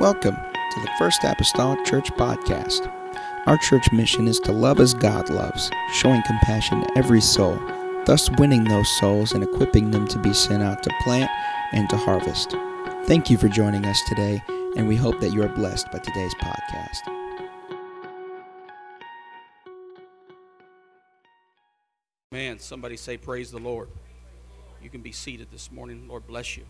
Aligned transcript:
Welcome 0.00 0.36
to 0.36 0.80
the 0.80 0.90
First 0.98 1.24
Apostolic 1.24 1.84
Church 1.84 2.10
Podcast. 2.12 2.90
Our 3.44 3.58
church 3.58 3.92
mission 3.92 4.28
is 4.28 4.40
to 4.40 4.50
love 4.50 4.80
as 4.80 4.94
God 4.94 5.28
loves, 5.28 5.70
showing 5.92 6.22
compassion 6.22 6.80
to 6.80 6.96
every 6.96 7.20
soul, 7.20 7.60
thus 8.06 8.30
winning 8.38 8.64
those 8.64 8.88
souls 8.98 9.32
and 9.32 9.44
equipping 9.44 9.90
them 9.90 10.08
to 10.08 10.18
be 10.18 10.32
sent 10.32 10.62
out 10.62 10.82
to 10.84 10.90
plant 11.02 11.30
and 11.72 11.86
to 11.90 11.98
harvest. 11.98 12.52
Thank 13.04 13.28
you 13.28 13.36
for 13.36 13.48
joining 13.48 13.84
us 13.84 14.00
today, 14.08 14.42
and 14.74 14.88
we 14.88 14.96
hope 14.96 15.20
that 15.20 15.34
you 15.34 15.42
are 15.42 15.50
blessed 15.50 15.92
by 15.92 15.98
today's 15.98 16.34
podcast. 16.36 17.00
Man, 22.32 22.58
somebody 22.58 22.96
say, 22.96 23.18
Praise 23.18 23.50
the 23.50 23.58
Lord. 23.58 23.90
You 24.82 24.88
can 24.88 25.02
be 25.02 25.12
seated 25.12 25.48
this 25.52 25.70
morning. 25.70 26.08
Lord 26.08 26.26
bless 26.26 26.56
you. 26.56 26.64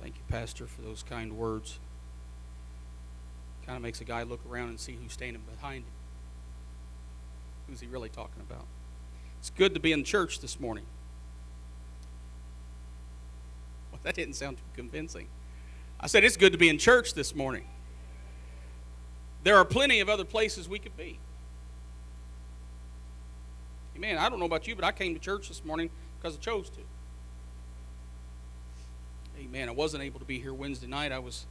Thank 0.00 0.16
you, 0.16 0.22
Pastor, 0.30 0.66
for 0.66 0.80
those 0.80 1.02
kind 1.02 1.36
words. 1.36 1.78
Kind 3.66 3.76
of 3.76 3.82
makes 3.82 4.00
a 4.00 4.04
guy 4.04 4.22
look 4.22 4.40
around 4.48 4.68
and 4.68 4.80
see 4.80 4.96
who's 5.00 5.12
standing 5.12 5.42
behind 5.42 5.84
him. 5.84 5.92
Who's 7.68 7.80
he 7.80 7.88
really 7.88 8.08
talking 8.08 8.40
about? 8.48 8.64
It's 9.40 9.50
good 9.50 9.74
to 9.74 9.80
be 9.80 9.92
in 9.92 10.04
church 10.04 10.40
this 10.40 10.60
morning. 10.60 10.84
Well, 13.90 14.00
that 14.04 14.14
didn't 14.14 14.34
sound 14.34 14.58
too 14.58 14.62
convincing. 14.74 15.26
I 15.98 16.06
said 16.06 16.22
it's 16.22 16.36
good 16.36 16.52
to 16.52 16.58
be 16.58 16.68
in 16.68 16.78
church 16.78 17.14
this 17.14 17.34
morning. 17.34 17.66
There 19.42 19.56
are 19.56 19.64
plenty 19.64 20.00
of 20.00 20.08
other 20.08 20.24
places 20.24 20.68
we 20.68 20.78
could 20.78 20.96
be. 20.96 21.18
Amen. 23.96 24.18
I 24.18 24.28
don't 24.28 24.38
know 24.38 24.44
about 24.44 24.68
you, 24.68 24.76
but 24.76 24.84
I 24.84 24.92
came 24.92 25.14
to 25.14 25.20
church 25.20 25.48
this 25.48 25.64
morning 25.64 25.90
because 26.18 26.36
I 26.36 26.40
chose 26.40 26.68
to. 26.70 26.80
Amen. 29.40 29.68
I 29.68 29.72
wasn't 29.72 30.02
able 30.02 30.20
to 30.20 30.24
be 30.24 30.38
here 30.38 30.52
Wednesday 30.52 30.86
night. 30.86 31.12
I 31.12 31.18
was 31.18 31.46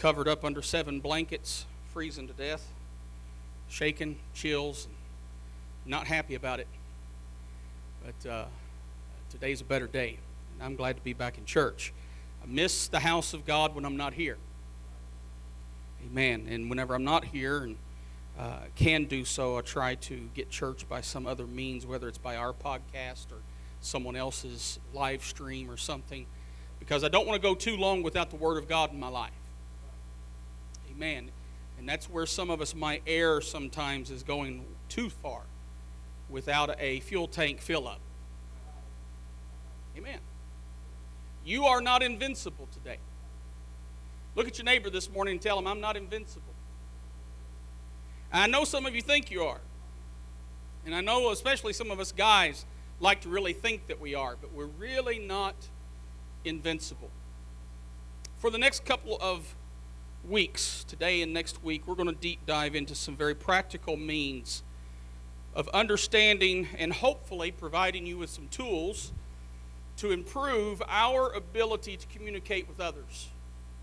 covered 0.00 0.26
up 0.26 0.46
under 0.46 0.62
seven 0.62 0.98
blankets, 0.98 1.66
freezing 1.92 2.26
to 2.26 2.32
death, 2.32 2.66
shaking, 3.68 4.18
chills, 4.32 4.88
not 5.84 6.06
happy 6.06 6.34
about 6.34 6.58
it. 6.58 6.66
But 8.02 8.30
uh, 8.30 8.44
today's 9.28 9.60
a 9.60 9.64
better 9.64 9.86
day. 9.86 10.18
And 10.54 10.62
I'm 10.62 10.74
glad 10.74 10.96
to 10.96 11.02
be 11.02 11.12
back 11.12 11.36
in 11.36 11.44
church. 11.44 11.92
I 12.42 12.46
miss 12.46 12.88
the 12.88 13.00
house 13.00 13.34
of 13.34 13.44
God 13.44 13.74
when 13.74 13.84
I'm 13.84 13.98
not 13.98 14.14
here. 14.14 14.38
Amen. 16.06 16.46
And 16.48 16.70
whenever 16.70 16.94
I'm 16.94 17.04
not 17.04 17.26
here 17.26 17.58
and 17.58 17.76
uh, 18.38 18.60
can 18.76 19.04
do 19.04 19.26
so, 19.26 19.58
I 19.58 19.60
try 19.60 19.96
to 19.96 20.30
get 20.34 20.48
church 20.48 20.88
by 20.88 21.02
some 21.02 21.26
other 21.26 21.46
means, 21.46 21.84
whether 21.84 22.08
it's 22.08 22.16
by 22.16 22.36
our 22.36 22.54
podcast 22.54 23.30
or 23.32 23.42
someone 23.82 24.16
else's 24.16 24.78
live 24.94 25.22
stream 25.22 25.70
or 25.70 25.76
something, 25.76 26.24
because 26.78 27.04
I 27.04 27.08
don't 27.08 27.26
want 27.26 27.40
to 27.40 27.46
go 27.46 27.54
too 27.54 27.76
long 27.76 28.02
without 28.02 28.30
the 28.30 28.36
Word 28.36 28.56
of 28.56 28.66
God 28.66 28.94
in 28.94 28.98
my 28.98 29.08
life. 29.08 29.32
Amen. 31.00 31.30
And 31.78 31.88
that's 31.88 32.10
where 32.10 32.26
some 32.26 32.50
of 32.50 32.60
us 32.60 32.74
might 32.74 33.02
err 33.06 33.40
sometimes 33.40 34.10
is 34.10 34.22
going 34.22 34.66
too 34.90 35.08
far 35.08 35.44
without 36.28 36.78
a 36.78 37.00
fuel 37.00 37.26
tank 37.26 37.62
fill 37.62 37.88
up. 37.88 38.00
Amen. 39.96 40.18
You 41.42 41.64
are 41.64 41.80
not 41.80 42.02
invincible 42.02 42.68
today. 42.70 42.98
Look 44.36 44.46
at 44.46 44.58
your 44.58 44.66
neighbor 44.66 44.90
this 44.90 45.10
morning 45.10 45.32
and 45.32 45.40
tell 45.40 45.58
him, 45.58 45.66
I'm 45.66 45.80
not 45.80 45.96
invincible. 45.96 46.52
I 48.30 48.46
know 48.46 48.64
some 48.64 48.84
of 48.84 48.94
you 48.94 49.00
think 49.00 49.30
you 49.30 49.44
are. 49.44 49.60
And 50.84 50.94
I 50.94 51.00
know 51.00 51.30
especially 51.30 51.72
some 51.72 51.90
of 51.90 51.98
us 51.98 52.12
guys 52.12 52.66
like 53.00 53.22
to 53.22 53.30
really 53.30 53.54
think 53.54 53.86
that 53.86 53.98
we 53.98 54.14
are, 54.14 54.36
but 54.38 54.52
we're 54.52 54.66
really 54.66 55.18
not 55.18 55.54
invincible. 56.44 57.10
For 58.36 58.50
the 58.50 58.58
next 58.58 58.84
couple 58.84 59.16
of 59.18 59.54
weeks, 60.28 60.84
today 60.84 61.22
and 61.22 61.32
next 61.32 61.62
week, 61.62 61.86
we're 61.86 61.94
going 61.94 62.08
to 62.08 62.14
deep 62.14 62.44
dive 62.46 62.74
into 62.74 62.94
some 62.94 63.16
very 63.16 63.34
practical 63.34 63.96
means 63.96 64.62
of 65.54 65.68
understanding 65.68 66.68
and 66.78 66.92
hopefully 66.92 67.50
providing 67.50 68.06
you 68.06 68.18
with 68.18 68.30
some 68.30 68.48
tools 68.48 69.12
to 69.96 70.10
improve 70.10 70.82
our 70.88 71.32
ability 71.32 71.96
to 71.96 72.06
communicate 72.06 72.68
with 72.68 72.80
others. 72.80 73.28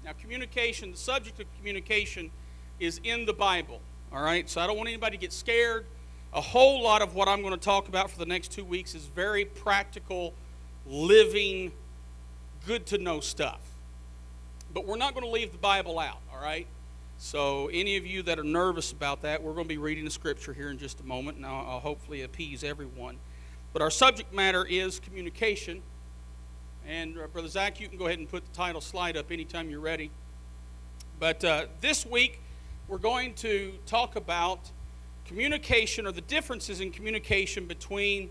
Now, 0.04 0.12
communication, 0.20 0.92
the 0.92 0.98
subject 0.98 1.40
of 1.40 1.46
communication 1.58 2.32
is 2.80 3.00
in 3.04 3.26
the 3.26 3.34
Bible, 3.34 3.82
all 4.14 4.22
right? 4.22 4.50
So 4.50 4.62
I 4.62 4.68
don't 4.68 4.78
want 4.78 4.90
anybody 4.90 5.18
to 5.18 5.22
get 5.22 5.34
scared. 5.34 5.86
A 6.34 6.42
whole 6.42 6.82
lot 6.82 7.02
of 7.02 7.16
what 7.16 7.28
I'm 7.28 7.42
going 7.42 7.54
to 7.54 7.60
talk 7.60 7.88
about 7.88 8.10
for 8.10 8.20
the 8.20 8.26
next 8.26 8.52
two 8.52 8.64
weeks 8.64 8.96
is 8.96 9.06
very 9.06 9.46
practical, 9.46 10.34
living, 10.86 11.72
good 12.66 12.86
to 12.88 12.98
know 12.98 13.20
stuff. 13.20 13.60
But 14.78 14.86
we're 14.86 14.98
not 14.98 15.16
going 15.16 15.26
to 15.26 15.32
leave 15.32 15.52
the 15.52 15.58
Bible 15.58 15.98
out, 15.98 16.20
all 16.32 16.40
right? 16.40 16.68
So, 17.18 17.68
any 17.74 17.98
of 17.98 18.06
you 18.06 18.22
that 18.22 18.38
are 18.38 18.44
nervous 18.44 18.92
about 18.92 19.24
that, 19.24 19.42
we're 19.42 19.54
going 19.54 19.66
to 19.66 19.70
be 19.70 19.80
reading 19.80 20.06
the 20.06 20.12
scripture 20.12 20.54
here 20.54 20.70
in 20.70 20.78
just 20.78 21.00
a 21.00 21.04
moment, 21.04 21.38
and 21.38 21.48
I'll, 21.48 21.66
I'll 21.68 21.80
hopefully 21.80 22.22
appease 22.22 22.64
everyone. 22.64 23.18
But 23.74 23.82
our 23.82 23.90
subject 23.90 24.32
matter 24.32 24.64
is 24.64 25.00
communication. 25.00 25.82
And, 26.88 27.18
uh, 27.18 27.26
Brother 27.26 27.48
Zach, 27.48 27.80
you 27.80 27.88
can 27.88 27.98
go 27.98 28.06
ahead 28.06 28.20
and 28.20 28.30
put 28.30 28.46
the 28.46 28.56
title 28.56 28.80
slide 28.80 29.18
up 29.18 29.32
anytime 29.32 29.72
you're 29.72 29.80
ready. 29.80 30.12
But 31.20 31.44
uh, 31.44 31.66
this 31.82 32.06
week, 32.06 32.40
we're 32.88 33.00
going 33.00 33.34
to 33.34 33.74
talk 33.88 34.16
about 34.16 34.70
communication 35.26 36.06
or 36.06 36.12
the 36.12 36.22
differences 36.22 36.82
in 36.82 36.92
communication 36.92 37.66
between 37.66 38.30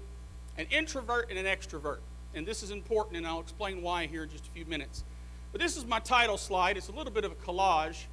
an 0.57 0.67
introvert 0.71 1.29
and 1.29 1.45
an 1.45 1.47
extrovert. 1.47 1.99
And 2.37 2.47
this 2.47 2.63
is 2.63 2.71
important, 2.71 3.17
and 3.17 3.27
I'll 3.27 3.41
explain 3.41 3.83
why 3.83 4.07
here 4.07 4.23
in 4.23 4.31
just 4.31 4.47
a 4.47 4.51
few 4.51 4.65
minutes. 4.67 5.03
But 5.53 5.61
this 5.61 5.77
is 5.77 5.85
my 5.85 6.01
title 6.01 6.37
slide. 6.37 6.77
It's 6.77 6.89
a 6.89 6.93
little 6.93 7.13
bit 7.13 7.25
of 7.25 7.33
a 7.33 7.35
collage, 7.37 8.05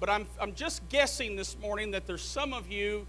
but 0.00 0.10
I'm, 0.10 0.26
I'm 0.40 0.54
just 0.54 0.88
guessing 0.88 1.36
this 1.36 1.58
morning 1.58 1.92
that 1.92 2.06
there's 2.06 2.22
some 2.22 2.52
of 2.52 2.70
you 2.70 3.06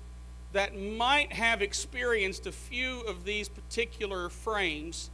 that 0.53 0.80
might 0.80 1.34
have 1.34 1.62
experienced 1.62 2.48
a 2.48 2.52
few 2.52 3.02
of 3.02 3.25
these 3.25 3.50
particular 3.50 4.30
frames 4.30 5.09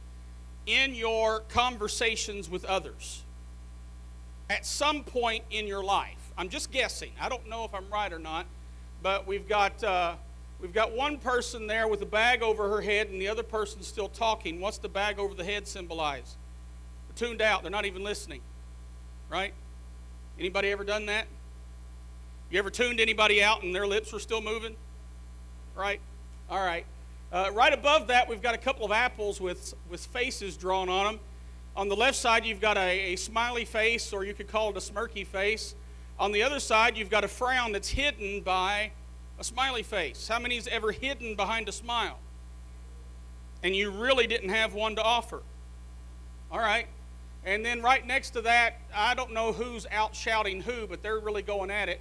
in 0.66 0.94
your 0.94 1.40
conversations 1.48 2.48
with 2.48 2.64
others 2.64 3.22
at 4.48 4.64
some 4.64 5.02
point 5.02 5.42
in 5.50 5.66
your 5.66 5.82
life. 5.82 6.32
I'm 6.38 6.48
just 6.48 6.70
guessing. 6.70 7.10
I 7.20 7.28
don't 7.28 7.48
know 7.48 7.64
if 7.64 7.74
I'm 7.74 7.90
right 7.90 8.12
or 8.12 8.18
not, 8.18 8.46
but 9.02 9.26
we've 9.26 9.48
got. 9.48 9.82
Uh, 9.82 10.14
We've 10.62 10.72
got 10.72 10.92
one 10.92 11.18
person 11.18 11.66
there 11.66 11.88
with 11.88 12.02
a 12.02 12.06
bag 12.06 12.40
over 12.40 12.68
her 12.68 12.80
head 12.80 13.08
and 13.08 13.20
the 13.20 13.26
other 13.26 13.42
person's 13.42 13.88
still 13.88 14.08
talking. 14.08 14.60
What's 14.60 14.78
the 14.78 14.88
bag 14.88 15.18
over 15.18 15.34
the 15.34 15.42
head 15.42 15.66
symbolize? 15.66 16.36
Tuned 17.16 17.42
out. 17.42 17.62
They're 17.62 17.70
not 17.70 17.84
even 17.84 18.02
listening 18.02 18.40
right? 19.32 19.54
Anybody 20.38 20.68
ever 20.68 20.84
done 20.84 21.06
that? 21.06 21.26
You 22.50 22.58
ever 22.58 22.68
tuned 22.68 23.00
anybody 23.00 23.42
out 23.42 23.62
and 23.62 23.74
their 23.74 23.86
lips 23.86 24.12
were 24.12 24.18
still 24.18 24.42
moving? 24.42 24.76
Right? 25.74 26.00
All 26.50 26.62
right. 26.62 26.84
Uh, 27.32 27.50
right 27.54 27.72
above 27.72 28.08
that, 28.08 28.28
we've 28.28 28.42
got 28.42 28.54
a 28.54 28.58
couple 28.58 28.84
of 28.84 28.92
apples 28.92 29.40
with, 29.40 29.72
with 29.88 30.04
faces 30.04 30.58
drawn 30.58 30.90
on 30.90 31.06
them. 31.06 31.20
On 31.74 31.88
the 31.88 31.96
left 31.96 32.18
side, 32.18 32.44
you've 32.44 32.60
got 32.60 32.76
a, 32.76 33.14
a 33.14 33.16
smiley 33.16 33.64
face, 33.64 34.12
or 34.12 34.22
you 34.22 34.34
could 34.34 34.48
call 34.48 34.68
it 34.68 34.76
a 34.76 34.80
smirky 34.80 35.26
face. 35.26 35.74
On 36.18 36.30
the 36.30 36.42
other 36.42 36.60
side, 36.60 36.98
you've 36.98 37.08
got 37.08 37.24
a 37.24 37.28
frown 37.28 37.72
that's 37.72 37.88
hidden 37.88 38.42
by 38.42 38.92
a 39.38 39.44
smiley 39.44 39.82
face. 39.82 40.28
How 40.28 40.38
many's 40.38 40.66
ever 40.66 40.92
hidden 40.92 41.36
behind 41.36 41.70
a 41.70 41.72
smile? 41.72 42.18
And 43.62 43.74
you 43.74 43.90
really 43.90 44.26
didn't 44.26 44.50
have 44.50 44.74
one 44.74 44.96
to 44.96 45.02
offer. 45.02 45.40
All 46.50 46.58
right. 46.58 46.86
And 47.44 47.64
then 47.64 47.82
right 47.82 48.06
next 48.06 48.30
to 48.30 48.42
that, 48.42 48.80
I 48.94 49.14
don't 49.14 49.32
know 49.32 49.52
who's 49.52 49.86
out 49.90 50.14
shouting 50.14 50.62
who, 50.62 50.86
but 50.86 51.02
they're 51.02 51.18
really 51.18 51.42
going 51.42 51.70
at 51.70 51.88
it. 51.88 52.00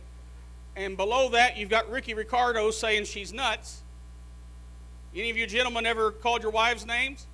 And 0.75 0.95
below 0.95 1.29
that, 1.29 1.57
you've 1.57 1.69
got 1.69 1.89
Ricky 1.89 2.13
Ricardo 2.13 2.69
saying 2.71 3.05
she's 3.05 3.33
nuts. 3.33 3.81
Any 5.15 5.29
of 5.29 5.37
you 5.37 5.47
gentlemen 5.47 5.85
ever 5.85 6.11
called 6.11 6.43
your 6.43 6.51
wives 6.51 6.85
names? 6.85 7.25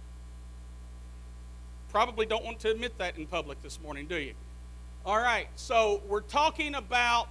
Probably 1.92 2.26
don't 2.26 2.44
want 2.44 2.60
to 2.60 2.72
admit 2.72 2.98
that 2.98 3.18
in 3.18 3.28
public 3.28 3.62
this 3.62 3.80
morning, 3.82 4.08
do 4.08 4.16
you? 4.16 4.34
All 5.06 5.18
right, 5.18 5.48
so 5.56 6.02
we're 6.08 6.22
talking 6.22 6.76
about 6.76 7.30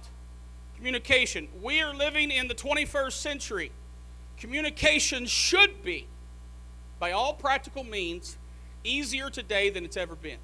communication. 0.75 1.47
We 1.61 1.81
are 1.81 1.93
living 1.93 2.31
in 2.31 2.47
the 2.47 2.55
21st 2.55 3.13
century. 3.13 3.71
Communication 4.37 5.25
should 5.25 5.83
be, 5.83 6.07
by 6.99 7.11
all 7.11 7.33
practical 7.33 7.83
means, 7.83 8.37
easier 8.83 9.29
today 9.29 9.69
than 9.69 9.83
it's 9.83 9.97
ever 9.97 10.15
been 10.15 10.37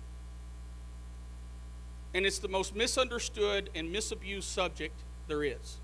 and 2.14 2.26
it's 2.26 2.40
the 2.40 2.48
most 2.48 2.76
misunderstood 2.76 3.70
and 3.74 3.94
misabused 3.94 4.44
subject 4.44 4.96
there 5.28 5.44
is. 5.44 5.78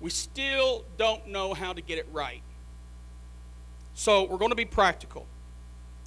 We 0.00 0.10
still 0.10 0.84
don't 0.96 1.28
know 1.28 1.54
how 1.54 1.72
to 1.72 1.80
get 1.80 1.98
it 1.98 2.06
right. 2.12 2.42
So 3.94 4.24
we're 4.24 4.38
going 4.38 4.50
to 4.50 4.56
be 4.56 4.64
practical. 4.64 5.26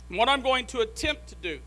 And 0.09 0.17
what 0.17 0.29
I'm 0.29 0.41
going 0.41 0.65
to 0.67 0.79
attempt 0.79 1.27
to 1.27 1.35
do, 1.35 1.59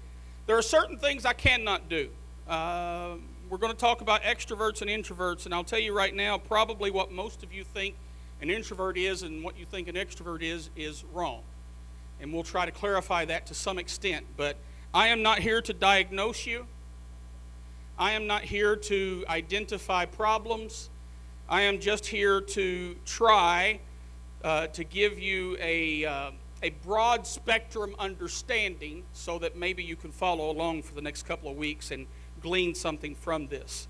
there 0.47 0.57
are 0.57 0.63
certain 0.63 0.99
things 0.99 1.25
I 1.25 1.35
cannot 1.35 1.89
do. 1.89 2.09
Uh, 2.49 3.17
we're 3.51 3.59
going 3.59 3.73
to 3.73 3.79
talk 3.79 4.01
about 4.01 4.23
extroverts 4.23 4.81
and 4.83 4.91
introverts, 4.91 5.45
and 5.45 5.55
I'll 5.55 5.65
tell 5.65 5.79
you 5.79 5.95
right 5.95 6.15
now, 6.15 6.39
probably 6.39 6.91
what 6.91 7.13
most 7.13 7.43
of 7.43 7.53
you 7.53 7.63
think 7.63 7.95
an 8.41 8.51
introvert 8.51 8.97
is 8.97 9.23
and 9.23 9.45
what 9.45 9.59
you 9.59 9.65
think 9.65 9.87
an 9.89 9.95
extrovert 9.95 10.43
is, 10.43 10.71
is 10.77 11.05
wrong. 11.13 11.43
And 12.21 12.33
we'll 12.33 12.43
try 12.43 12.65
to 12.65 12.73
clarify 12.73 13.25
that 13.27 13.47
to 13.47 13.55
some 13.55 13.79
extent. 13.79 14.27
But 14.37 14.57
I 14.93 15.09
am 15.09 15.23
not 15.23 15.41
here 15.41 15.61
to 15.63 15.73
diagnose 15.73 16.47
you. 16.47 16.67
I 17.97 18.13
am 18.13 18.27
not 18.27 18.43
here 18.43 18.75
to 18.75 19.25
identify 19.29 20.05
problems. 20.05 20.91
I 21.49 21.63
am 21.63 21.79
just 21.79 22.07
here 22.07 22.41
to 22.41 22.97
try 23.05 23.79
uh, 24.43 24.67
to 24.69 24.83
give 24.83 25.21
you 25.21 25.57
a, 25.61 26.05
uh, 26.05 26.31
a 26.65 26.71
broad 26.71 27.25
spectrum 27.25 27.95
understanding 28.01 29.05
so 29.13 29.39
that 29.39 29.57
maybe 29.57 29.85
you 29.85 29.95
can 29.95 30.11
follow 30.11 30.51
along 30.51 30.83
for 30.83 30.95
the 30.95 31.03
next 31.03 31.23
couple 31.23 31.49
of 31.49 31.57
weeks 31.57 31.93
and 31.93 32.09
glean 32.43 32.75
something 32.75 33.15
from 33.15 33.47
this. 33.47 33.87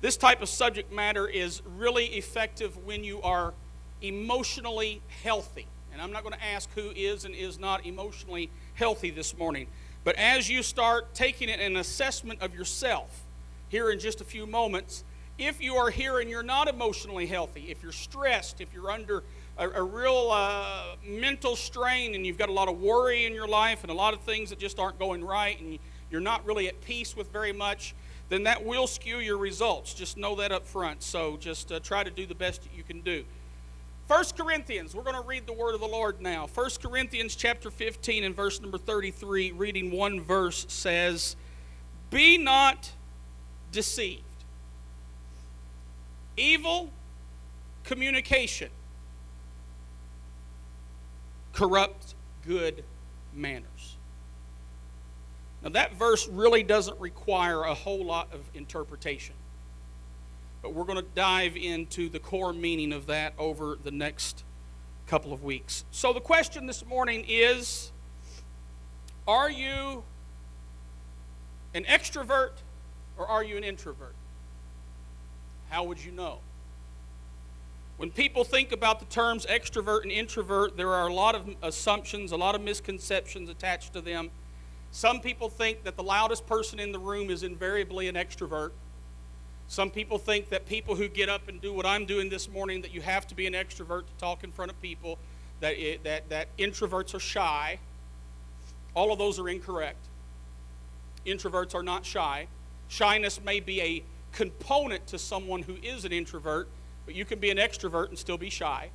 This 0.00 0.16
type 0.16 0.42
of 0.42 0.48
subject 0.48 0.92
matter 0.92 1.28
is 1.28 1.62
really 1.64 2.06
effective 2.06 2.84
when 2.84 3.04
you 3.04 3.22
are 3.22 3.54
emotionally 4.02 5.00
healthy. 5.22 5.66
And 5.92 6.02
I'm 6.02 6.10
not 6.10 6.24
going 6.24 6.34
to 6.34 6.44
ask 6.44 6.68
who 6.74 6.90
is 6.90 7.24
and 7.24 7.36
is 7.36 7.56
not 7.56 7.86
emotionally 7.86 8.50
healthy 8.74 9.10
this 9.10 9.38
morning. 9.38 9.68
But 10.02 10.16
as 10.16 10.50
you 10.50 10.64
start 10.64 11.14
taking 11.14 11.48
it 11.48 11.60
an 11.60 11.76
assessment 11.76 12.42
of 12.42 12.52
yourself, 12.52 13.26
here 13.68 13.90
in 13.90 13.98
just 13.98 14.20
a 14.20 14.24
few 14.24 14.46
moments. 14.46 15.04
If 15.38 15.62
you 15.62 15.76
are 15.76 15.90
here 15.90 16.18
and 16.18 16.28
you're 16.28 16.42
not 16.42 16.68
emotionally 16.68 17.26
healthy, 17.26 17.66
if 17.70 17.82
you're 17.82 17.92
stressed, 17.92 18.60
if 18.60 18.72
you're 18.74 18.90
under 18.90 19.22
a, 19.56 19.68
a 19.68 19.82
real 19.82 20.30
uh, 20.32 20.96
mental 21.06 21.54
strain 21.54 22.14
and 22.14 22.26
you've 22.26 22.38
got 22.38 22.48
a 22.48 22.52
lot 22.52 22.68
of 22.68 22.80
worry 22.80 23.24
in 23.24 23.34
your 23.34 23.46
life 23.46 23.82
and 23.82 23.90
a 23.90 23.94
lot 23.94 24.14
of 24.14 24.20
things 24.20 24.50
that 24.50 24.58
just 24.58 24.78
aren't 24.78 24.98
going 24.98 25.24
right 25.24 25.60
and 25.60 25.78
you're 26.10 26.20
not 26.20 26.44
really 26.44 26.68
at 26.68 26.80
peace 26.80 27.16
with 27.16 27.32
very 27.32 27.52
much, 27.52 27.94
then 28.28 28.44
that 28.44 28.64
will 28.64 28.86
skew 28.86 29.18
your 29.18 29.38
results. 29.38 29.94
Just 29.94 30.16
know 30.16 30.34
that 30.36 30.52
up 30.52 30.66
front. 30.66 31.02
So 31.02 31.36
just 31.36 31.70
uh, 31.70 31.80
try 31.80 32.02
to 32.02 32.10
do 32.10 32.26
the 32.26 32.34
best 32.34 32.62
that 32.62 32.74
you 32.74 32.82
can 32.82 33.00
do. 33.00 33.24
1 34.08 34.24
Corinthians, 34.38 34.94
we're 34.94 35.02
going 35.02 35.20
to 35.20 35.28
read 35.28 35.46
the 35.46 35.52
word 35.52 35.74
of 35.74 35.80
the 35.80 35.86
Lord 35.86 36.22
now. 36.22 36.46
1 36.46 36.70
Corinthians 36.82 37.36
chapter 37.36 37.70
15 37.70 38.24
and 38.24 38.34
verse 38.34 38.60
number 38.60 38.78
33, 38.78 39.52
reading 39.52 39.90
one 39.90 40.22
verse 40.22 40.64
says, 40.68 41.36
Be 42.10 42.38
not 42.38 42.90
deceived. 43.72 44.22
Evil 46.36 46.90
communication 47.84 48.70
corrupts 51.52 52.14
good 52.46 52.84
manners. 53.34 53.96
Now, 55.62 55.70
that 55.70 55.96
verse 55.96 56.28
really 56.28 56.62
doesn't 56.62 57.00
require 57.00 57.62
a 57.62 57.74
whole 57.74 58.04
lot 58.04 58.32
of 58.32 58.40
interpretation. 58.54 59.34
But 60.62 60.72
we're 60.74 60.84
going 60.84 60.98
to 60.98 61.06
dive 61.14 61.56
into 61.56 62.08
the 62.08 62.18
core 62.18 62.52
meaning 62.52 62.92
of 62.92 63.06
that 63.06 63.32
over 63.38 63.76
the 63.82 63.90
next 63.90 64.44
couple 65.06 65.32
of 65.32 65.42
weeks. 65.42 65.84
So, 65.90 66.12
the 66.12 66.20
question 66.20 66.66
this 66.66 66.84
morning 66.84 67.24
is 67.26 67.90
Are 69.26 69.50
you 69.50 70.04
an 71.74 71.84
extrovert 71.84 72.52
or 73.18 73.26
are 73.26 73.42
you 73.44 73.56
an 73.56 73.64
introvert? 73.64 74.14
How 75.68 75.84
would 75.84 76.02
you 76.02 76.12
know? 76.12 76.38
When 77.98 78.10
people 78.10 78.44
think 78.44 78.70
about 78.70 79.00
the 79.00 79.06
terms 79.06 79.44
extrovert 79.46 80.02
and 80.02 80.12
introvert, 80.12 80.76
there 80.76 80.94
are 80.94 81.08
a 81.08 81.12
lot 81.12 81.34
of 81.34 81.48
assumptions, 81.62 82.30
a 82.30 82.36
lot 82.36 82.54
of 82.54 82.60
misconceptions 82.60 83.50
attached 83.50 83.92
to 83.94 84.00
them. 84.00 84.30
Some 84.92 85.20
people 85.20 85.48
think 85.48 85.82
that 85.82 85.96
the 85.96 86.02
loudest 86.02 86.46
person 86.46 86.78
in 86.78 86.92
the 86.92 86.98
room 86.98 87.28
is 87.28 87.42
invariably 87.42 88.06
an 88.08 88.14
extrovert. 88.14 88.70
Some 89.66 89.90
people 89.90 90.16
think 90.16 90.48
that 90.48 90.64
people 90.64 90.94
who 90.94 91.08
get 91.08 91.28
up 91.28 91.48
and 91.48 91.60
do 91.60 91.74
what 91.74 91.84
I'm 91.84 92.06
doing 92.06 92.30
this 92.30 92.48
morning, 92.48 92.80
that 92.82 92.94
you 92.94 93.02
have 93.02 93.26
to 93.26 93.34
be 93.34 93.46
an 93.46 93.52
extrovert 93.52 94.06
to 94.06 94.12
talk 94.16 94.44
in 94.44 94.52
front 94.52 94.70
of 94.70 94.80
people, 94.80 95.18
that, 95.60 95.76
it, 95.76 96.04
that, 96.04 96.28
that 96.30 96.56
introverts 96.56 97.14
are 97.14 97.20
shy. 97.20 97.80
All 98.94 99.12
of 99.12 99.18
those 99.18 99.38
are 99.38 99.48
incorrect. 99.48 100.06
Introverts 101.26 101.74
are 101.74 101.82
not 101.82 102.06
shy. 102.06 102.46
Shyness 102.88 103.40
may 103.44 103.60
be 103.60 103.80
a 103.80 104.02
component 104.32 105.06
to 105.08 105.18
someone 105.18 105.62
who 105.62 105.76
is 105.82 106.04
an 106.04 106.12
introvert, 106.12 106.68
but 107.06 107.14
you 107.14 107.24
can 107.24 107.38
be 107.38 107.50
an 107.50 107.58
extrovert 107.58 108.08
and 108.08 108.18
still 108.18 108.38
be 108.38 108.50
shy. 108.50 108.90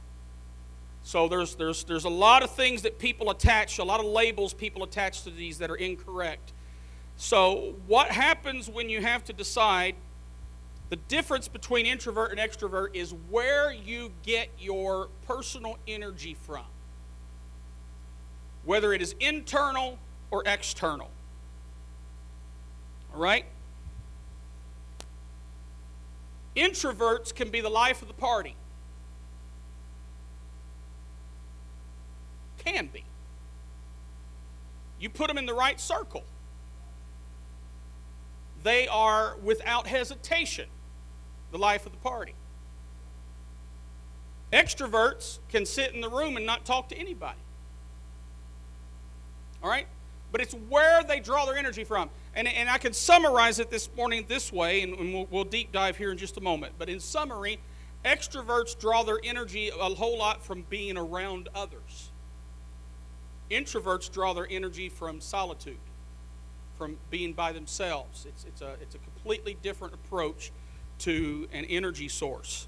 So 1.03 1.27
there's, 1.27 1.55
there's, 1.55 1.83
there's 1.83 2.05
a 2.05 2.09
lot 2.09 2.43
of 2.43 2.51
things 2.51 2.81
that 2.83 2.97
people 2.97 3.29
attach, 3.29 3.77
a 3.77 3.83
lot 3.83 3.99
of 3.99 4.05
labels 4.05 4.53
people 4.53 4.83
attach 4.83 5.23
to 5.23 5.29
these 5.29 5.57
that 5.59 5.69
are 5.69 5.75
incorrect. 5.75 6.53
So, 7.15 7.75
what 7.87 8.07
happens 8.07 8.69
when 8.69 8.89
you 8.89 9.01
have 9.01 9.23
to 9.25 9.33
decide 9.33 9.95
the 10.89 10.95
difference 10.95 11.47
between 11.47 11.85
introvert 11.85 12.31
and 12.31 12.39
extrovert 12.39 12.95
is 12.95 13.13
where 13.29 13.71
you 13.71 14.11
get 14.23 14.49
your 14.59 15.09
personal 15.27 15.77
energy 15.87 16.35
from, 16.45 16.65
whether 18.63 18.93
it 18.93 19.01
is 19.01 19.15
internal 19.19 19.97
or 20.31 20.43
external. 20.45 21.09
All 23.13 23.21
right? 23.21 23.45
Introverts 26.55 27.33
can 27.33 27.49
be 27.49 27.61
the 27.61 27.69
life 27.69 28.01
of 28.01 28.07
the 28.07 28.13
party. 28.13 28.55
Can 32.63 32.87
be. 32.87 33.03
You 34.99 35.09
put 35.09 35.27
them 35.27 35.37
in 35.37 35.45
the 35.45 35.53
right 35.53 35.79
circle. 35.79 36.23
They 38.63 38.87
are, 38.87 39.35
without 39.43 39.87
hesitation, 39.87 40.67
the 41.51 41.57
life 41.57 41.85
of 41.85 41.91
the 41.91 41.97
party. 41.97 42.35
Extroverts 44.53 45.39
can 45.49 45.65
sit 45.65 45.93
in 45.93 46.01
the 46.01 46.09
room 46.09 46.37
and 46.37 46.45
not 46.45 46.63
talk 46.63 46.87
to 46.89 46.95
anybody. 46.95 47.39
All 49.61 49.69
right? 49.69 49.87
But 50.31 50.41
it's 50.41 50.53
where 50.53 51.03
they 51.03 51.19
draw 51.19 51.45
their 51.45 51.57
energy 51.57 51.83
from. 51.83 52.09
And, 52.35 52.47
and 52.47 52.69
I 52.69 52.77
can 52.77 52.93
summarize 52.93 53.59
it 53.59 53.69
this 53.69 53.89
morning 53.95 54.25
this 54.27 54.51
way, 54.51 54.81
and, 54.81 55.13
we'll, 55.13 55.27
we'll 55.29 55.43
deep 55.43 55.71
dive 55.71 55.97
here 55.97 56.11
in 56.11 56.17
just 56.17 56.37
a 56.37 56.41
moment. 56.41 56.73
But 56.77 56.89
in 56.89 56.99
summary, 56.99 57.59
extroverts 58.03 58.77
draw 58.77 59.03
their 59.03 59.19
energy 59.23 59.69
a 59.69 59.89
whole 59.95 60.17
lot 60.17 60.43
from 60.43 60.65
being 60.69 60.97
around 60.97 61.49
others. 61.53 62.09
Introverts 63.51 64.11
draw 64.11 64.33
their 64.33 64.47
energy 64.49 64.89
from 64.89 65.21
solitude, 65.21 65.77
from 66.77 66.97
being 67.11 67.33
by 67.33 67.51
themselves. 67.51 68.25
It's, 68.27 68.45
it's, 68.45 68.61
a, 68.61 68.77
it's 68.81 68.95
a 68.95 68.99
completely 68.99 69.57
different 69.61 69.93
approach 69.93 70.51
to 70.99 71.47
an 71.53 71.65
energy 71.65 72.07
source. 72.07 72.67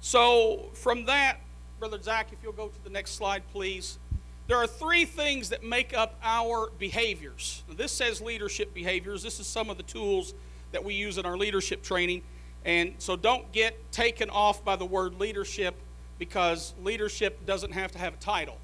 So, 0.00 0.70
from 0.74 1.04
that, 1.06 1.38
Brother 1.78 2.00
Zach, 2.00 2.32
if 2.32 2.38
you'll 2.42 2.52
go 2.52 2.68
to 2.68 2.84
the 2.84 2.90
next 2.90 3.12
slide, 3.12 3.42
please. 3.52 3.98
There 4.46 4.58
are 4.58 4.66
three 4.66 5.06
things 5.06 5.48
that 5.48 5.64
make 5.64 5.96
up 5.96 6.18
our 6.22 6.70
behaviors. 6.78 7.62
Now, 7.68 7.74
this 7.74 7.92
says 7.92 8.20
leadership 8.20 8.74
behaviors. 8.74 9.22
This 9.22 9.40
is 9.40 9.46
some 9.46 9.70
of 9.70 9.78
the 9.78 9.82
tools 9.82 10.34
that 10.72 10.84
we 10.84 10.94
use 10.94 11.16
in 11.16 11.24
our 11.24 11.36
leadership 11.36 11.82
training. 11.82 12.22
And 12.64 12.94
so 12.98 13.16
don't 13.16 13.50
get 13.52 13.90
taken 13.90 14.28
off 14.28 14.62
by 14.62 14.76
the 14.76 14.84
word 14.84 15.18
leadership 15.18 15.74
because 16.18 16.74
leadership 16.82 17.46
doesn't 17.46 17.72
have 17.72 17.92
to 17.92 17.98
have 17.98 18.14
a 18.14 18.18
title. 18.18 18.58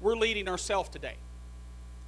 We're 0.00 0.16
leading 0.16 0.48
ourselves 0.48 0.88
today. 0.88 1.16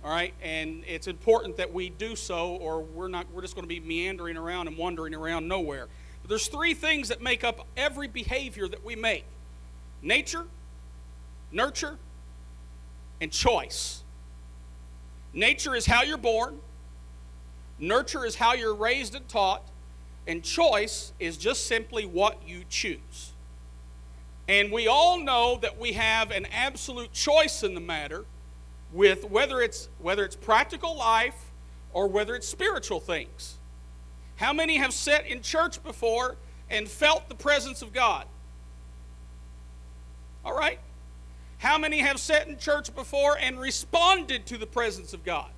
All 0.02 0.10
right? 0.10 0.32
And 0.42 0.82
it's 0.86 1.06
important 1.06 1.58
that 1.58 1.72
we 1.72 1.90
do 1.90 2.16
so 2.16 2.56
or 2.56 2.80
we're 2.80 3.08
not 3.08 3.26
we're 3.32 3.42
just 3.42 3.54
going 3.54 3.64
to 3.64 3.68
be 3.68 3.80
meandering 3.80 4.36
around 4.36 4.68
and 4.68 4.76
wandering 4.78 5.14
around 5.14 5.48
nowhere. 5.48 5.88
But 6.22 6.30
there's 6.30 6.48
three 6.48 6.72
things 6.72 7.08
that 7.08 7.20
make 7.20 7.44
up 7.44 7.66
every 7.76 8.08
behavior 8.08 8.68
that 8.68 8.84
we 8.84 8.96
make. 8.96 9.24
Nature, 10.00 10.44
nurture, 11.52 11.98
and 13.20 13.32
choice. 13.32 14.02
Nature 15.32 15.74
is 15.74 15.86
how 15.86 16.02
you're 16.02 16.16
born, 16.16 16.58
nurture 17.78 18.24
is 18.24 18.34
how 18.34 18.54
you're 18.54 18.74
raised 18.74 19.14
and 19.14 19.28
taught, 19.28 19.62
and 20.26 20.42
choice 20.42 21.12
is 21.18 21.36
just 21.36 21.66
simply 21.66 22.04
what 22.04 22.46
you 22.46 22.64
choose. 22.68 23.32
And 24.48 24.72
we 24.72 24.88
all 24.88 25.20
know 25.20 25.58
that 25.60 25.78
we 25.78 25.92
have 25.92 26.30
an 26.30 26.46
absolute 26.46 27.12
choice 27.12 27.62
in 27.62 27.74
the 27.74 27.80
matter 27.80 28.24
with 28.92 29.24
whether 29.24 29.60
it's 29.60 29.88
whether 29.98 30.24
it's 30.24 30.36
practical 30.36 30.96
life 30.96 31.50
or 31.92 32.06
whether 32.06 32.34
it's 32.34 32.48
spiritual 32.48 33.00
things. 33.00 33.56
How 34.36 34.52
many 34.52 34.76
have 34.76 34.92
sat 34.92 35.26
in 35.26 35.42
church 35.42 35.82
before 35.82 36.36
and 36.70 36.88
felt 36.88 37.28
the 37.28 37.34
presence 37.34 37.82
of 37.82 37.92
God? 37.92 38.24
All 40.44 40.56
right? 40.56 40.78
How 41.58 41.76
many 41.76 41.98
have 41.98 42.18
sat 42.18 42.48
in 42.48 42.56
church 42.56 42.94
before 42.94 43.36
and 43.38 43.60
responded 43.60 44.46
to 44.46 44.58
the 44.58 44.66
presence 44.66 45.12
of 45.12 45.24
God? 45.24 45.50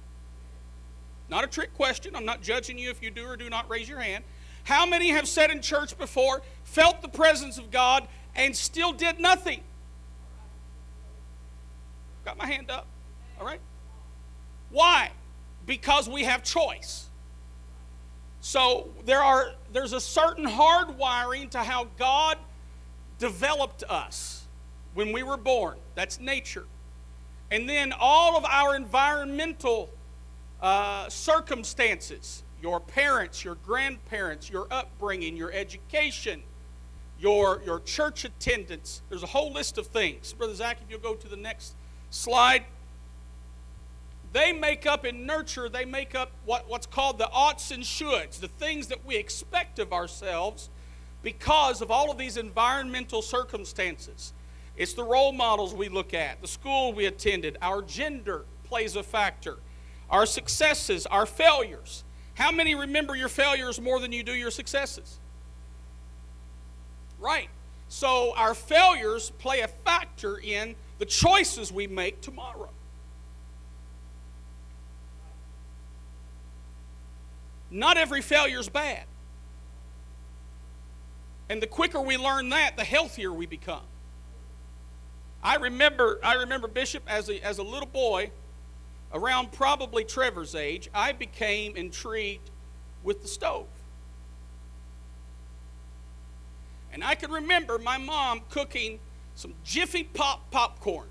Not 1.28 1.44
a 1.44 1.46
trick 1.46 1.74
question. 1.74 2.16
I'm 2.16 2.24
not 2.24 2.42
judging 2.42 2.78
you 2.78 2.90
if 2.90 3.02
you 3.02 3.10
do 3.10 3.26
or 3.26 3.36
do 3.36 3.48
not 3.48 3.70
raise 3.70 3.88
your 3.88 4.00
hand. 4.00 4.24
How 4.64 4.84
many 4.86 5.10
have 5.10 5.28
sat 5.28 5.50
in 5.50 5.62
church 5.62 5.96
before, 5.96 6.42
felt 6.64 7.02
the 7.02 7.08
presence 7.08 7.58
of 7.58 7.70
God, 7.70 8.08
and 8.34 8.56
still 8.56 8.92
did 8.92 9.20
nothing? 9.20 9.62
Got 12.24 12.36
my 12.36 12.46
hand 12.46 12.70
up. 12.70 12.86
All 13.38 13.46
right? 13.46 13.60
Why? 14.70 15.10
Because 15.66 16.08
we 16.08 16.24
have 16.24 16.42
choice. 16.42 17.06
So 18.40 18.88
there 19.04 19.20
are 19.20 19.52
there's 19.72 19.92
a 19.92 20.00
certain 20.00 20.46
hardwiring 20.46 21.50
to 21.50 21.58
how 21.58 21.88
God 21.98 22.38
developed 23.18 23.84
us 23.88 24.46
when 24.94 25.12
we 25.12 25.22
were 25.22 25.36
born. 25.36 25.76
That's 26.00 26.18
nature. 26.18 26.64
And 27.50 27.68
then 27.68 27.92
all 27.92 28.34
of 28.34 28.46
our 28.46 28.74
environmental 28.74 29.90
uh, 30.62 31.10
circumstances. 31.10 32.42
your 32.62 32.80
parents, 32.80 33.44
your 33.44 33.56
grandparents, 33.56 34.48
your 34.48 34.66
upbringing, 34.70 35.36
your 35.36 35.52
education, 35.52 36.42
your, 37.18 37.60
your 37.66 37.80
church 37.80 38.24
attendance. 38.24 39.02
There's 39.10 39.22
a 39.22 39.26
whole 39.26 39.52
list 39.52 39.76
of 39.76 39.88
things. 39.88 40.32
Brother 40.32 40.54
Zach, 40.54 40.78
if 40.82 40.90
you'll 40.90 41.00
go 41.00 41.16
to 41.16 41.28
the 41.28 41.36
next 41.36 41.74
slide. 42.08 42.64
They 44.32 44.54
make 44.54 44.86
up 44.86 45.04
in 45.04 45.26
nurture, 45.26 45.68
they 45.68 45.84
make 45.84 46.14
up 46.14 46.30
what, 46.46 46.66
what's 46.66 46.86
called 46.86 47.18
the 47.18 47.28
oughts 47.30 47.70
and 47.72 47.82
shoulds, 47.82 48.40
the 48.40 48.48
things 48.48 48.86
that 48.86 49.04
we 49.04 49.16
expect 49.16 49.78
of 49.78 49.92
ourselves 49.92 50.70
because 51.22 51.82
of 51.82 51.90
all 51.90 52.10
of 52.10 52.16
these 52.16 52.38
environmental 52.38 53.20
circumstances. 53.20 54.32
It's 54.80 54.94
the 54.94 55.04
role 55.04 55.32
models 55.32 55.74
we 55.74 55.90
look 55.90 56.14
at, 56.14 56.40
the 56.40 56.48
school 56.48 56.94
we 56.94 57.04
attended, 57.04 57.58
our 57.60 57.82
gender 57.82 58.46
plays 58.64 58.96
a 58.96 59.02
factor, 59.02 59.58
our 60.08 60.24
successes, 60.24 61.04
our 61.04 61.26
failures. 61.26 62.02
How 62.32 62.50
many 62.50 62.74
remember 62.74 63.14
your 63.14 63.28
failures 63.28 63.78
more 63.78 64.00
than 64.00 64.10
you 64.10 64.22
do 64.22 64.32
your 64.32 64.50
successes? 64.50 65.18
Right. 67.18 67.50
So 67.90 68.32
our 68.34 68.54
failures 68.54 69.32
play 69.36 69.60
a 69.60 69.68
factor 69.68 70.38
in 70.38 70.74
the 70.98 71.04
choices 71.04 71.70
we 71.70 71.86
make 71.86 72.22
tomorrow. 72.22 72.70
Not 77.70 77.98
every 77.98 78.22
failure 78.22 78.60
is 78.60 78.70
bad. 78.70 79.04
And 81.50 81.60
the 81.60 81.66
quicker 81.66 82.00
we 82.00 82.16
learn 82.16 82.48
that, 82.48 82.78
the 82.78 82.84
healthier 82.84 83.30
we 83.30 83.44
become. 83.44 83.82
I 85.42 85.56
remember, 85.56 86.18
I 86.22 86.34
remember 86.34 86.68
Bishop 86.68 87.02
as 87.06 87.28
a, 87.28 87.44
as 87.44 87.58
a 87.58 87.62
little 87.62 87.88
boy, 87.88 88.30
around 89.12 89.52
probably 89.52 90.04
Trevor's 90.04 90.54
age, 90.54 90.88
I 90.94 91.12
became 91.12 91.76
intrigued 91.76 92.50
with 93.02 93.22
the 93.22 93.28
stove. 93.28 93.66
And 96.92 97.02
I 97.02 97.14
can 97.14 97.30
remember 97.30 97.78
my 97.78 97.98
mom 97.98 98.42
cooking 98.50 98.98
some 99.34 99.54
Jiffy 99.64 100.04
Pop 100.04 100.50
popcorn. 100.50 101.08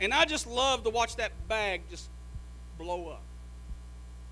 And 0.00 0.12
I 0.12 0.24
just 0.24 0.46
loved 0.46 0.84
to 0.84 0.90
watch 0.90 1.16
that 1.16 1.32
bag 1.48 1.82
just 1.90 2.08
blow 2.78 3.08
up, 3.08 3.22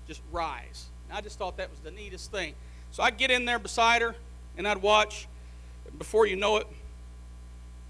just 0.07 0.21
rise. 0.31 0.87
And 1.07 1.17
I 1.17 1.21
just 1.21 1.37
thought 1.37 1.57
that 1.57 1.69
was 1.69 1.79
the 1.79 1.91
neatest 1.91 2.31
thing. 2.31 2.53
So 2.91 3.03
I'd 3.03 3.17
get 3.17 3.31
in 3.31 3.45
there 3.45 3.59
beside 3.59 4.01
her 4.01 4.15
and 4.57 4.67
I'd 4.67 4.81
watch. 4.81 5.27
And 5.87 5.97
before 5.99 6.25
you 6.25 6.35
know 6.35 6.57
it, 6.57 6.67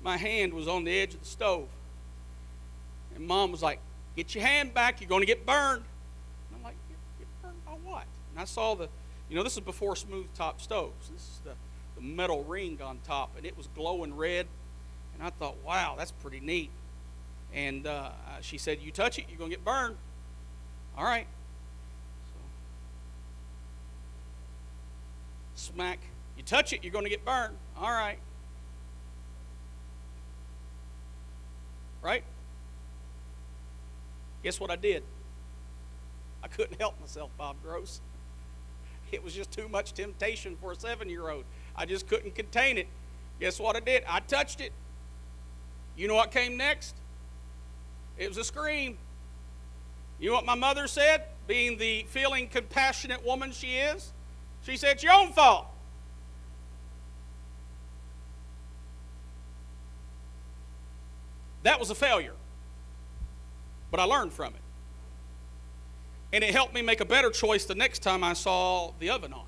my 0.05 0.17
hand 0.17 0.53
was 0.53 0.67
on 0.67 0.83
the 0.83 0.95
edge 0.97 1.15
of 1.15 1.19
the 1.19 1.25
stove. 1.25 1.67
And 3.15 3.25
mom 3.25 3.51
was 3.51 3.63
like, 3.63 3.79
Get 4.15 4.33
your 4.33 4.45
hand 4.45 4.73
back, 4.73 5.01
you're 5.01 5.09
going 5.09 5.23
to 5.23 5.27
get 5.27 5.45
burned. 5.45 5.83
And 6.47 6.57
I'm 6.57 6.63
like, 6.63 6.75
Get, 6.87 6.97
get 7.19 7.27
burned 7.41 7.65
by 7.65 7.71
what? 7.83 8.05
And 8.31 8.39
I 8.39 8.45
saw 8.45 8.75
the, 8.75 8.87
you 9.29 9.35
know, 9.35 9.43
this 9.43 9.55
is 9.55 9.61
before 9.61 9.95
smooth 9.95 10.27
top 10.35 10.61
stoves. 10.61 11.09
This 11.09 11.21
is 11.21 11.41
the, 11.43 11.53
the 11.95 12.01
metal 12.01 12.43
ring 12.43 12.79
on 12.83 12.99
top, 13.03 13.35
and 13.35 13.45
it 13.45 13.57
was 13.57 13.67
glowing 13.75 14.15
red. 14.15 14.45
And 15.15 15.23
I 15.23 15.31
thought, 15.31 15.55
wow, 15.65 15.95
that's 15.97 16.11
pretty 16.11 16.39
neat. 16.39 16.69
And 17.51 17.87
uh, 17.87 18.11
she 18.41 18.59
said, 18.59 18.79
You 18.81 18.91
touch 18.91 19.17
it, 19.17 19.25
you're 19.27 19.39
going 19.39 19.49
to 19.49 19.55
get 19.55 19.65
burned. 19.65 19.95
All 20.95 21.03
right. 21.03 21.25
So, 25.55 25.71
smack. 25.73 25.99
You 26.37 26.43
touch 26.43 26.73
it, 26.73 26.83
you're 26.83 26.93
going 26.93 27.05
to 27.05 27.09
get 27.09 27.25
burned. 27.25 27.55
All 27.79 27.89
right. 27.89 28.19
Right? 32.05 32.23
Guess 34.43 34.59
what 34.59 34.69
I 34.69 34.75
did? 34.75 35.01
I 36.43 36.47
couldn't 36.47 36.79
help 36.79 36.99
myself, 37.01 37.31
Bob 37.37 37.55
Gross. 37.63 37.99
It 39.11 39.23
was 39.23 39.33
just 39.33 39.51
too 39.51 39.69
much 39.69 39.93
temptation 39.93 40.57
for 40.59 40.71
a 40.71 40.75
seven 40.75 41.09
year 41.09 41.29
old. 41.29 41.45
I 41.75 41.85
just 41.85 42.07
couldn't 42.07 42.33
contain 42.33 42.77
it. 42.79 42.87
Guess 43.39 43.59
what 43.59 43.75
I 43.75 43.79
did? 43.79 44.03
I 44.09 44.19
touched 44.19 44.61
it. 44.61 44.71
You 45.95 46.07
know 46.07 46.15
what 46.15 46.31
came 46.31 46.57
next? 46.57 46.95
It 48.17 48.27
was 48.27 48.37
a 48.37 48.43
scream. 48.43 48.97
You 50.19 50.29
know 50.29 50.35
what 50.35 50.45
my 50.45 50.55
mother 50.55 50.87
said, 50.87 51.25
being 51.47 51.77
the 51.77 52.05
feeling 52.09 52.47
compassionate 52.47 53.23
woman 53.23 53.51
she 53.51 53.77
is? 53.77 54.11
She 54.63 54.75
said, 54.75 54.93
It's 54.93 55.03
your 55.03 55.13
own 55.13 55.31
fault. 55.33 55.67
That 61.65 61.79
was 61.79 61.89
a 61.89 61.95
failure. 61.95 62.35
But 63.89 63.99
I 63.99 64.03
learned 64.03 64.31
from 64.31 64.53
it. 64.53 64.61
And 66.31 66.43
it 66.43 66.51
helped 66.51 66.75
me 66.75 66.83
make 66.83 67.01
a 67.01 67.05
better 67.05 67.31
choice 67.31 67.65
the 67.65 67.73
next 67.73 67.99
time 67.99 68.23
I 68.23 68.33
saw 68.33 68.93
the 68.99 69.09
oven 69.09 69.33
on. 69.33 69.45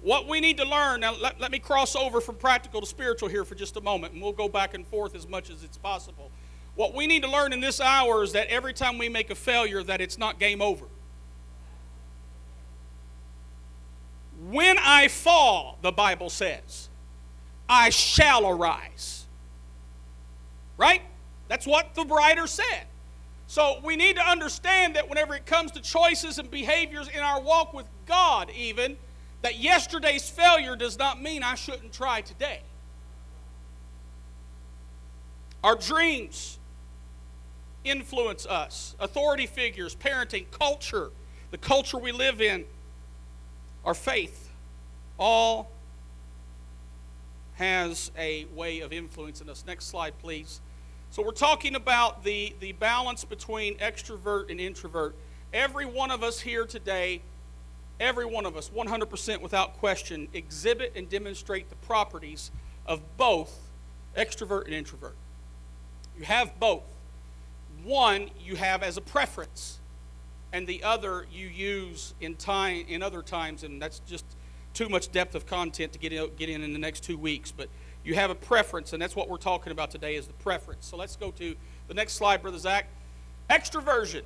What 0.00 0.28
we 0.28 0.40
need 0.40 0.56
to 0.56 0.64
learn, 0.64 1.00
now 1.00 1.14
let, 1.14 1.40
let 1.40 1.50
me 1.50 1.58
cross 1.58 1.94
over 1.94 2.22
from 2.22 2.36
practical 2.36 2.80
to 2.80 2.86
spiritual 2.86 3.28
here 3.28 3.44
for 3.44 3.54
just 3.54 3.76
a 3.76 3.82
moment, 3.82 4.14
and 4.14 4.22
we'll 4.22 4.32
go 4.32 4.48
back 4.48 4.72
and 4.72 4.86
forth 4.86 5.14
as 5.14 5.28
much 5.28 5.50
as 5.50 5.62
it's 5.62 5.76
possible. 5.76 6.30
What 6.74 6.94
we 6.94 7.06
need 7.06 7.22
to 7.24 7.30
learn 7.30 7.52
in 7.52 7.60
this 7.60 7.82
hour 7.82 8.22
is 8.22 8.32
that 8.32 8.48
every 8.48 8.72
time 8.72 8.96
we 8.96 9.10
make 9.10 9.28
a 9.30 9.34
failure, 9.34 9.82
that 9.82 10.00
it's 10.00 10.16
not 10.16 10.40
game 10.40 10.62
over. 10.62 10.86
When 14.48 14.78
I 14.78 15.08
fall, 15.08 15.78
the 15.82 15.92
Bible 15.92 16.30
says, 16.30 16.88
I 17.72 17.88
shall 17.88 18.46
arise. 18.46 19.24
Right? 20.76 21.00
That's 21.48 21.66
what 21.66 21.94
the 21.94 22.04
writer 22.04 22.46
said. 22.46 22.84
So 23.46 23.80
we 23.82 23.96
need 23.96 24.16
to 24.16 24.22
understand 24.22 24.94
that 24.96 25.08
whenever 25.08 25.34
it 25.34 25.46
comes 25.46 25.70
to 25.72 25.80
choices 25.80 26.38
and 26.38 26.50
behaviors 26.50 27.08
in 27.08 27.20
our 27.20 27.40
walk 27.40 27.72
with 27.72 27.86
God, 28.04 28.50
even, 28.54 28.98
that 29.40 29.58
yesterday's 29.58 30.28
failure 30.28 30.76
does 30.76 30.98
not 30.98 31.22
mean 31.22 31.42
I 31.42 31.54
shouldn't 31.54 31.94
try 31.94 32.20
today. 32.20 32.60
Our 35.64 35.76
dreams 35.76 36.58
influence 37.84 38.44
us, 38.44 38.96
authority 39.00 39.46
figures, 39.46 39.96
parenting, 39.96 40.44
culture, 40.50 41.10
the 41.50 41.58
culture 41.58 41.96
we 41.96 42.12
live 42.12 42.42
in, 42.42 42.66
our 43.82 43.94
faith, 43.94 44.50
all 45.18 45.71
has 47.54 48.10
a 48.16 48.46
way 48.54 48.80
of 48.80 48.92
influencing 48.92 49.48
us. 49.48 49.64
Next 49.66 49.86
slide, 49.86 50.18
please. 50.20 50.60
So, 51.10 51.22
we're 51.22 51.32
talking 51.32 51.74
about 51.74 52.24
the, 52.24 52.54
the 52.60 52.72
balance 52.72 53.24
between 53.24 53.76
extrovert 53.76 54.50
and 54.50 54.60
introvert. 54.60 55.14
Every 55.52 55.84
one 55.84 56.10
of 56.10 56.22
us 56.22 56.40
here 56.40 56.64
today 56.64 57.20
every 58.02 58.26
one 58.26 58.44
of 58.44 58.56
us, 58.56 58.68
100% 58.68 59.40
without 59.40 59.78
question, 59.78 60.28
exhibit 60.34 60.92
and 60.96 61.08
demonstrate 61.08 61.70
the 61.70 61.76
properties 61.76 62.50
of 62.84 63.00
both 63.16 63.56
extrovert 64.16 64.64
and 64.64 64.74
introvert. 64.74 65.14
You 66.18 66.24
have 66.24 66.58
both. 66.58 66.82
One 67.84 68.30
you 68.44 68.56
have 68.56 68.82
as 68.82 68.96
a 68.96 69.00
preference, 69.00 69.78
and 70.52 70.66
the 70.66 70.82
other 70.82 71.26
you 71.32 71.46
use 71.46 72.14
in 72.20 72.34
time 72.36 72.84
in 72.88 73.02
other 73.02 73.22
times, 73.22 73.62
and 73.62 73.80
that's 73.80 74.00
just 74.00 74.24
too 74.74 74.88
much 74.88 75.12
depth 75.12 75.34
of 75.34 75.46
content 75.46 75.92
to 75.92 75.98
get 75.98 76.12
in, 76.12 76.30
get 76.36 76.48
in 76.48 76.62
in 76.62 76.72
the 76.72 76.78
next 76.78 77.04
two 77.04 77.18
weeks. 77.18 77.50
But 77.50 77.68
you 78.04 78.14
have 78.14 78.30
a 78.30 78.34
preference, 78.34 78.92
and 78.92 79.00
that's 79.00 79.14
what 79.14 79.28
we're 79.28 79.36
talking 79.36 79.72
about 79.72 79.90
today 79.90 80.16
is 80.16 80.26
the 80.26 80.32
preference. 80.34 80.86
So 80.86 80.96
let's 80.96 81.16
go 81.16 81.30
to 81.32 81.54
the 81.88 81.94
next 81.94 82.14
slide, 82.14 82.42
Brother 82.42 82.58
Zach. 82.58 82.86
Extroversion. 83.50 84.22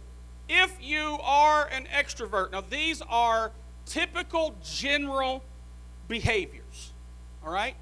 If 0.49 0.76
you 0.81 1.19
are 1.23 1.67
an 1.69 1.87
extrovert, 1.87 2.53
now 2.53 2.61
these 2.61 3.03
are 3.09 3.53
typical 3.85 4.55
general 4.62 5.43
behaviors. 6.09 6.93
All 7.45 7.53
right? 7.53 7.75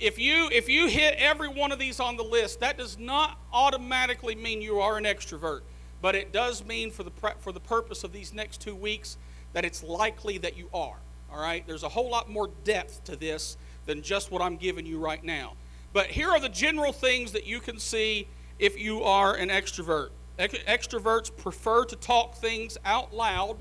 If 0.00 0.18
you 0.18 0.48
if 0.52 0.68
you 0.68 0.86
hit 0.86 1.16
every 1.18 1.48
one 1.48 1.72
of 1.72 1.78
these 1.78 2.00
on 2.00 2.16
the 2.16 2.22
list, 2.22 2.60
that 2.60 2.78
does 2.78 2.98
not 2.98 3.38
automatically 3.52 4.34
mean 4.34 4.62
you 4.62 4.80
are 4.80 4.96
an 4.96 5.04
extrovert, 5.04 5.62
but 6.00 6.14
it 6.14 6.32
does 6.32 6.64
mean 6.64 6.90
for 6.90 7.02
the 7.02 7.10
for 7.40 7.52
the 7.52 7.60
purpose 7.60 8.04
of 8.04 8.12
these 8.12 8.32
next 8.32 8.60
2 8.60 8.74
weeks 8.74 9.18
that 9.52 9.64
it's 9.64 9.82
likely 9.82 10.38
that 10.38 10.56
you 10.56 10.68
are. 10.72 10.96
All 11.32 11.40
right? 11.40 11.66
There's 11.66 11.82
a 11.82 11.88
whole 11.88 12.10
lot 12.10 12.28
more 12.30 12.50
depth 12.64 13.04
to 13.04 13.16
this 13.16 13.56
than 13.86 14.02
just 14.02 14.30
what 14.30 14.42
I'm 14.42 14.56
giving 14.56 14.86
you 14.86 14.98
right 14.98 15.22
now. 15.22 15.54
But 15.92 16.06
here 16.06 16.30
are 16.30 16.40
the 16.40 16.48
general 16.48 16.92
things 16.92 17.32
that 17.32 17.46
you 17.46 17.60
can 17.60 17.78
see 17.78 18.28
if 18.58 18.78
you 18.78 19.02
are 19.02 19.34
an 19.34 19.48
extrovert. 19.48 20.10
Extroverts 20.38 21.34
prefer 21.36 21.84
to 21.84 21.96
talk 21.96 22.36
things 22.36 22.78
out 22.84 23.14
loud 23.14 23.56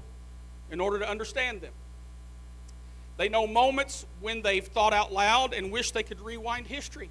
in 0.70 0.80
order 0.80 1.00
to 1.00 1.10
understand 1.10 1.62
them. 1.62 1.74
They 3.18 3.30
know 3.30 3.46
moments 3.46 4.06
when 4.20 4.42
they've 4.42 4.66
thought 4.66 4.94
out 4.94 5.12
loud 5.12 5.54
and 5.54 5.72
wish 5.72 5.92
they 5.92 6.04
could 6.04 6.22
rewind 6.22 6.68
history. 6.68 7.10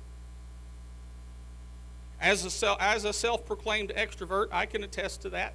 As 2.21 2.63
a, 2.63 2.77
as 2.83 3.05
a 3.05 3.13
self 3.13 3.47
proclaimed 3.47 3.93
extrovert, 3.97 4.49
I 4.53 4.67
can 4.67 4.83
attest 4.83 5.23
to 5.23 5.31
that. 5.31 5.55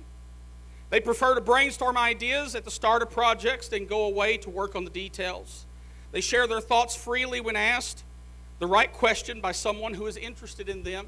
They 0.96 1.02
prefer 1.02 1.36
to 1.36 1.42
brainstorm 1.42 1.98
ideas 1.98 2.56
at 2.56 2.64
the 2.64 2.72
start 2.72 3.02
of 3.02 3.12
projects, 3.12 3.68
then 3.68 3.86
go 3.86 4.06
away 4.06 4.38
to 4.38 4.50
work 4.50 4.78
on 4.78 4.86
the 4.86 4.90
details. 4.90 5.66
They 6.14 6.22
share 6.22 6.48
their 6.48 6.62
thoughts 6.62 6.96
freely 6.96 7.42
when 7.42 7.58
asked 7.58 8.06
the 8.60 8.68
right 8.68 8.90
question 8.94 9.42
by 9.42 9.52
someone 9.52 9.94
who 9.94 10.06
is 10.06 10.16
interested 10.16 10.70
in 10.70 10.84
them. 10.84 11.08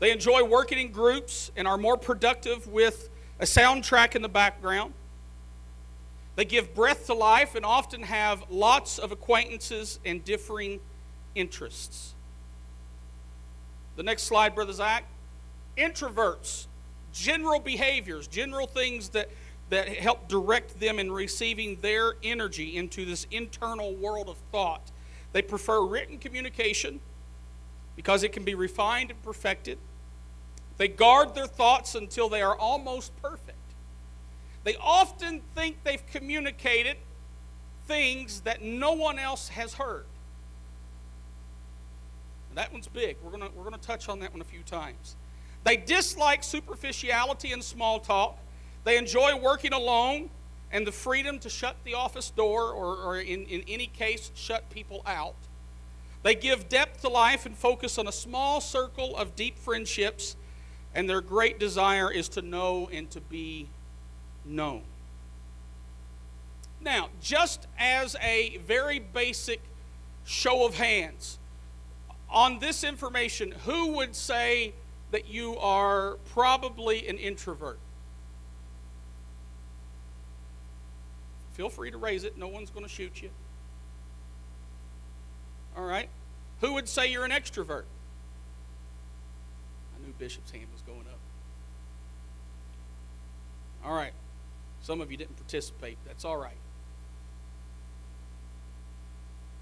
They 0.00 0.12
enjoy 0.12 0.44
working 0.44 0.78
in 0.78 0.92
groups 0.92 1.50
and 1.56 1.66
are 1.66 1.78
more 1.78 1.96
productive 1.96 2.66
with 2.66 3.08
a 3.40 3.46
soundtrack 3.46 4.14
in 4.14 4.20
the 4.20 4.28
background. 4.28 4.92
They 6.36 6.44
give 6.44 6.74
breath 6.74 7.06
to 7.06 7.14
life 7.14 7.54
and 7.54 7.64
often 7.64 8.02
have 8.02 8.44
lots 8.50 8.98
of 8.98 9.12
acquaintances 9.12 9.98
and 10.04 10.22
differing 10.22 10.78
interests. 11.34 12.12
The 13.96 14.02
next 14.02 14.24
slide, 14.24 14.54
Brother 14.54 14.74
Zach. 14.74 15.04
Introverts, 15.78 16.66
general 17.14 17.60
behaviors, 17.60 18.26
general 18.26 18.66
things 18.66 19.10
that, 19.10 19.30
that 19.70 19.88
help 19.88 20.28
direct 20.28 20.78
them 20.80 20.98
in 20.98 21.10
receiving 21.10 21.80
their 21.80 22.14
energy 22.22 22.76
into 22.76 23.06
this 23.06 23.26
internal 23.30 23.94
world 23.94 24.28
of 24.28 24.36
thought. 24.52 24.90
They 25.32 25.40
prefer 25.40 25.86
written 25.86 26.18
communication 26.18 27.00
because 27.96 28.22
it 28.22 28.32
can 28.32 28.44
be 28.44 28.54
refined 28.54 29.10
and 29.10 29.22
perfected. 29.22 29.78
They 30.76 30.88
guard 30.88 31.34
their 31.34 31.46
thoughts 31.46 31.94
until 31.94 32.28
they 32.28 32.42
are 32.42 32.56
almost 32.56 33.12
perfect. 33.22 33.56
They 34.64 34.76
often 34.76 35.40
think 35.54 35.76
they've 35.84 36.04
communicated 36.06 36.96
things 37.86 38.40
that 38.40 38.62
no 38.62 38.92
one 38.92 39.18
else 39.18 39.48
has 39.48 39.74
heard. 39.74 40.06
That 42.54 42.72
one's 42.72 42.86
big. 42.86 43.16
We're 43.22 43.30
going 43.30 43.42
we're 43.56 43.64
going 43.64 43.74
to 43.74 43.80
touch 43.80 44.08
on 44.08 44.20
that 44.20 44.32
one 44.32 44.40
a 44.40 44.44
few 44.44 44.62
times. 44.62 45.16
They 45.64 45.76
dislike 45.76 46.44
superficiality 46.44 47.52
and 47.52 47.64
small 47.64 47.98
talk. 47.98 48.38
They 48.84 48.98
enjoy 48.98 49.36
working 49.36 49.72
alone 49.72 50.28
and 50.70 50.86
the 50.86 50.92
freedom 50.92 51.38
to 51.38 51.48
shut 51.48 51.76
the 51.84 51.94
office 51.94 52.30
door 52.30 52.72
or, 52.72 52.96
or 52.96 53.18
in, 53.18 53.44
in 53.46 53.64
any 53.66 53.86
case, 53.86 54.30
shut 54.34 54.68
people 54.70 55.02
out. 55.06 55.36
They 56.22 56.34
give 56.34 56.68
depth 56.68 57.02
to 57.02 57.08
life 57.08 57.46
and 57.46 57.56
focus 57.56 57.98
on 57.98 58.08
a 58.08 58.12
small 58.12 58.60
circle 58.60 59.16
of 59.16 59.36
deep 59.36 59.58
friendships, 59.58 60.36
and 60.94 61.08
their 61.08 61.20
great 61.20 61.58
desire 61.60 62.10
is 62.10 62.28
to 62.30 62.42
know 62.42 62.88
and 62.92 63.10
to 63.10 63.20
be 63.20 63.68
known. 64.44 64.82
Now, 66.80 67.08
just 67.22 67.66
as 67.78 68.16
a 68.20 68.58
very 68.66 68.98
basic 68.98 69.60
show 70.24 70.66
of 70.66 70.74
hands, 70.74 71.38
on 72.30 72.58
this 72.58 72.84
information, 72.84 73.54
who 73.64 73.92
would 73.92 74.16
say 74.16 74.72
that 75.14 75.28
you 75.28 75.56
are 75.58 76.16
probably 76.32 77.06
an 77.06 77.18
introvert? 77.18 77.78
Feel 81.52 81.68
free 81.68 81.92
to 81.92 81.96
raise 81.96 82.24
it. 82.24 82.36
No 82.36 82.48
one's 82.48 82.68
going 82.68 82.84
to 82.84 82.90
shoot 82.90 83.22
you. 83.22 83.30
All 85.76 85.84
right. 85.84 86.08
Who 86.62 86.74
would 86.74 86.88
say 86.88 87.12
you're 87.12 87.24
an 87.24 87.30
extrovert? 87.30 87.84
I 89.94 90.04
knew 90.04 90.12
Bishop's 90.18 90.50
hand 90.50 90.66
was 90.72 90.82
going 90.82 91.06
up. 91.06 91.20
All 93.84 93.94
right. 93.94 94.14
Some 94.82 95.00
of 95.00 95.12
you 95.12 95.16
didn't 95.16 95.36
participate. 95.36 95.96
That's 96.04 96.24
all 96.24 96.38
right. 96.38 96.58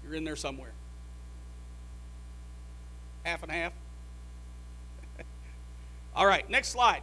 You're 0.03 0.15
in 0.15 0.23
there 0.23 0.35
somewhere. 0.35 0.71
Half 3.23 3.43
and 3.43 3.51
half. 3.51 3.73
All 6.15 6.25
right, 6.25 6.47
next 6.49 6.69
slide. 6.69 7.01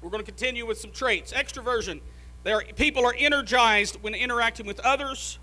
We're 0.00 0.10
going 0.10 0.24
to 0.24 0.30
continue 0.30 0.66
with 0.66 0.78
some 0.78 0.92
traits. 0.92 1.32
Extroversion. 1.32 2.00
There, 2.44 2.62
people 2.76 3.04
are 3.04 3.14
energized 3.18 4.02
when 4.02 4.14
interacting 4.14 4.66
with 4.66 4.80
others. 4.80 5.38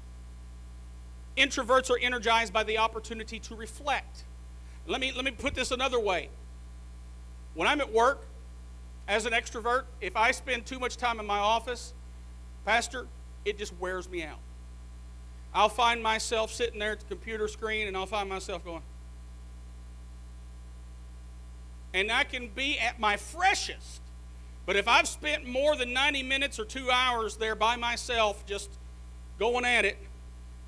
Introverts 1.37 1.89
are 1.89 1.99
energized 1.99 2.53
by 2.53 2.63
the 2.63 2.77
opportunity 2.77 3.39
to 3.39 3.55
reflect. 3.55 4.23
Let 4.87 5.01
me, 5.01 5.11
let 5.11 5.25
me 5.25 5.31
put 5.31 5.55
this 5.55 5.71
another 5.71 5.99
way. 5.99 6.29
When 7.53 7.67
I'm 7.67 7.81
at 7.81 7.91
work, 7.91 8.25
as 9.07 9.25
an 9.25 9.33
extrovert, 9.33 9.83
if 10.01 10.15
I 10.15 10.31
spend 10.31 10.65
too 10.65 10.79
much 10.79 10.97
time 10.97 11.19
in 11.19 11.25
my 11.25 11.39
office, 11.39 11.93
Pastor, 12.65 13.07
it 13.43 13.57
just 13.57 13.73
wears 13.79 14.09
me 14.09 14.23
out. 14.23 14.39
I'll 15.53 15.69
find 15.69 16.01
myself 16.01 16.51
sitting 16.51 16.79
there 16.79 16.93
at 16.93 16.99
the 16.99 17.05
computer 17.05 17.47
screen 17.47 17.87
and 17.87 17.95
I'll 17.95 18.07
find 18.07 18.27
myself 18.27 18.65
going. 18.65 18.81
And 21.95 22.11
I 22.11 22.23
can 22.23 22.49
be 22.49 22.77
at 22.77 22.99
my 22.99 23.17
freshest. 23.17 24.01
But 24.65 24.75
if 24.75 24.87
I've 24.87 25.07
spent 25.07 25.47
more 25.47 25.75
than 25.75 25.93
90 25.93 26.23
minutes 26.23 26.59
or 26.59 26.65
two 26.65 26.91
hours 26.91 27.37
there 27.37 27.55
by 27.55 27.75
myself 27.75 28.45
just 28.45 28.69
going 29.39 29.65
at 29.65 29.85
it, 29.85 29.97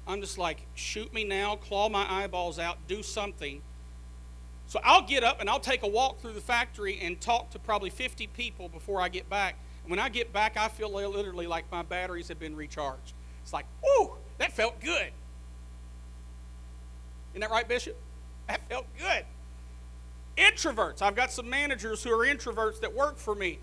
I'm 0.07 0.21
just 0.21 0.37
like, 0.37 0.61
shoot 0.75 1.13
me 1.13 1.23
now, 1.23 1.55
claw 1.55 1.89
my 1.89 2.05
eyeballs 2.09 2.59
out, 2.59 2.77
do 2.87 3.03
something 3.03 3.61
so 4.67 4.81
I'll 4.83 5.01
get 5.01 5.23
up 5.23 5.39
and 5.39 5.49
I'll 5.49 5.61
take 5.61 5.83
a 5.83 5.87
walk 5.87 6.19
through 6.19 6.33
the 6.33 6.41
factory 6.41 6.99
and 7.01 7.19
talk 7.19 7.49
to 7.51 7.59
probably 7.59 7.89
50 7.89 8.27
people 8.27 8.67
before 8.67 9.01
I 9.01 9.07
get 9.07 9.29
back. 9.29 9.57
And 9.83 9.89
when 9.89 9.99
I 9.99 10.09
get 10.09 10.33
back, 10.33 10.57
I 10.57 10.67
feel 10.67 10.91
literally 10.91 11.47
like 11.47 11.71
my 11.71 11.83
batteries 11.83 12.27
have 12.27 12.39
been 12.39 12.55
recharged. 12.55 13.13
It's 13.43 13.53
like, 13.53 13.65
whoo, 13.81 14.11
that 14.39 14.51
felt 14.51 14.79
good. 14.81 15.11
Isn't 17.31 17.41
that 17.41 17.49
right, 17.49 17.67
Bishop? 17.67 17.95
That 18.47 18.67
felt 18.67 18.85
good. 18.99 19.25
Introverts. 20.37 21.01
I've 21.01 21.15
got 21.15 21.31
some 21.31 21.49
managers 21.49 22.03
who 22.03 22.11
are 22.11 22.25
introverts 22.25 22.79
that 22.81 22.93
work 22.93 23.17
for 23.17 23.33
me 23.33 23.59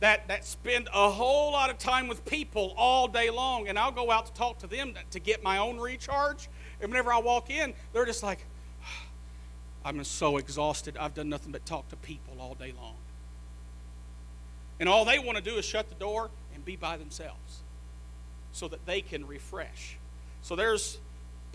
that, 0.00 0.28
that 0.28 0.44
spend 0.44 0.88
a 0.92 1.10
whole 1.10 1.52
lot 1.52 1.70
of 1.70 1.78
time 1.78 2.08
with 2.08 2.24
people 2.24 2.74
all 2.76 3.08
day 3.08 3.30
long. 3.30 3.68
And 3.68 3.78
I'll 3.78 3.92
go 3.92 4.10
out 4.10 4.26
to 4.26 4.32
talk 4.32 4.58
to 4.58 4.66
them 4.66 4.94
to, 5.10 5.20
get 5.20 5.42
my 5.42 5.58
own 5.58 5.78
recharge. 5.78 6.48
And 6.80 6.90
whenever 6.90 7.12
I 7.12 7.18
walk 7.18 7.50
in, 7.50 7.74
they're 7.92 8.04
just 8.04 8.22
like, 8.22 8.44
ah, 8.82 9.06
I'm 9.84 10.02
so 10.04 10.36
exhausted. 10.36 10.96
I've 10.98 11.14
done 11.14 11.28
nothing 11.28 11.52
but 11.52 11.64
talk 11.64 11.88
to 11.88 11.96
people 11.96 12.34
all 12.40 12.54
day 12.54 12.74
long. 12.76 12.96
And 14.78 14.88
all 14.88 15.04
they 15.04 15.18
want 15.18 15.38
to 15.38 15.42
do 15.42 15.56
is 15.56 15.64
shut 15.64 15.88
the 15.88 15.94
door 15.94 16.30
and 16.54 16.64
be 16.64 16.76
by 16.76 16.96
themselves 16.96 17.62
so 18.52 18.68
that 18.68 18.84
they 18.84 19.00
can 19.00 19.26
refresh. 19.26 19.96
So 20.42 20.54
there's 20.54 20.98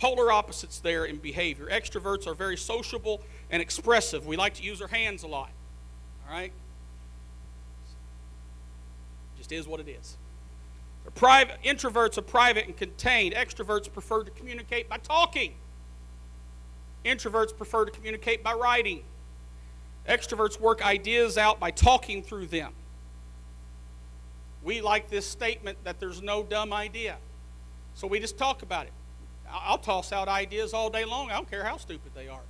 polar 0.01 0.31
opposites 0.31 0.79
there 0.79 1.05
in 1.05 1.17
behavior. 1.17 1.67
Extroverts 1.71 2.25
are 2.25 2.33
very 2.33 2.57
sociable 2.57 3.21
and 3.51 3.61
expressive. 3.61 4.25
We 4.25 4.35
like 4.35 4.55
to 4.55 4.63
use 4.63 4.81
our 4.81 4.87
hands 4.87 5.21
a 5.21 5.27
lot. 5.27 5.51
All 6.27 6.33
right? 6.33 6.51
Just 9.37 9.51
is 9.51 9.67
what 9.67 9.79
it 9.79 9.87
is. 9.87 10.17
Private, 11.13 11.57
introverts 11.63 12.17
are 12.17 12.23
private 12.23 12.65
and 12.65 12.75
contained. 12.75 13.35
Extroverts 13.35 13.93
prefer 13.93 14.23
to 14.23 14.31
communicate 14.31 14.89
by 14.89 14.97
talking. 14.97 15.53
Introverts 17.05 17.55
prefer 17.55 17.85
to 17.85 17.91
communicate 17.91 18.43
by 18.43 18.53
writing. 18.53 19.03
Extroverts 20.09 20.59
work 20.59 20.83
ideas 20.83 21.37
out 21.37 21.59
by 21.59 21.69
talking 21.69 22.23
through 22.23 22.47
them. 22.47 22.73
We 24.63 24.81
like 24.81 25.11
this 25.11 25.27
statement 25.27 25.77
that 25.83 25.99
there's 25.99 26.23
no 26.23 26.41
dumb 26.41 26.73
idea. 26.73 27.17
So 27.93 28.07
we 28.07 28.19
just 28.19 28.39
talk 28.39 28.63
about 28.63 28.87
it. 28.87 28.93
I'll 29.51 29.77
toss 29.77 30.11
out 30.11 30.27
ideas 30.27 30.73
all 30.73 30.89
day 30.89 31.05
long. 31.05 31.29
I 31.29 31.33
don't 31.35 31.49
care 31.49 31.63
how 31.63 31.77
stupid 31.77 32.11
they 32.15 32.27
are. 32.27 32.41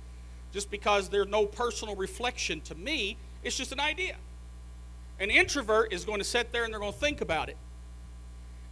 Just 0.52 0.70
because 0.70 1.08
there's 1.08 1.28
no 1.28 1.46
personal 1.46 1.96
reflection 1.96 2.60
to 2.62 2.74
me, 2.74 3.16
it's 3.42 3.56
just 3.56 3.72
an 3.72 3.80
idea. 3.80 4.16
An 5.18 5.30
introvert 5.30 5.92
is 5.92 6.04
going 6.04 6.18
to 6.18 6.24
sit 6.24 6.52
there 6.52 6.64
and 6.64 6.72
they're 6.72 6.80
going 6.80 6.92
to 6.92 6.98
think 6.98 7.20
about 7.20 7.48
it 7.48 7.56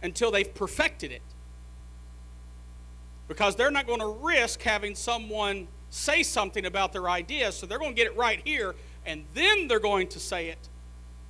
until 0.01 0.31
they've 0.31 0.53
perfected 0.53 1.11
it 1.11 1.21
because 3.27 3.55
they're 3.55 3.71
not 3.71 3.87
going 3.87 4.01
to 4.01 4.07
risk 4.07 4.61
having 4.61 4.93
someone 4.93 5.67
say 5.89 6.21
something 6.21 6.65
about 6.65 6.91
their 6.91 7.09
idea, 7.09 7.51
so 7.51 7.65
they're 7.65 7.79
going 7.79 7.91
to 7.91 7.95
get 7.95 8.07
it 8.07 8.17
right 8.17 8.41
here, 8.43 8.75
and 9.05 9.23
then 9.33 9.69
they're 9.69 9.79
going 9.79 10.07
to 10.09 10.19
say 10.19 10.49
it 10.49 10.69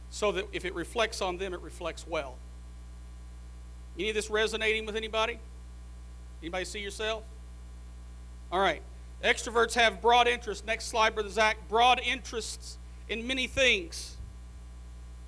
so 0.09 0.31
that 0.31 0.45
if 0.51 0.65
it 0.65 0.73
reflects 0.73 1.21
on 1.21 1.37
them, 1.37 1.53
it 1.53 1.61
reflects 1.61 2.07
well. 2.07 2.35
Any 3.99 4.09
of 4.09 4.15
this 4.15 4.31
resonating 4.31 4.87
with 4.87 4.95
anybody? 4.95 5.39
Anybody 6.41 6.65
see 6.65 6.79
yourself? 6.79 7.23
All 8.51 8.59
right. 8.59 8.81
Extroverts 9.23 9.75
have 9.75 10.01
broad 10.01 10.27
interests. 10.27 10.65
Next 10.65 10.85
slide, 10.87 11.13
Brother 11.13 11.29
Zach. 11.29 11.57
Broad 11.69 12.01
interests 12.03 12.77
in 13.07 13.27
many 13.27 13.47
things. 13.47 14.17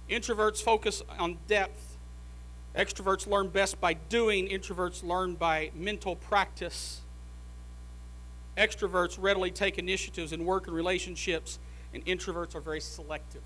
Introverts 0.09 0.61
focus 0.61 1.03
on 1.19 1.37
depth. 1.47 1.97
Extroverts 2.75 3.27
learn 3.27 3.49
best 3.49 3.79
by 3.79 3.93
doing, 3.93 4.47
introverts 4.47 5.03
learn 5.03 5.35
by 5.35 5.69
mental 5.75 6.15
practice. 6.15 7.01
Extroverts 8.57 9.17
readily 9.19 9.51
take 9.51 9.77
initiatives 9.77 10.33
in 10.33 10.43
work 10.43 10.65
and 10.65 10.75
relationships, 10.75 11.59
and 11.93 12.03
introverts 12.05 12.55
are 12.55 12.61
very 12.61 12.81
selective. 12.81 13.43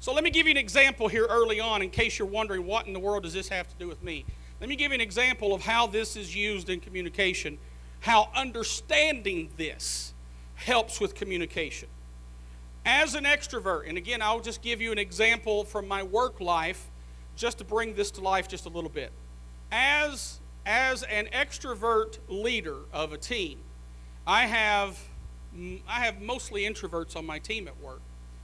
So 0.00 0.12
let 0.12 0.24
me 0.24 0.30
give 0.30 0.46
you 0.46 0.52
an 0.52 0.56
example 0.56 1.08
here 1.08 1.26
early 1.28 1.60
on 1.60 1.82
in 1.82 1.90
case 1.90 2.18
you're 2.18 2.26
wondering 2.26 2.66
what 2.66 2.86
in 2.86 2.92
the 2.92 2.98
world 2.98 3.22
does 3.22 3.34
this 3.34 3.48
have 3.48 3.68
to 3.68 3.74
do 3.78 3.86
with 3.86 4.02
me. 4.02 4.24
Let 4.62 4.68
me 4.68 4.76
give 4.76 4.92
you 4.92 4.94
an 4.94 5.00
example 5.00 5.54
of 5.54 5.62
how 5.62 5.88
this 5.88 6.14
is 6.14 6.36
used 6.36 6.70
in 6.70 6.78
communication, 6.78 7.58
how 7.98 8.28
understanding 8.32 9.50
this 9.56 10.14
helps 10.54 11.00
with 11.00 11.16
communication. 11.16 11.88
As 12.86 13.16
an 13.16 13.24
extrovert, 13.24 13.88
and 13.88 13.98
again, 13.98 14.22
I'll 14.22 14.38
just 14.38 14.62
give 14.62 14.80
you 14.80 14.92
an 14.92 14.98
example 14.98 15.64
from 15.64 15.88
my 15.88 16.04
work 16.04 16.40
life 16.40 16.92
just 17.34 17.58
to 17.58 17.64
bring 17.64 17.94
this 17.94 18.12
to 18.12 18.20
life 18.20 18.46
just 18.46 18.64
a 18.64 18.68
little 18.68 18.88
bit. 18.88 19.10
As, 19.72 20.38
as 20.64 21.02
an 21.02 21.26
extrovert 21.32 22.18
leader 22.28 22.76
of 22.92 23.12
a 23.12 23.18
team, 23.18 23.58
I 24.28 24.46
have, 24.46 24.96
I 25.88 26.04
have 26.04 26.20
mostly 26.20 26.62
introverts 26.62 27.16
on 27.16 27.26
my 27.26 27.40
team 27.40 27.66
at 27.66 27.80
work. 27.80 28.00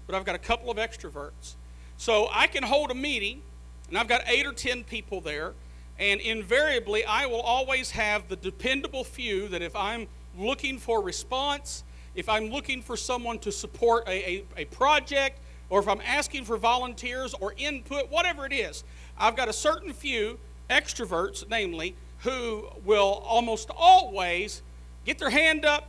but 0.09 0.17
I've 0.17 0.25
got 0.25 0.35
a 0.35 0.39
couple 0.41 0.69
of 0.69 0.79
extroverts. 0.79 1.55
So 1.97 2.29
I 2.33 2.49
can 2.49 2.65
hold 2.65 2.91
a 2.91 2.95
meeting, 2.95 3.43
and 3.89 3.97
I've 3.97 4.09
got 4.09 4.23
eight 4.27 4.47
or 4.47 4.53
ten 4.53 4.83
people 4.83 5.21
there, 5.21 5.55
and 5.99 6.21
invariably 6.21 7.05
I 7.05 7.27
will 7.27 7.41
always 7.41 7.91
have 7.91 8.29
the 8.29 8.37
dependable 8.37 9.05
few 9.05 9.49
that 9.49 9.63
if 9.63 9.75
I'm 9.75 10.07
looking 10.37 10.79
for 10.79 11.03
response, 11.03 11.85
if 12.15 12.29
I'm 12.29 12.51
looking 12.51 12.83
for 12.83 12.97
someone 12.97 13.39
to 13.41 13.53
support 13.53 14.07
a, 14.09 14.11
a, 14.11 14.45
a 14.59 14.65
project, 14.67 15.41
or 15.71 15.81
if 15.81 15.89
I'm 15.89 16.01
asking 16.01 16.45
for 16.45 16.57
volunteers 16.57 17.35
or 17.35 17.55
input, 17.57 18.11
whatever 18.11 18.47
it 18.47 18.53
is, 18.53 18.85
I've 19.19 19.37
got 19.37 19.49
a 19.49 19.53
certain 19.53 19.93
few 19.93 20.39
extroverts, 20.71 21.49
namely, 21.49 21.95
who 22.21 22.69
will 22.85 23.23
almost 23.27 23.71
always 23.77 24.63
get 25.05 25.19
their 25.19 25.31
hand 25.31 25.65
up, 25.65 25.89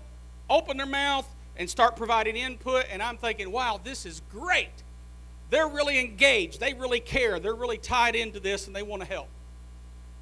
open 0.49 0.77
their 0.77 0.85
mouth, 0.85 1.27
and 1.57 1.69
start 1.69 1.95
providing 1.95 2.35
input. 2.35 2.85
And 2.91 3.01
I'm 3.01 3.17
thinking, 3.17 3.51
wow, 3.51 3.79
this 3.83 4.05
is 4.05 4.21
great. 4.31 4.83
They're 5.49 5.67
really 5.67 5.99
engaged. 5.99 6.59
They 6.59 6.73
really 6.73 6.99
care. 6.99 7.39
They're 7.39 7.55
really 7.55 7.77
tied 7.77 8.15
into 8.15 8.39
this 8.39 8.67
and 8.67 8.75
they 8.75 8.83
want 8.83 9.01
to 9.01 9.07
help. 9.07 9.27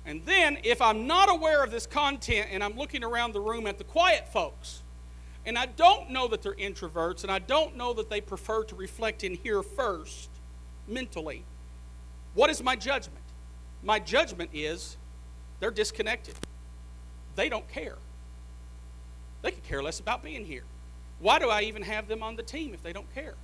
And 0.07 0.25
then, 0.25 0.57
if 0.63 0.81
I'm 0.81 1.05
not 1.05 1.29
aware 1.29 1.65
of 1.65 1.69
this 1.69 1.85
content 1.85 2.47
and 2.49 2.63
I'm 2.63 2.77
looking 2.77 3.03
around 3.03 3.33
the 3.33 3.41
room 3.41 3.67
at 3.67 3.77
the 3.77 3.83
quiet 3.83 4.31
folks, 4.31 4.81
and 5.45 5.57
I 5.57 5.65
don't 5.65 6.11
know 6.11 6.29
that 6.29 6.41
they're 6.41 6.53
introverts, 6.53 7.23
and 7.23 7.31
I 7.31 7.39
don't 7.39 7.75
know 7.75 7.93
that 7.93 8.09
they 8.09 8.21
prefer 8.21 8.63
to 8.63 8.75
reflect 8.75 9.25
in 9.25 9.33
here 9.33 9.61
first 9.61 10.29
mentally, 10.87 11.43
what 12.35 12.49
is 12.49 12.63
my 12.63 12.77
judgment? 12.77 13.23
My 13.83 13.99
judgment 13.99 14.51
is 14.53 14.95
they're 15.59 15.71
disconnected. 15.71 16.35
They 17.35 17.49
don't 17.49 17.67
care. 17.67 17.97
They 19.41 19.51
could 19.51 19.63
care 19.63 19.83
less 19.83 19.99
about 19.99 20.23
being 20.23 20.45
here. 20.45 20.63
Why 21.19 21.37
do 21.37 21.49
I 21.49 21.63
even 21.63 21.81
have 21.81 22.07
them 22.07 22.23
on 22.23 22.37
the 22.37 22.43
team 22.43 22.73
if 22.73 22.81
they 22.81 22.93
don't 22.93 23.13
care? 23.13 23.35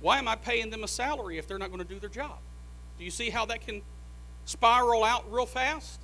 Why 0.00 0.18
am 0.18 0.26
I 0.26 0.34
paying 0.34 0.70
them 0.70 0.82
a 0.82 0.88
salary 0.88 1.38
if 1.38 1.46
they're 1.46 1.58
not 1.58 1.68
going 1.68 1.86
to 1.86 1.88
do 1.88 2.00
their 2.00 2.10
job? 2.10 2.38
Do 2.98 3.04
you 3.04 3.10
see 3.10 3.30
how 3.30 3.46
that 3.46 3.60
can 3.60 3.82
spiral 4.44 5.04
out 5.04 5.30
real 5.32 5.46
fast? 5.46 6.00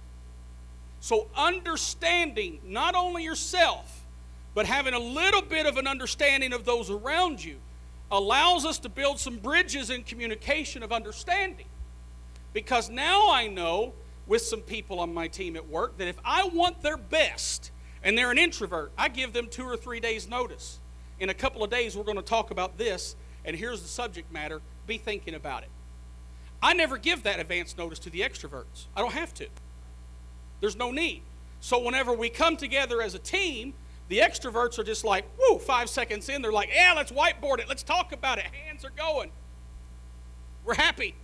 So, 1.00 1.29
understanding 1.35 2.61
not 2.64 2.94
only 2.94 3.24
yourself, 3.24 4.05
but 4.55 4.66
having 4.66 4.94
a 4.94 4.98
little 4.98 5.42
bit 5.42 5.66
of 5.66 5.76
an 5.76 5.87
understanding 5.87 6.53
of 6.53 6.64
those 6.64 6.90
around 6.90 7.42
you 7.42 7.57
allows 8.11 8.64
us 8.64 8.79
to 8.81 8.88
build 8.88 9.18
some 9.18 9.38
bridges 9.38 9.90
in 9.90 10.03
communication 10.03 10.83
of 10.83 10.92
understanding. 10.92 11.66
Because 12.53 12.90
now 12.90 13.31
I 13.31 13.46
know 13.46 13.94
with 14.26 14.42
some 14.42 14.61
people 14.61 15.00
on 15.00 15.14
my 15.14 15.29
team 15.29 15.57
at 15.57 15.68
work 15.68 15.96
that 15.98 16.09
if 16.09 16.18
I 16.24 16.44
want 16.44 16.83
their 16.83 16.96
best 16.96 17.70
and 18.03 18.18
they're 18.18 18.31
an 18.31 18.38
introvert, 18.38 18.92
I 18.98 19.09
give 19.09 19.33
them 19.33 19.48
two 19.48 19.64
or 19.64 19.76
three 19.76 20.00
days' 20.00 20.29
notice. 20.29 20.81
In 21.18 21.31
a 21.31 21.35
couple 21.35 21.62
of 21.62 21.70
days, 21.70 21.96
we're 21.96 22.05
going 22.05 22.16
to 22.16 22.22
talk 22.22 22.50
about 22.50 22.79
this, 22.79 23.14
and 23.44 23.57
here's 23.57 23.83
the 23.83 23.88
subject 23.88 24.33
matter. 24.33 24.61
Be 24.87 24.98
thinking 24.98 25.35
about 25.35 25.62
it. 25.62 25.68
I 26.62 26.75
never 26.75 26.99
give 26.99 27.23
that 27.23 27.40
advance 27.40 27.77
notice 27.77 27.99
to 28.01 28.11
the 28.11 28.20
extroverts. 28.20 28.87
I 28.94 29.01
don't 29.01 29.14
have 29.14 29.33
to. 29.35 29.46
There's 30.61 30.77
no 30.77 30.90
need. 30.90 31.23
So 31.61 31.79
whenever 31.83 32.12
we 32.12 32.29
come 32.29 32.57
together 32.57 33.03
as 33.03 33.14
a 33.14 33.18
team, 33.18 33.75
the 34.09 34.18
extroverts 34.18 34.79
are 34.79 34.85
just 34.85 35.05
like, 35.05 35.25
whoo, 35.38 35.59
five 35.59 35.88
seconds 35.88 36.29
in, 36.29 36.42
they're 36.42 36.53
like, 36.53 36.70
yeah, 36.75 36.92
let's 36.96 37.12
whiteboard 37.12 37.61
it. 37.61 37.68
Let's 37.68 37.83
talk 37.83 38.12
about 38.12 38.38
it. 38.38 38.44
Hands 38.44 38.85
are 38.85 38.90
going. 38.90 39.31
We're 40.64 40.75
happy. 40.75 41.14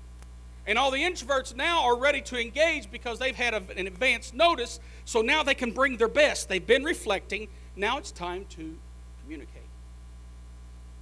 And 0.67 0.79
all 0.79 0.91
the 0.91 0.99
introverts 0.99 1.55
now 1.55 1.85
are 1.85 1.97
ready 1.97 2.21
to 2.23 2.41
engage 2.41 2.91
because 2.91 3.19
they've 3.19 3.37
had 3.37 3.55
a, 3.55 3.63
an 3.77 3.87
advance 3.87 4.33
notice, 4.33 4.81
so 5.05 5.21
now 5.21 5.43
they 5.43 5.55
can 5.55 5.71
bring 5.71 5.97
their 5.97 6.09
best. 6.09 6.49
They've 6.49 6.67
been 6.67 6.85
reflecting. 6.85 7.49
Now 7.77 7.99
it's 7.99 8.11
time 8.11 8.47
to 8.51 8.77
communicate. 9.23 9.63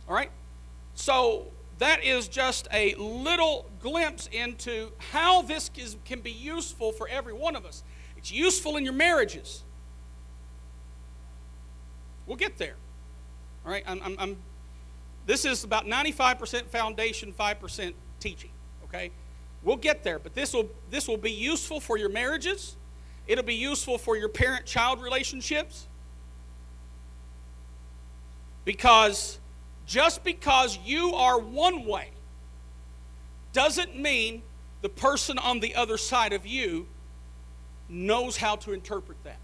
All 0.09 0.15
right? 0.15 0.31
So 0.95 1.47
that 1.79 2.05
is 2.05 2.29
just 2.29 2.69
a 2.73 2.95
little 2.95 3.67
glimpse 3.81 4.29
into 4.33 4.93
how 5.13 5.43
this 5.43 5.71
is, 5.77 5.97
can 6.05 6.21
be 6.21 6.31
useful 6.31 6.93
for 6.93 7.09
every 7.09 7.33
one 7.33 7.57
of 7.57 7.67
us. 7.67 7.83
It's 8.17 8.33
useful 8.33 8.77
in 8.77 8.85
your 8.85 8.93
marriages. 8.93 9.63
We'll 12.27 12.37
get 12.37 12.57
there. 12.59 12.77
All 13.65 13.73
right? 13.73 13.85
I'm, 13.87 14.01
I'm, 14.03 14.17
I'm 14.19 14.37
this 15.27 15.45
is 15.45 15.65
about 15.65 15.87
95% 15.87 16.67
foundation, 16.67 17.33
5% 17.39 17.95
teaching. 18.21 18.51
Okay? 18.85 19.11
We'll 19.63 19.77
get 19.77 20.03
there, 20.03 20.19
but 20.19 20.35
this 20.35 20.53
will 20.53 20.69
this 20.91 21.09
will 21.09 21.17
be 21.17 21.31
useful 21.31 21.81
for 21.81 21.97
your 21.97 22.11
marriages. 22.11 22.77
It'll 23.27 23.45
be 23.45 23.55
useful 23.55 23.97
for 23.97 24.17
your 24.17 24.29
parent-child 24.29 25.03
relationships. 25.03 25.87
Because 28.67 29.39
just 29.87 30.25
because 30.25 30.79
you 30.85 31.15
are 31.15 31.39
one 31.39 31.85
way 31.87 32.11
doesn't 33.53 33.97
mean 33.97 34.43
the 34.83 34.89
person 34.89 35.39
on 35.39 35.61
the 35.61 35.75
other 35.75 35.97
side 35.97 36.33
of 36.33 36.47
you 36.47 36.87
knows 37.89 38.37
how 38.37 38.57
to 38.57 38.73
interpret 38.73 39.23
that. 39.25 39.39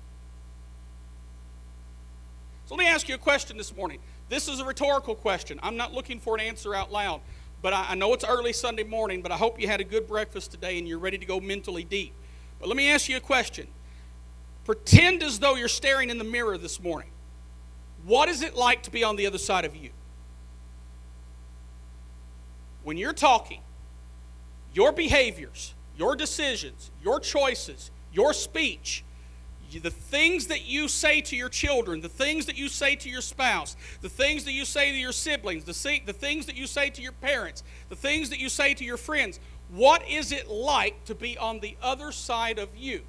So 2.67 2.75
let 2.75 2.85
me 2.85 2.89
ask 2.89 3.09
you 3.09 3.15
a 3.15 3.19
question 3.19 3.57
this 3.57 3.75
morning. 3.75 3.99
This 4.29 4.49
is 4.49 4.61
a 4.61 4.65
rhetorical 4.65 5.15
question. 5.15 5.59
I'm 5.63 5.77
not 5.77 5.93
looking 5.93 6.21
for 6.21 6.35
an 6.35 6.41
answer 6.41 6.75
out 6.75 6.93
loud. 6.93 7.21
But 7.63 7.75
I, 7.75 7.95
know 7.95 8.15
it's 8.15 8.25
early 8.25 8.53
Sunday 8.53 8.85
morning, 8.85 9.21
but 9.21 9.33
I 9.33 9.37
hope 9.37 9.61
you 9.61 9.67
had 9.67 9.81
a 9.81 9.85
good 9.85 10.07
breakfast 10.07 10.51
today 10.51 10.79
and 10.79 10.89
you're 10.89 10.99
ready 10.99 11.19
to 11.19 11.27
go 11.27 11.41
mentally 11.41 11.85
deep. 11.85 12.15
But 12.59 12.69
let 12.69 12.77
me 12.77 12.91
ask 12.91 13.09
you 13.09 13.17
a 13.17 13.21
question. 13.21 13.67
Pretend 14.65 15.23
as 15.23 15.39
though 15.39 15.57
you're 15.57 15.69
staring 15.69 16.11
in 16.11 16.19
the 16.19 16.25
mirror 16.25 16.57
this 16.57 16.81
morning. 16.81 17.11
What 18.05 18.29
is 18.29 18.43
it 18.43 18.55
like 18.55 18.83
to 18.85 18.91
be 18.91 19.05
on 19.05 19.17
the 19.17 19.27
other 19.27 19.37
side 19.37 19.65
of 19.65 19.77
you? 19.77 19.91
When 22.83 22.97
you're 22.97 23.13
talking, 23.13 23.61
your 24.73 24.93
behaviors, 24.93 25.75
your 25.97 26.17
decisions, 26.17 26.91
your 27.03 27.21
choices, 27.21 27.91
your 28.13 28.33
speech, 28.33 29.05
the 29.79 29.91
things 29.91 30.49
that 30.49 30.67
you 30.67 30.89
say 30.89 31.21
to 31.21 31.37
your 31.37 31.49
children, 31.49 32.01
the 32.01 32.09
things 32.09 32.47
that 32.47 32.57
you 32.57 32.69
say 32.69 32.97
to 32.97 33.09
your 33.09 33.21
spouse, 33.21 33.77
the 34.01 34.09
things 34.09 34.45
that 34.45 34.53
you 34.53 34.65
say 34.65 34.91
to 34.91 34.99
your 34.99 35.13
siblings, 35.13 35.65
the, 35.65 35.73
things 36.13 36.47
that 36.47 36.57
you 36.57 36.67
say 36.67 36.91
to 36.91 37.03
your 37.03 37.13
parents, 37.13 37.63
the 37.89 37.97
things 37.97 38.31
that 38.31 38.41
you 38.41 38.49
say 38.49 38.75
to 38.75 38.85
your 38.85 38.97
friends, 38.97 39.39
what 39.71 40.03
is 40.09 40.33
it 40.33 40.49
like 40.49 41.05
to 41.05 41.15
be 41.15 41.39
on 41.39 41.61
the 41.61 41.77
other 41.81 42.11
side 42.11 42.59
of 42.59 42.69
you? 42.77 43.03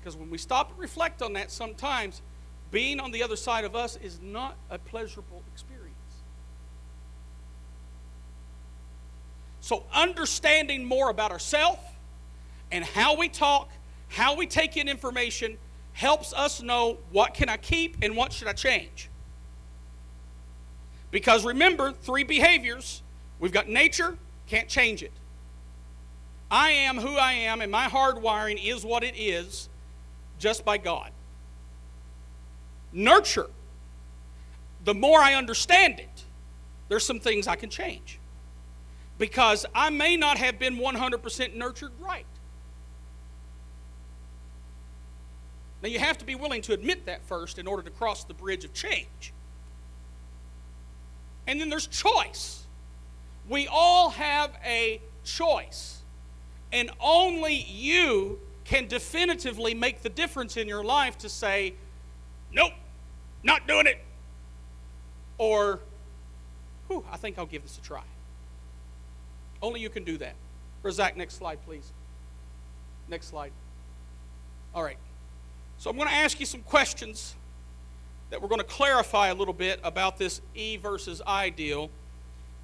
Because 0.00 0.16
when 0.16 0.30
we 0.30 0.38
stop 0.38 0.70
and 0.70 0.78
reflect 0.78 1.22
on 1.22 1.34
that, 1.34 1.50
sometimes 1.52 2.22
being 2.70 2.98
on 2.98 3.12
the 3.12 3.22
other 3.22 3.36
side 3.36 3.64
of 3.64 3.76
us 3.76 3.96
is 3.96 4.20
not 4.20 4.56
a 4.70 4.78
pleasurable 4.78 5.42
experience. 5.52 5.87
So, 9.68 9.84
understanding 9.92 10.82
more 10.86 11.10
about 11.10 11.30
ourselves 11.30 11.82
and 12.72 12.82
how 12.82 13.18
we 13.18 13.28
talk 13.28 13.68
how 14.08 14.34
we 14.34 14.46
take 14.46 14.78
in 14.78 14.88
information 14.88 15.58
helps 15.92 16.32
us 16.32 16.62
know 16.62 16.96
what 17.10 17.34
can 17.34 17.50
I 17.50 17.58
keep 17.58 17.98
and 18.00 18.16
what 18.16 18.32
should 18.32 18.48
I 18.48 18.54
change. 18.54 19.10
Because 21.10 21.44
remember, 21.44 21.92
three 21.92 22.24
behaviors. 22.24 23.02
We've 23.40 23.52
got 23.52 23.68
nature, 23.68 24.16
can't 24.46 24.70
change 24.70 25.02
it. 25.02 25.12
I 26.50 26.70
am 26.70 26.96
who 26.96 27.16
I 27.16 27.32
am, 27.32 27.60
and 27.60 27.70
my 27.70 27.88
hardwiring 27.88 28.58
is 28.64 28.86
what 28.86 29.04
it 29.04 29.16
is 29.18 29.68
just 30.38 30.64
by 30.64 30.78
God. 30.78 31.10
Nurture. 32.90 33.50
The 34.86 34.94
more 34.94 35.20
I 35.20 35.34
understand 35.34 36.00
it, 36.00 36.24
there's 36.88 37.04
some 37.04 37.20
things 37.20 37.46
I 37.46 37.56
can 37.56 37.68
change. 37.68 38.17
Because 39.18 39.66
I 39.74 39.90
may 39.90 40.16
not 40.16 40.38
have 40.38 40.58
been 40.58 40.76
100% 40.76 41.54
nurtured 41.54 41.92
right. 42.00 42.24
Now, 45.82 45.88
you 45.88 45.98
have 45.98 46.18
to 46.18 46.24
be 46.24 46.34
willing 46.34 46.62
to 46.62 46.72
admit 46.72 47.06
that 47.06 47.24
first 47.26 47.58
in 47.58 47.66
order 47.66 47.82
to 47.82 47.90
cross 47.90 48.24
the 48.24 48.34
bridge 48.34 48.64
of 48.64 48.72
change. 48.72 49.32
And 51.46 51.60
then 51.60 51.68
there's 51.68 51.86
choice. 51.86 52.64
We 53.48 53.68
all 53.68 54.10
have 54.10 54.50
a 54.64 55.00
choice. 55.24 56.02
And 56.72 56.90
only 57.00 57.54
you 57.54 58.40
can 58.64 58.86
definitively 58.86 59.72
make 59.72 60.02
the 60.02 60.10
difference 60.10 60.56
in 60.56 60.68
your 60.68 60.84
life 60.84 61.16
to 61.18 61.28
say, 61.28 61.74
nope, 62.52 62.72
not 63.42 63.66
doing 63.66 63.86
it. 63.86 64.04
Or, 65.38 65.80
whew, 66.88 67.04
I 67.10 67.16
think 67.16 67.38
I'll 67.38 67.46
give 67.46 67.62
this 67.62 67.78
a 67.78 67.80
try. 67.80 68.02
Only 69.62 69.80
you 69.80 69.90
can 69.90 70.04
do 70.04 70.18
that. 70.18 70.34
Zach, 70.90 71.16
next 71.16 71.34
slide, 71.34 71.58
please. 71.66 71.92
Next 73.08 73.26
slide. 73.26 73.52
All 74.74 74.82
right. 74.82 74.96
So 75.78 75.90
I'm 75.90 75.96
going 75.96 76.08
to 76.08 76.14
ask 76.14 76.40
you 76.40 76.46
some 76.46 76.62
questions 76.62 77.34
that 78.30 78.40
we're 78.40 78.48
going 78.48 78.60
to 78.60 78.66
clarify 78.66 79.28
a 79.28 79.34
little 79.34 79.54
bit 79.54 79.80
about 79.82 80.18
this 80.18 80.40
E 80.54 80.76
versus 80.76 81.22
I 81.26 81.50
deal, 81.50 81.90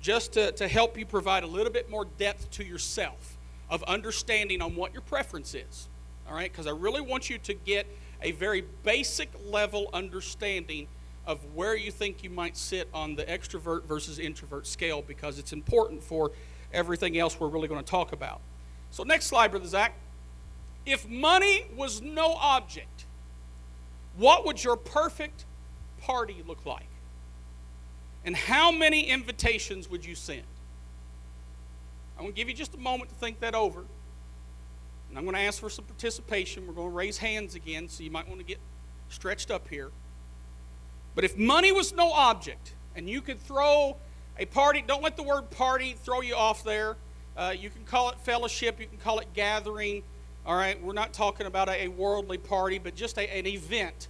just 0.00 0.32
to, 0.34 0.52
to 0.52 0.68
help 0.68 0.98
you 0.98 1.06
provide 1.06 1.42
a 1.42 1.46
little 1.46 1.72
bit 1.72 1.90
more 1.90 2.06
depth 2.18 2.50
to 2.52 2.64
yourself 2.64 3.36
of 3.70 3.82
understanding 3.84 4.60
on 4.60 4.76
what 4.76 4.92
your 4.92 5.02
preference 5.02 5.54
is. 5.54 5.88
All 6.28 6.34
right? 6.34 6.50
Because 6.50 6.66
I 6.66 6.70
really 6.70 7.00
want 7.00 7.30
you 7.30 7.38
to 7.38 7.54
get 7.54 7.86
a 8.22 8.32
very 8.32 8.64
basic 8.82 9.30
level 9.46 9.90
understanding 9.92 10.86
of 11.26 11.38
where 11.54 11.74
you 11.74 11.90
think 11.90 12.22
you 12.22 12.30
might 12.30 12.56
sit 12.56 12.88
on 12.92 13.14
the 13.14 13.24
extrovert 13.24 13.84
versus 13.84 14.18
introvert 14.18 14.66
scale 14.66 15.02
because 15.06 15.38
it's 15.38 15.52
important 15.52 16.02
for 16.02 16.30
everything 16.74 17.18
else 17.18 17.38
we're 17.38 17.48
really 17.48 17.68
going 17.68 17.82
to 17.82 17.90
talk 17.90 18.12
about. 18.12 18.40
So, 18.90 19.02
next 19.02 19.26
slide, 19.26 19.50
Brother 19.50 19.66
Zach. 19.66 19.94
If 20.86 21.08
money 21.08 21.66
was 21.74 22.02
no 22.02 22.34
object, 22.34 23.06
what 24.16 24.44
would 24.44 24.62
your 24.62 24.76
perfect 24.76 25.46
party 26.00 26.42
look 26.46 26.66
like? 26.66 26.88
And 28.24 28.36
how 28.36 28.70
many 28.70 29.08
invitations 29.08 29.90
would 29.90 30.04
you 30.04 30.14
send? 30.14 30.42
I'm 32.16 32.24
going 32.24 32.32
to 32.32 32.36
give 32.36 32.48
you 32.48 32.54
just 32.54 32.74
a 32.74 32.78
moment 32.78 33.10
to 33.10 33.16
think 33.16 33.40
that 33.40 33.54
over. 33.54 33.80
And 35.08 35.18
I'm 35.18 35.24
going 35.24 35.34
to 35.36 35.42
ask 35.42 35.60
for 35.60 35.70
some 35.70 35.84
participation. 35.84 36.66
We're 36.66 36.74
going 36.74 36.90
to 36.90 36.94
raise 36.94 37.18
hands 37.18 37.54
again, 37.54 37.88
so 37.88 38.02
you 38.02 38.10
might 38.10 38.28
want 38.28 38.40
to 38.40 38.46
get 38.46 38.58
stretched 39.08 39.50
up 39.50 39.68
here. 39.68 39.90
But 41.14 41.24
if 41.24 41.36
money 41.36 41.72
was 41.72 41.94
no 41.94 42.12
object, 42.12 42.74
and 42.96 43.08
you 43.08 43.20
could 43.20 43.40
throw 43.40 43.96
a 44.38 44.46
party, 44.46 44.82
don't 44.86 45.02
let 45.02 45.16
the 45.16 45.22
word 45.22 45.50
party 45.50 45.94
throw 46.02 46.20
you 46.20 46.34
off 46.34 46.64
there. 46.64 46.96
Uh, 47.36 47.54
you 47.56 47.70
can 47.70 47.84
call 47.84 48.10
it 48.10 48.18
fellowship, 48.20 48.80
you 48.80 48.86
can 48.86 48.98
call 48.98 49.18
it 49.18 49.26
gathering. 49.34 50.02
All 50.46 50.56
right, 50.56 50.80
we're 50.82 50.92
not 50.92 51.12
talking 51.12 51.46
about 51.46 51.68
a, 51.68 51.84
a 51.84 51.88
worldly 51.88 52.38
party, 52.38 52.78
but 52.78 52.94
just 52.94 53.16
a, 53.16 53.36
an 53.36 53.46
event, 53.46 54.08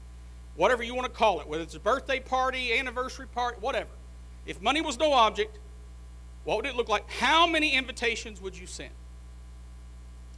whatever 0.56 0.82
you 0.82 0.94
want 0.94 1.06
to 1.06 1.12
call 1.12 1.40
it, 1.40 1.46
whether 1.46 1.62
it's 1.62 1.74
a 1.74 1.80
birthday 1.80 2.20
party, 2.20 2.76
anniversary 2.76 3.26
party, 3.26 3.58
whatever. 3.60 3.90
If 4.46 4.60
money 4.60 4.80
was 4.80 4.98
no 4.98 5.12
object, 5.12 5.58
what 6.44 6.56
would 6.56 6.66
it 6.66 6.74
look 6.74 6.88
like? 6.88 7.08
How 7.08 7.46
many 7.46 7.74
invitations 7.74 8.40
would 8.40 8.58
you 8.58 8.66
send? 8.66 8.90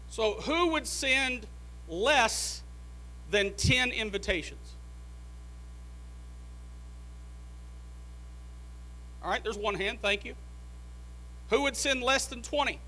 So, 0.08 0.34
who 0.42 0.68
would 0.72 0.86
send 0.86 1.46
less 1.88 2.62
than 3.30 3.54
10 3.54 3.90
invitations? 3.90 4.65
All 9.26 9.32
right, 9.32 9.42
there's 9.42 9.58
one 9.58 9.74
hand, 9.74 9.98
thank 10.00 10.24
you. 10.24 10.36
Who 11.50 11.62
would 11.62 11.76
send 11.76 12.00
less 12.00 12.26
than 12.26 12.42
20? 12.42 12.78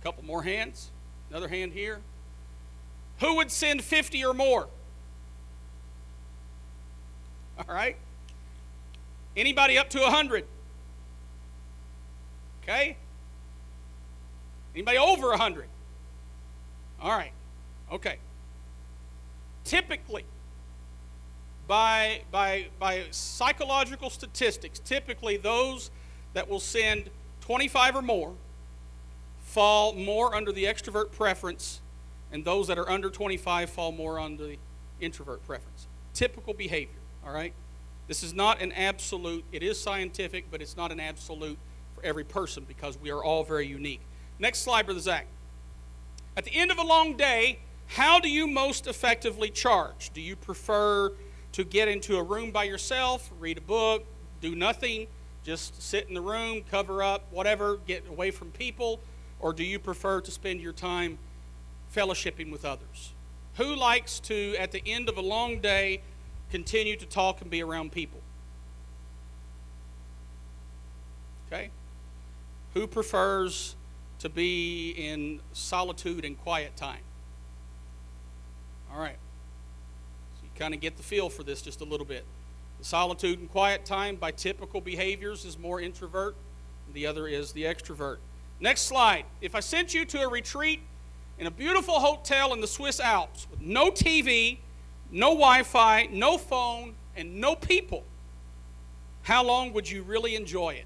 A 0.00 0.04
couple 0.04 0.24
more 0.24 0.42
hands. 0.42 0.90
Another 1.30 1.46
hand 1.46 1.72
here. 1.72 2.00
Who 3.20 3.36
would 3.36 3.52
send 3.52 3.84
50 3.84 4.24
or 4.24 4.34
more? 4.34 4.66
All 7.56 7.72
right. 7.72 7.94
Anybody 9.36 9.78
up 9.78 9.88
to 9.90 10.00
100? 10.00 10.44
Okay. 12.64 12.96
Anybody 14.74 14.98
over 14.98 15.28
100? 15.28 15.68
All 17.00 17.12
right. 17.12 17.30
Okay. 17.92 18.18
Typically, 19.62 20.24
by, 21.70 22.22
by, 22.32 22.66
by 22.80 23.04
psychological 23.12 24.10
statistics, 24.10 24.80
typically 24.80 25.36
those 25.36 25.92
that 26.32 26.48
will 26.48 26.58
send 26.58 27.10
25 27.42 27.94
or 27.94 28.02
more 28.02 28.32
fall 29.40 29.92
more 29.92 30.34
under 30.34 30.50
the 30.50 30.64
extrovert 30.64 31.12
preference, 31.12 31.80
and 32.32 32.44
those 32.44 32.66
that 32.66 32.76
are 32.76 32.90
under 32.90 33.08
25 33.08 33.70
fall 33.70 33.92
more 33.92 34.18
under 34.18 34.48
the 34.48 34.58
introvert 35.00 35.46
preference. 35.46 35.86
Typical 36.12 36.54
behavior, 36.54 36.98
all 37.24 37.32
right? 37.32 37.52
This 38.08 38.24
is 38.24 38.34
not 38.34 38.60
an 38.60 38.72
absolute, 38.72 39.44
it 39.52 39.62
is 39.62 39.78
scientific, 39.78 40.50
but 40.50 40.60
it's 40.60 40.76
not 40.76 40.90
an 40.90 40.98
absolute 40.98 41.56
for 41.94 42.04
every 42.04 42.24
person 42.24 42.64
because 42.66 42.98
we 42.98 43.12
are 43.12 43.22
all 43.22 43.44
very 43.44 43.68
unique. 43.68 44.00
Next 44.40 44.62
slide, 44.62 44.86
Brother 44.86 45.00
Zach. 45.00 45.28
At 46.36 46.44
the 46.44 46.52
end 46.52 46.72
of 46.72 46.78
a 46.78 46.84
long 46.84 47.16
day, 47.16 47.60
how 47.86 48.18
do 48.18 48.28
you 48.28 48.48
most 48.48 48.88
effectively 48.88 49.50
charge? 49.50 50.10
Do 50.12 50.20
you 50.20 50.34
prefer 50.34 51.12
to 51.52 51.64
get 51.64 51.88
into 51.88 52.16
a 52.16 52.22
room 52.22 52.50
by 52.50 52.64
yourself, 52.64 53.30
read 53.38 53.58
a 53.58 53.62
book, 53.62 54.04
do 54.40 54.54
nothing, 54.54 55.06
just 55.42 55.82
sit 55.82 56.08
in 56.08 56.14
the 56.14 56.20
room, 56.20 56.62
cover 56.70 57.02
up, 57.02 57.24
whatever, 57.30 57.78
get 57.86 58.06
away 58.08 58.30
from 58.30 58.50
people? 58.50 59.00
Or 59.40 59.52
do 59.52 59.64
you 59.64 59.78
prefer 59.78 60.20
to 60.20 60.30
spend 60.30 60.60
your 60.60 60.72
time 60.72 61.18
fellowshipping 61.94 62.50
with 62.52 62.64
others? 62.64 63.12
Who 63.56 63.74
likes 63.74 64.20
to, 64.20 64.54
at 64.56 64.70
the 64.70 64.82
end 64.86 65.08
of 65.08 65.16
a 65.16 65.22
long 65.22 65.60
day, 65.60 66.02
continue 66.50 66.96
to 66.96 67.06
talk 67.06 67.40
and 67.40 67.50
be 67.50 67.62
around 67.62 67.92
people? 67.92 68.20
Okay? 71.46 71.70
Who 72.74 72.86
prefers 72.86 73.74
to 74.20 74.28
be 74.28 74.90
in 74.90 75.40
solitude 75.52 76.24
and 76.24 76.38
quiet 76.38 76.76
time? 76.76 77.02
All 78.92 79.00
right 79.00 79.16
kind 80.60 80.74
of 80.74 80.80
get 80.80 80.98
the 80.98 81.02
feel 81.02 81.30
for 81.30 81.42
this 81.42 81.62
just 81.62 81.80
a 81.80 81.84
little 81.84 82.04
bit. 82.04 82.22
The 82.78 82.84
solitude 82.84 83.38
and 83.38 83.50
quiet 83.50 83.86
time 83.86 84.16
by 84.16 84.30
typical 84.30 84.82
behaviors 84.82 85.46
is 85.46 85.58
more 85.58 85.80
introvert, 85.80 86.36
the 86.92 87.06
other 87.06 87.26
is 87.26 87.52
the 87.52 87.62
extrovert. 87.62 88.18
Next 88.60 88.82
slide. 88.82 89.24
If 89.40 89.54
I 89.54 89.60
sent 89.60 89.94
you 89.94 90.04
to 90.04 90.20
a 90.20 90.28
retreat 90.28 90.80
in 91.38 91.46
a 91.46 91.50
beautiful 91.50 91.98
hotel 91.98 92.52
in 92.52 92.60
the 92.60 92.66
Swiss 92.66 93.00
Alps 93.00 93.46
with 93.50 93.62
no 93.62 93.90
TV, 93.90 94.58
no 95.10 95.28
Wi 95.28 95.62
Fi, 95.62 96.08
no 96.12 96.36
phone, 96.36 96.94
and 97.16 97.40
no 97.40 97.54
people, 97.54 98.04
how 99.22 99.42
long 99.42 99.72
would 99.72 99.88
you 99.88 100.02
really 100.02 100.34
enjoy 100.34 100.74
it? 100.74 100.84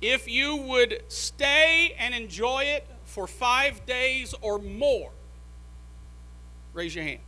If 0.00 0.28
you 0.28 0.56
would 0.56 1.04
stay 1.06 1.94
and 1.96 2.12
enjoy 2.12 2.64
it 2.64 2.84
for 3.04 3.28
five 3.28 3.86
days 3.86 4.34
or 4.40 4.58
more, 4.58 5.12
raise 6.74 6.96
your 6.96 7.04
hand. 7.04 7.20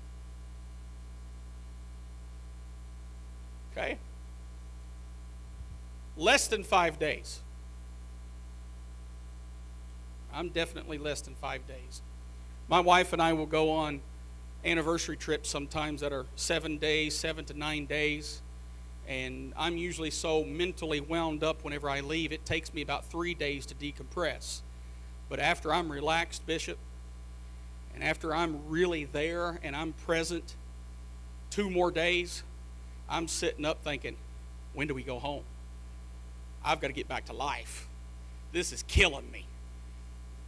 Okay? 3.77 3.99
Less 6.17 6.47
than 6.47 6.63
five 6.63 6.99
days. 6.99 7.41
I'm 10.33 10.49
definitely 10.49 10.99
less 10.99 11.21
than 11.21 11.35
five 11.35 11.67
days. 11.67 12.03
My 12.69 12.81
wife 12.81 13.13
and 13.13 13.21
I 13.21 13.33
will 13.33 13.47
go 13.47 13.71
on 13.71 14.01
anniversary 14.65 15.17
trips 15.17 15.49
sometimes 15.49 16.01
that 16.01 16.13
are 16.13 16.27
seven 16.37 16.79
days, 16.79 17.17
seven 17.17 17.45
to 17.47 17.55
nine 17.55 17.87
days. 17.87 18.41
And 19.07 19.53
I'm 19.57 19.77
usually 19.77 20.11
so 20.11 20.45
mentally 20.45 21.01
wound 21.01 21.45
up 21.45 21.63
whenever 21.63 21.91
I 21.91 22.01
leave, 22.01 22.33
it 22.33 22.47
takes 22.47 22.73
me 22.73 22.81
about 22.81 23.05
three 23.05 23.35
days 23.35 23.67
to 23.67 23.75
decompress. 23.75 24.63
But 25.29 25.41
after 25.41 25.75
I'm 25.75 25.93
relaxed, 25.93 26.47
Bishop, 26.47 26.79
and 27.95 28.03
after 28.03 28.35
I'm 28.35 28.69
really 28.69 29.05
there 29.05 29.61
and 29.63 29.77
I'm 29.77 29.93
present 29.93 30.57
two 31.51 31.71
more 31.71 31.91
days, 31.91 32.43
I'm 33.09 33.29
sitting 33.29 33.64
up 33.64 33.83
thinking, 33.85 34.17
when 34.73 34.88
do 34.88 34.95
we 34.95 35.03
go 35.03 35.19
home? 35.19 35.45
I've 36.64 36.81
got 36.81 36.88
to 36.88 36.95
get 36.95 37.09
back 37.09 37.27
to 37.27 37.33
life. 37.33 37.87
This 38.53 38.73
is 38.73 38.83
killing 38.85 39.31
me. 39.31 39.47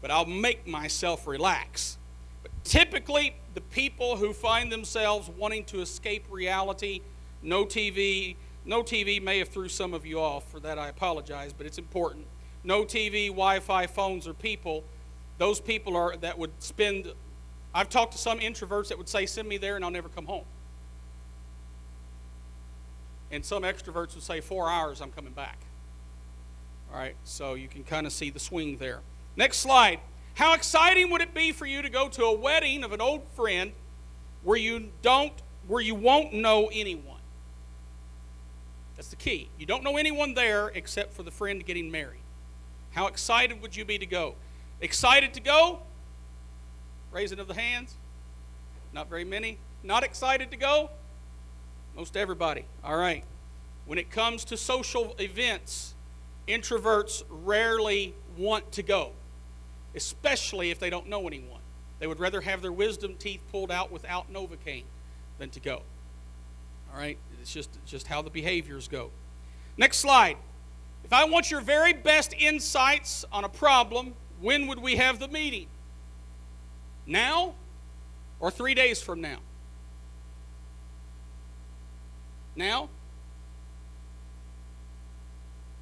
But 0.00 0.10
I'll 0.10 0.26
make 0.26 0.66
myself 0.66 1.26
relax. 1.26 1.98
But 2.42 2.52
typically, 2.64 3.36
the 3.54 3.60
people 3.60 4.16
who 4.16 4.32
find 4.32 4.70
themselves 4.70 5.28
wanting 5.28 5.64
to 5.64 5.80
escape 5.80 6.24
reality, 6.30 7.00
no 7.42 7.64
TV, 7.64 8.36
no 8.64 8.82
TV 8.82 9.22
may 9.22 9.38
have 9.38 9.48
threw 9.48 9.68
some 9.68 9.94
of 9.94 10.06
you 10.06 10.20
off. 10.20 10.50
For 10.50 10.60
that, 10.60 10.78
I 10.78 10.88
apologize, 10.88 11.52
but 11.52 11.66
it's 11.66 11.78
important. 11.78 12.26
No 12.64 12.84
TV, 12.84 13.28
Wi 13.28 13.60
Fi, 13.60 13.86
phones, 13.86 14.26
or 14.26 14.34
people. 14.34 14.84
Those 15.38 15.60
people 15.60 15.96
are 15.96 16.16
that 16.16 16.38
would 16.38 16.52
spend. 16.58 17.12
I've 17.74 17.88
talked 17.88 18.12
to 18.12 18.18
some 18.18 18.40
introverts 18.40 18.88
that 18.88 18.98
would 18.98 19.08
say, 19.08 19.26
send 19.26 19.48
me 19.48 19.58
there 19.58 19.76
and 19.76 19.84
I'll 19.84 19.90
never 19.90 20.08
come 20.08 20.26
home. 20.26 20.44
And 23.30 23.44
some 23.44 23.62
extroverts 23.62 24.14
would 24.14 24.22
say, 24.22 24.40
four 24.40 24.70
hours, 24.70 25.00
I'm 25.00 25.10
coming 25.10 25.32
back. 25.32 25.58
All 26.92 26.98
right, 26.98 27.16
so 27.24 27.54
you 27.54 27.68
can 27.68 27.84
kind 27.84 28.06
of 28.06 28.12
see 28.12 28.30
the 28.30 28.38
swing 28.38 28.76
there. 28.76 29.00
Next 29.36 29.58
slide. 29.58 30.00
How 30.34 30.54
exciting 30.54 31.10
would 31.10 31.20
it 31.20 31.34
be 31.34 31.52
for 31.52 31.66
you 31.66 31.82
to 31.82 31.88
go 31.88 32.08
to 32.10 32.24
a 32.24 32.34
wedding 32.34 32.84
of 32.84 32.92
an 32.92 33.00
old 33.00 33.22
friend 33.34 33.72
where 34.42 34.58
you 34.58 34.90
don't 35.02 35.32
where 35.66 35.80
you 35.80 35.94
won't 35.94 36.32
know 36.32 36.68
anyone? 36.72 37.20
That's 38.96 39.08
the 39.08 39.16
key. 39.16 39.48
You 39.58 39.66
don't 39.66 39.82
know 39.82 39.96
anyone 39.96 40.34
there 40.34 40.68
except 40.68 41.14
for 41.14 41.22
the 41.22 41.30
friend 41.30 41.64
getting 41.64 41.90
married. 41.90 42.20
How 42.92 43.08
excited 43.08 43.60
would 43.60 43.76
you 43.76 43.84
be 43.84 43.98
to 43.98 44.06
go? 44.06 44.36
Excited 44.80 45.34
to 45.34 45.40
go? 45.40 45.80
Raising 47.12 47.38
of 47.38 47.48
the 47.48 47.54
hands? 47.54 47.94
Not 48.92 49.10
very 49.10 49.24
many. 49.24 49.58
Not 49.82 50.02
excited 50.02 50.50
to 50.50 50.56
go? 50.56 50.90
Most 51.96 52.16
everybody. 52.16 52.66
All 52.84 52.96
right. 52.96 53.24
When 53.86 53.98
it 53.98 54.10
comes 54.10 54.44
to 54.46 54.56
social 54.56 55.16
events, 55.18 55.94
introverts 56.46 57.22
rarely 57.30 58.14
want 58.36 58.70
to 58.72 58.82
go, 58.82 59.12
especially 59.94 60.70
if 60.70 60.78
they 60.78 60.90
don't 60.90 61.08
know 61.08 61.26
anyone. 61.26 61.60
They 61.98 62.06
would 62.06 62.20
rather 62.20 62.42
have 62.42 62.60
their 62.60 62.72
wisdom 62.72 63.14
teeth 63.18 63.40
pulled 63.50 63.70
out 63.70 63.90
without 63.90 64.30
Novocaine 64.30 64.84
than 65.38 65.48
to 65.50 65.60
go. 65.60 65.82
All 66.92 66.98
right? 66.98 67.16
It's 67.40 67.52
just, 67.52 67.70
just 67.86 68.06
how 68.06 68.20
the 68.20 68.30
behaviors 68.30 68.88
go. 68.88 69.10
Next 69.78 69.98
slide. 69.98 70.36
If 71.04 71.12
I 71.12 71.24
want 71.24 71.50
your 71.50 71.60
very 71.60 71.92
best 71.92 72.34
insights 72.34 73.24
on 73.32 73.44
a 73.44 73.48
problem, 73.48 74.14
when 74.40 74.66
would 74.66 74.80
we 74.80 74.96
have 74.96 75.18
the 75.18 75.28
meeting? 75.28 75.68
Now 77.06 77.54
or 78.40 78.50
three 78.50 78.74
days 78.74 79.00
from 79.00 79.20
now? 79.20 79.38
Now? 82.56 82.88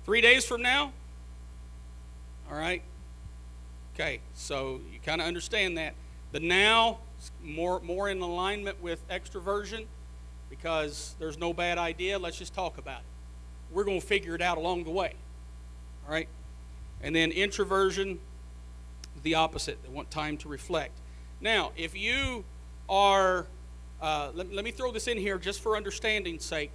Three 0.04 0.20
days 0.20 0.44
from 0.44 0.60
now? 0.60 0.92
All 2.50 2.58
right? 2.58 2.82
Okay, 3.94 4.20
so 4.34 4.80
you 4.92 4.98
kind 5.04 5.20
of 5.20 5.26
understand 5.26 5.78
that. 5.78 5.94
The 6.32 6.40
now 6.40 6.98
is 7.20 7.30
more, 7.42 7.80
more 7.80 8.08
in 8.10 8.20
alignment 8.20 8.82
with 8.82 9.06
extroversion 9.08 9.86
because 10.50 11.14
there's 11.18 11.38
no 11.38 11.52
bad 11.52 11.78
idea. 11.78 12.18
Let's 12.18 12.38
just 12.38 12.54
talk 12.54 12.76
about 12.76 13.00
it. 13.00 13.06
We're 13.72 13.84
going 13.84 14.00
to 14.00 14.06
figure 14.06 14.34
it 14.34 14.42
out 14.42 14.58
along 14.58 14.84
the 14.84 14.90
way. 14.90 15.14
All 16.06 16.12
right? 16.12 16.28
And 17.02 17.14
then 17.14 17.30
introversion, 17.30 18.18
the 19.22 19.36
opposite. 19.36 19.82
They 19.82 19.88
want 19.88 20.10
time 20.10 20.36
to 20.38 20.48
reflect. 20.48 20.92
Now, 21.40 21.72
if 21.76 21.96
you 21.96 22.44
are, 22.88 23.46
uh, 24.04 24.30
let, 24.34 24.52
let 24.52 24.66
me 24.66 24.70
throw 24.70 24.92
this 24.92 25.08
in 25.08 25.16
here 25.16 25.38
just 25.38 25.62
for 25.62 25.78
understanding's 25.78 26.44
sake. 26.44 26.70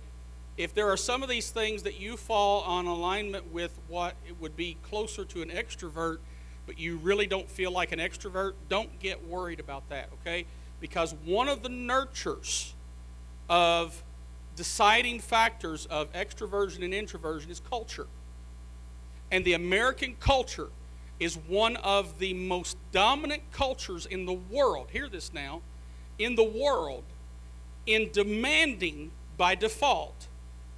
If 0.58 0.74
there 0.74 0.90
are 0.90 0.98
some 0.98 1.22
of 1.22 1.30
these 1.30 1.52
things 1.52 1.84
that 1.84 2.00
you 2.00 2.18
fall 2.18 2.64
on 2.64 2.88
alignment 2.88 3.54
with 3.54 3.78
what 3.88 4.16
it 4.28 4.42
would 4.42 4.58
be 4.58 4.78
closer 4.82 5.24
to 5.26 5.44
an 5.44 5.50
extrovert, 5.50 6.18
but 6.66 6.80
you 6.80 6.98
really 6.98 7.28
don't 7.28 7.48
feel 7.48 7.70
like 7.70 7.92
an 7.92 8.00
extrovert, 8.00 8.54
don't 8.68 9.00
get 9.00 9.28
worried 9.28 9.60
about 9.60 9.88
that, 9.90 10.10
okay? 10.22 10.48
Because 10.80 11.14
one 11.24 11.48
of 11.48 11.62
the 11.62 11.70
nurtures 11.70 12.74
of 13.48 14.04
deciding 14.56 15.20
factors 15.20 15.86
of 15.86 16.12
extroversion 16.14 16.84
and 16.84 16.96
introversion 16.96 17.52
is 17.52 17.60
culture. 17.60 18.08
And 19.32 19.46
the 19.46 19.54
American 19.54 20.16
culture 20.20 20.70
is 21.20 21.38
one 21.38 21.76
of 21.76 22.18
the 22.18 22.34
most 22.34 22.76
dominant 22.92 23.44
cultures 23.52 24.08
in 24.08 24.26
the 24.26 24.34
world. 24.34 24.88
Hear 24.92 25.08
this 25.08 25.32
now. 25.32 25.62
In 26.18 26.36
the 26.36 26.44
world, 26.44 27.04
in 27.90 28.12
demanding 28.12 29.10
by 29.36 29.56
default 29.56 30.28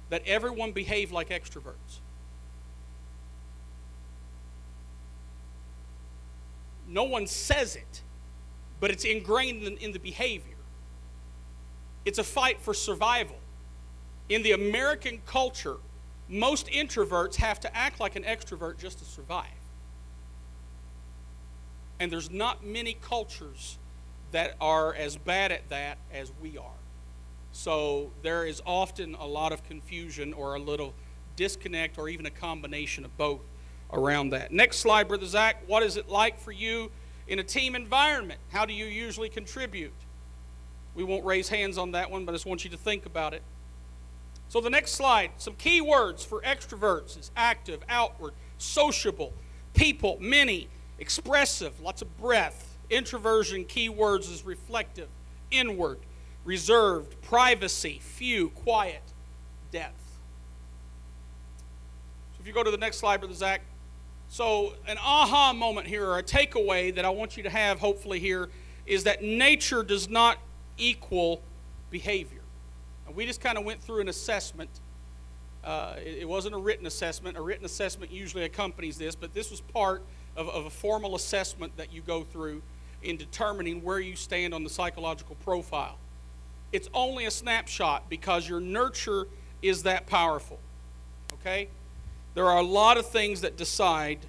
that 0.08 0.22
everyone 0.26 0.72
behave 0.72 1.12
like 1.12 1.28
extroverts. 1.28 2.00
No 6.88 7.04
one 7.04 7.26
says 7.26 7.76
it, 7.76 8.02
but 8.80 8.90
it's 8.90 9.04
ingrained 9.04 9.62
in, 9.62 9.76
in 9.76 9.92
the 9.92 9.98
behavior. 9.98 10.56
It's 12.06 12.18
a 12.18 12.24
fight 12.24 12.60
for 12.60 12.72
survival. 12.72 13.36
In 14.28 14.42
the 14.42 14.52
American 14.52 15.20
culture, 15.26 15.76
most 16.28 16.66
introverts 16.68 17.36
have 17.36 17.60
to 17.60 17.76
act 17.76 18.00
like 18.00 18.16
an 18.16 18.24
extrovert 18.24 18.78
just 18.78 18.98
to 19.00 19.04
survive. 19.04 19.46
And 22.00 22.10
there's 22.10 22.30
not 22.30 22.64
many 22.64 22.94
cultures 22.94 23.78
that 24.30 24.56
are 24.62 24.94
as 24.94 25.16
bad 25.16 25.52
at 25.52 25.68
that 25.68 25.98
as 26.12 26.32
we 26.40 26.56
are. 26.56 26.81
So 27.52 28.10
there 28.22 28.46
is 28.46 28.62
often 28.66 29.14
a 29.14 29.26
lot 29.26 29.52
of 29.52 29.62
confusion 29.64 30.32
or 30.32 30.54
a 30.54 30.58
little 30.58 30.94
disconnect 31.36 31.98
or 31.98 32.08
even 32.08 32.26
a 32.26 32.30
combination 32.30 33.04
of 33.04 33.16
both 33.16 33.40
around 33.92 34.30
that. 34.30 34.52
Next 34.52 34.78
slide, 34.78 35.08
Brother 35.08 35.26
Zach. 35.26 35.62
What 35.66 35.82
is 35.82 35.96
it 35.96 36.08
like 36.08 36.40
for 36.40 36.50
you 36.50 36.90
in 37.28 37.38
a 37.38 37.44
team 37.44 37.74
environment? 37.74 38.40
How 38.50 38.64
do 38.64 38.72
you 38.72 38.86
usually 38.86 39.28
contribute? 39.28 39.92
We 40.94 41.04
won't 41.04 41.24
raise 41.24 41.48
hands 41.48 41.78
on 41.78 41.92
that 41.92 42.10
one, 42.10 42.24
but 42.24 42.32
I 42.32 42.34
just 42.34 42.46
want 42.46 42.64
you 42.64 42.70
to 42.70 42.76
think 42.76 43.06
about 43.06 43.34
it. 43.34 43.42
So, 44.48 44.60
the 44.60 44.70
next 44.70 44.92
slide 44.92 45.30
some 45.38 45.54
key 45.54 45.80
words 45.80 46.24
for 46.24 46.42
extroverts 46.42 47.18
is 47.18 47.30
active, 47.36 47.80
outward, 47.88 48.34
sociable, 48.58 49.32
people, 49.74 50.18
many, 50.20 50.68
expressive, 50.98 51.80
lots 51.80 52.02
of 52.02 52.18
breath. 52.18 52.76
Introversion, 52.90 53.64
key 53.64 53.88
words 53.88 54.28
is 54.28 54.44
reflective, 54.44 55.08
inward, 55.50 55.98
reserved, 56.44 57.20
privacy, 57.22 58.00
few, 58.02 58.50
quiet, 58.50 59.02
depth. 59.70 59.94
So, 62.34 62.40
if 62.40 62.46
you 62.46 62.52
go 62.52 62.62
to 62.62 62.70
the 62.70 62.76
next 62.76 62.98
slide, 62.98 63.18
Brother 63.18 63.34
Zach. 63.34 63.62
So, 64.28 64.72
an 64.86 64.96
aha 64.98 65.52
moment 65.52 65.86
here, 65.86 66.06
or 66.06 66.18
a 66.18 66.22
takeaway 66.22 66.94
that 66.94 67.04
I 67.04 67.10
want 67.10 67.36
you 67.36 67.42
to 67.42 67.50
have 67.50 67.78
hopefully 67.78 68.18
here, 68.18 68.48
is 68.86 69.04
that 69.04 69.22
nature 69.22 69.82
does 69.82 70.08
not 70.08 70.38
equal 70.78 71.42
behavior. 71.90 72.40
And 73.06 73.14
we 73.14 73.26
just 73.26 73.40
kind 73.40 73.58
of 73.58 73.64
went 73.64 73.82
through 73.82 74.00
an 74.00 74.08
assessment. 74.08 74.70
Uh, 75.62 75.94
it, 75.98 76.20
it, 76.20 76.28
wasn't 76.28 76.54
a 76.54 76.58
written 76.58 76.86
assessment. 76.86 77.36
A 77.36 77.42
written 77.42 77.64
assessment 77.64 78.10
usually 78.10 78.44
accompanies 78.44 78.98
this, 78.98 79.14
but 79.14 79.32
this 79.34 79.50
was 79.50 79.60
part 79.60 80.02
of, 80.36 80.48
of 80.48 80.66
a 80.66 80.70
formal 80.70 81.14
assessment 81.14 81.76
that 81.76 81.92
you 81.92 82.00
go 82.00 82.24
through 82.24 82.62
in 83.02 83.16
determining 83.16 83.82
where 83.82 84.00
you 84.00 84.16
stand 84.16 84.54
on 84.54 84.64
the 84.64 84.70
psychological 84.70 85.36
profile. 85.36 85.98
It's 86.72 86.88
only 86.94 87.26
a 87.26 87.30
snapshot 87.30 88.08
because 88.08 88.48
your 88.48 88.60
nurture 88.60 89.28
is 89.60 89.82
that 89.84 90.06
powerful. 90.06 90.58
Okay? 91.34 91.68
There 92.34 92.46
are 92.46 92.58
a 92.58 92.64
lot 92.64 92.96
of 92.96 93.06
things 93.06 93.42
that 93.42 93.56
decide 93.56 94.20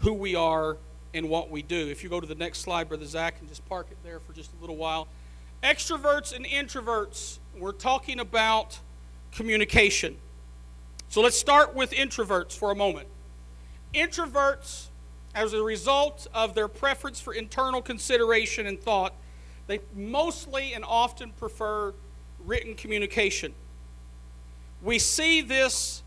who 0.00 0.12
we 0.12 0.34
are 0.34 0.76
and 1.14 1.28
what 1.30 1.50
we 1.50 1.62
do. 1.62 1.88
If 1.88 2.04
you 2.04 2.10
go 2.10 2.20
to 2.20 2.26
the 2.26 2.34
next 2.34 2.60
slide, 2.60 2.88
Brother 2.88 3.06
Zach, 3.06 3.36
and 3.40 3.48
just 3.48 3.66
park 3.66 3.88
it 3.90 3.96
there 4.04 4.20
for 4.20 4.34
just 4.34 4.52
a 4.52 4.60
little 4.60 4.76
while. 4.76 5.08
Extroverts 5.62 6.36
and 6.36 6.44
introverts, 6.44 7.38
we're 7.58 7.72
talking 7.72 8.20
about 8.20 8.78
communication. 9.32 10.16
So 11.08 11.22
let's 11.22 11.38
start 11.38 11.74
with 11.74 11.92
introverts 11.92 12.52
for 12.52 12.70
a 12.70 12.74
moment. 12.74 13.08
Introverts, 13.94 14.88
as 15.34 15.54
a 15.54 15.62
result 15.62 16.26
of 16.34 16.54
their 16.54 16.68
preference 16.68 17.20
for 17.20 17.32
internal 17.32 17.80
consideration 17.80 18.66
and 18.66 18.78
thought, 18.78 19.14
they 19.66 19.80
mostly 19.94 20.74
and 20.74 20.84
often 20.84 21.30
prefer 21.32 21.92
written 22.44 22.74
communication. 22.74 23.52
We 24.82 24.98
see 24.98 25.40
this, 25.40 26.02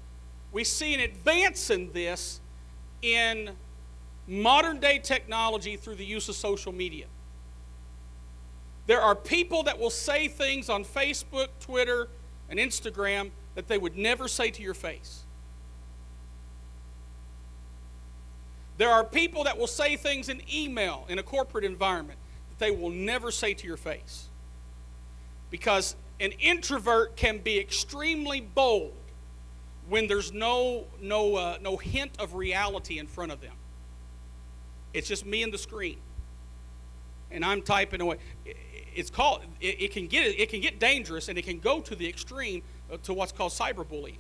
we 0.52 0.64
see 0.64 0.94
an 0.94 1.02
advance 1.02 1.70
in 1.70 1.92
this 1.92 2.40
in 3.02 3.52
modern 4.28 4.80
day 4.80 5.00
technology 5.00 5.76
through 5.76 5.96
the 5.96 6.06
use 6.06 6.30
of 6.30 6.36
social 6.36 6.72
media. 6.72 7.06
There 8.88 9.02
are 9.02 9.16
people 9.16 9.64
that 9.64 9.78
will 9.78 9.90
say 9.90 10.28
things 10.28 10.70
on 10.70 10.84
Facebook, 10.84 11.50
Twitter, 11.60 12.08
and 12.50 12.60
Instagram 12.60 13.30
that 13.56 13.68
they 13.68 13.78
would 13.78 13.98
never 13.98 14.28
say 14.28 14.50
to 14.52 14.62
your 14.62 14.74
face. 14.74 15.24
There 18.78 18.90
are 18.90 19.04
people 19.04 19.44
that 19.44 19.58
will 19.58 19.68
say 19.68 19.98
things 19.98 20.30
in 20.30 20.42
email 20.52 21.06
in 21.10 21.20
a 21.20 21.24
corporate 21.24 21.66
environment 21.66 22.18
they 22.60 22.72
will 22.72 22.90
never 22.90 23.32
say 23.32 23.54
to 23.54 23.68
your 23.68 23.78
face. 23.78 24.28
Because 25.50 25.96
an 26.20 26.32
introvert 26.34 27.16
can 27.16 27.40
be 27.40 27.60
extremely 27.60 28.42
bold 28.42 28.94
when 29.88 30.08
there's 30.08 30.32
no, 30.32 30.86
no, 31.02 31.36
uh, 31.36 31.58
no 31.62 31.78
hint 31.78 32.12
of 32.20 32.36
reality 32.36 33.00
in 33.00 33.08
front 33.08 33.32
of 33.32 33.42
them. 33.42 33.54
It's 34.94 35.08
just 35.08 35.26
me 35.26 35.42
and 35.42 35.52
the 35.52 35.58
screen. 35.58 35.98
And 37.32 37.44
I'm 37.44 37.62
typing 37.62 38.02
away 38.02 38.18
it's 38.96 39.10
called 39.10 39.42
it, 39.62 39.82
it, 39.82 39.92
can 39.92 40.08
get 40.08 40.26
it 40.26 40.50
can 40.50 40.62
get 40.62 40.80
dangerous 40.80 41.30
and 41.30 41.38
it 41.38 41.44
can 41.44 41.60
go 41.60 41.80
to 41.80 41.96
the 41.96 42.08
extreme 42.08 42.62
uh, 42.92 42.98
to 43.04 43.14
what's 43.14 43.32
called 43.32 43.52
cyberbullying. 43.52 44.18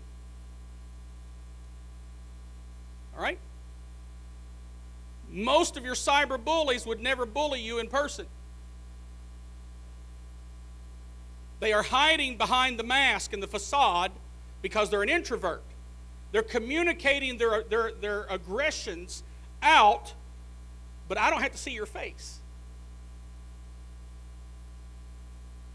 All 3.15 3.21
right? 3.21 3.39
Most 5.31 5.77
of 5.77 5.85
your 5.85 5.95
cyber 5.95 6.43
bullies 6.43 6.85
would 6.85 6.99
never 6.99 7.25
bully 7.25 7.61
you 7.61 7.79
in 7.79 7.87
person. 7.87 8.25
They 11.59 11.73
are 11.73 11.83
hiding 11.83 12.37
behind 12.37 12.79
the 12.79 12.83
mask 12.83 13.33
and 13.33 13.43
the 13.43 13.47
facade 13.47 14.11
because 14.61 14.89
they're 14.89 15.03
an 15.03 15.09
introvert. 15.09 15.63
They're 16.31 16.41
communicating 16.41 17.37
their, 17.37 17.63
their, 17.63 17.91
their 17.91 18.25
aggressions 18.29 19.23
out, 19.61 20.13
but 21.07 21.17
I 21.17 21.29
don't 21.29 21.41
have 21.41 21.51
to 21.51 21.57
see 21.57 21.71
your 21.71 21.85
face. 21.85 22.39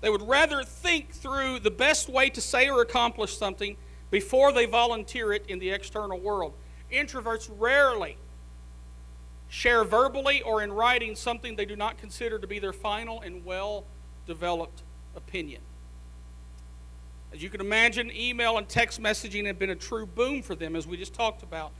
They 0.00 0.10
would 0.10 0.22
rather 0.22 0.62
think 0.64 1.12
through 1.12 1.60
the 1.60 1.70
best 1.70 2.08
way 2.08 2.28
to 2.30 2.40
say 2.40 2.68
or 2.68 2.82
accomplish 2.82 3.36
something 3.36 3.76
before 4.10 4.52
they 4.52 4.66
volunteer 4.66 5.32
it 5.32 5.46
in 5.48 5.58
the 5.58 5.70
external 5.70 6.18
world. 6.20 6.54
Introverts 6.92 7.50
rarely 7.56 8.16
share 9.54 9.84
verbally 9.84 10.42
or 10.42 10.64
in 10.64 10.72
writing 10.72 11.14
something 11.14 11.54
they 11.54 11.64
do 11.64 11.76
not 11.76 11.96
consider 11.96 12.40
to 12.40 12.46
be 12.46 12.58
their 12.58 12.72
final 12.72 13.20
and 13.20 13.44
well 13.44 13.84
developed 14.26 14.82
opinion. 15.14 15.60
As 17.32 17.40
you 17.40 17.48
can 17.48 17.60
imagine, 17.60 18.10
email 18.10 18.58
and 18.58 18.68
text 18.68 19.00
messaging 19.00 19.46
have 19.46 19.56
been 19.56 19.70
a 19.70 19.76
true 19.76 20.06
boom 20.06 20.42
for 20.42 20.56
them, 20.56 20.74
as 20.74 20.88
we 20.88 20.96
just 20.96 21.14
talked 21.14 21.44
about. 21.44 21.70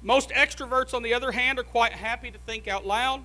Most 0.00 0.30
extroverts, 0.30 0.94
on 0.94 1.02
the 1.02 1.12
other 1.12 1.32
hand, 1.32 1.58
are 1.58 1.64
quite 1.64 1.92
happy 1.92 2.30
to 2.30 2.38
think 2.38 2.68
out 2.68 2.86
loud. 2.86 3.22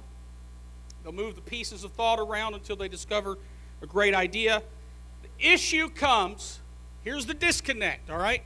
They'll 1.03 1.13
move 1.13 1.35
the 1.35 1.41
pieces 1.41 1.83
of 1.83 1.91
thought 1.91 2.19
around 2.19 2.55
until 2.55 2.75
they 2.77 2.87
discover 2.87 3.37
a 3.83 3.85
great 3.85 4.15
idea. 4.15 4.63
The 5.21 5.53
issue 5.53 5.89
comes, 5.89 6.61
here's 7.03 7.27
the 7.27 7.35
disconnect, 7.35 8.09
all 8.09 8.17
right? 8.17 8.41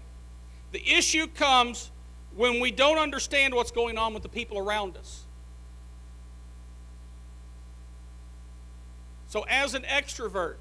The 0.74 0.86
issue 0.86 1.28
comes 1.28 1.90
when 2.36 2.60
we 2.60 2.72
don't 2.72 2.98
understand 2.98 3.54
what's 3.54 3.72
going 3.72 3.98
on 3.98 4.14
with 4.14 4.24
the 4.24 4.30
people 4.30 4.58
around 4.58 4.98
us. 4.98 5.21
So, 9.32 9.46
as 9.48 9.76
an 9.76 9.84
extrovert, 9.84 10.58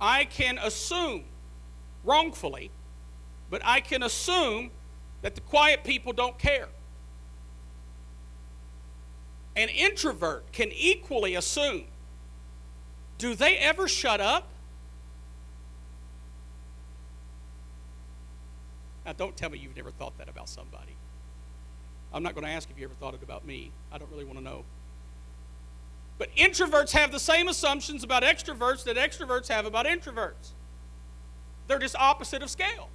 I 0.00 0.24
can 0.24 0.56
assume 0.56 1.24
wrongfully, 2.02 2.70
but 3.50 3.60
I 3.66 3.80
can 3.80 4.02
assume 4.02 4.70
that 5.20 5.34
the 5.34 5.42
quiet 5.42 5.84
people 5.84 6.14
don't 6.14 6.38
care. 6.38 6.68
An 9.56 9.68
introvert 9.68 10.50
can 10.52 10.70
equally 10.72 11.34
assume 11.34 11.84
do 13.18 13.34
they 13.34 13.58
ever 13.58 13.88
shut 13.88 14.22
up? 14.22 14.48
Now, 19.04 19.12
don't 19.12 19.36
tell 19.36 19.50
me 19.50 19.58
you've 19.58 19.76
never 19.76 19.90
thought 19.90 20.16
that 20.16 20.30
about 20.30 20.48
somebody. 20.48 20.96
I'm 22.10 22.22
not 22.22 22.34
going 22.34 22.46
to 22.46 22.50
ask 22.50 22.70
if 22.70 22.78
you 22.78 22.84
ever 22.84 22.94
thought 22.94 23.12
it 23.12 23.22
about 23.22 23.44
me. 23.44 23.70
I 23.92 23.98
don't 23.98 24.10
really 24.10 24.24
want 24.24 24.38
to 24.38 24.44
know. 24.44 24.64
But 26.18 26.34
introverts 26.34 26.90
have 26.92 27.12
the 27.12 27.20
same 27.20 27.48
assumptions 27.48 28.02
about 28.02 28.24
extroverts 28.24 28.84
that 28.84 28.96
extroverts 28.96 29.48
have 29.48 29.64
about 29.64 29.86
introverts. 29.86 30.50
They're 31.68 31.78
just 31.78 31.96
opposite 31.96 32.42
of 32.42 32.50
scale. 32.50 32.88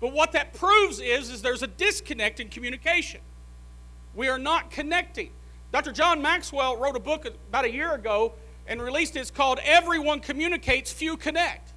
But 0.00 0.12
what 0.12 0.32
that 0.32 0.54
proves 0.54 0.98
is, 0.98 1.28
is 1.28 1.42
there's 1.42 1.62
a 1.62 1.66
disconnect 1.66 2.40
in 2.40 2.48
communication. 2.48 3.20
We 4.14 4.28
are 4.28 4.38
not 4.38 4.70
connecting. 4.70 5.30
Dr. 5.72 5.92
John 5.92 6.22
Maxwell 6.22 6.76
wrote 6.78 6.96
a 6.96 7.00
book 7.00 7.26
about 7.26 7.64
a 7.64 7.70
year 7.70 7.92
ago 7.94 8.32
and 8.66 8.80
released 8.80 9.14
it. 9.16 9.20
It's 9.20 9.30
called 9.30 9.60
Everyone 9.62 10.20
Communicates, 10.20 10.90
Few 10.90 11.16
Connect. 11.16 11.72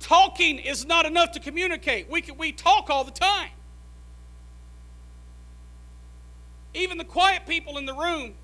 Talking 0.00 0.58
is 0.58 0.84
not 0.84 1.06
enough 1.06 1.32
to 1.32 1.40
communicate. 1.40 2.10
We, 2.10 2.22
can, 2.22 2.36
we 2.36 2.52
talk 2.52 2.90
all 2.90 3.04
the 3.04 3.10
time. 3.10 3.50
Even 6.74 6.98
the 6.98 7.04
quiet 7.04 7.46
people 7.46 7.78
in 7.78 7.86
the 7.86 7.94
room, 7.94 8.34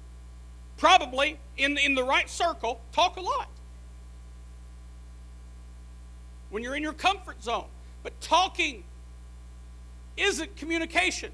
probably 0.76 1.38
in, 1.56 1.78
in 1.78 1.94
the 1.94 2.04
right 2.04 2.28
circle, 2.28 2.80
talk 2.92 3.16
a 3.16 3.20
lot. 3.20 3.48
When 6.50 6.62
you're 6.62 6.76
in 6.76 6.82
your 6.82 6.92
comfort 6.92 7.42
zone. 7.42 7.66
But 8.02 8.20
talking 8.20 8.84
isn't 10.16 10.56
communication. 10.56 11.32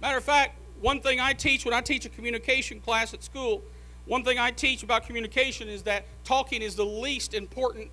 Matter 0.00 0.18
of 0.18 0.24
fact, 0.24 0.58
one 0.80 1.00
thing 1.00 1.20
I 1.20 1.32
teach 1.32 1.64
when 1.64 1.74
I 1.74 1.80
teach 1.80 2.04
a 2.06 2.08
communication 2.08 2.80
class 2.80 3.12
at 3.14 3.24
school, 3.24 3.62
one 4.06 4.22
thing 4.22 4.38
I 4.38 4.50
teach 4.50 4.82
about 4.82 5.06
communication 5.06 5.68
is 5.68 5.82
that 5.84 6.04
talking 6.24 6.62
is 6.62 6.74
the 6.74 6.84
least 6.84 7.34
important 7.34 7.90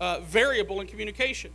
uh, 0.00 0.20
variable 0.20 0.80
in 0.80 0.86
communication. 0.86 1.50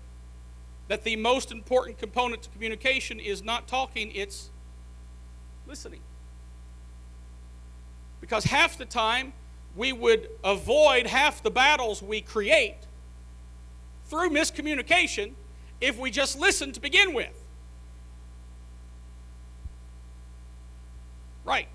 That 0.87 1.03
the 1.03 1.15
most 1.15 1.51
important 1.51 1.97
component 1.97 2.43
to 2.43 2.49
communication 2.49 3.19
is 3.19 3.43
not 3.43 3.67
talking, 3.67 4.11
it's 4.11 4.49
listening. 5.67 6.01
Because 8.21 8.45
half 8.45 8.77
the 8.77 8.85
time 8.85 9.33
we 9.75 9.93
would 9.93 10.29
avoid 10.43 11.07
half 11.07 11.41
the 11.41 11.51
battles 11.51 12.01
we 12.01 12.21
create 12.21 12.77
through 14.05 14.29
miscommunication 14.29 15.33
if 15.79 15.97
we 15.97 16.11
just 16.11 16.37
listened 16.37 16.73
to 16.73 16.81
begin 16.81 17.13
with. 17.13 17.43
Right. 21.45 21.67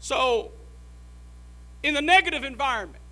So, 0.00 0.50
in 1.82 1.94
the 1.94 2.02
negative 2.02 2.44
environment, 2.44 3.02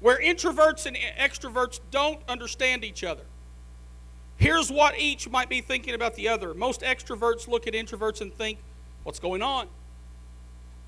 where 0.00 0.20
introverts 0.20 0.86
and 0.86 0.96
extroverts 1.18 1.80
don't 1.90 2.20
understand 2.28 2.84
each 2.84 3.02
other, 3.02 3.24
here's 4.36 4.70
what 4.70 4.98
each 4.98 5.28
might 5.28 5.48
be 5.48 5.60
thinking 5.60 5.94
about 5.94 6.14
the 6.14 6.28
other. 6.28 6.52
Most 6.54 6.82
extroverts 6.82 7.48
look 7.48 7.66
at 7.66 7.72
introverts 7.72 8.20
and 8.20 8.34
think, 8.34 8.58
What's 9.04 9.20
going 9.20 9.40
on? 9.40 9.68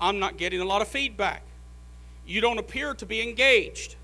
I'm 0.01 0.19
not 0.19 0.37
getting 0.37 0.61
a 0.61 0.65
lot 0.65 0.81
of 0.81 0.87
feedback. 0.87 1.43
You 2.25 2.41
don't 2.41 2.57
appear 2.57 2.93
to 2.93 3.05
be 3.05 3.21
engaged. 3.21 3.95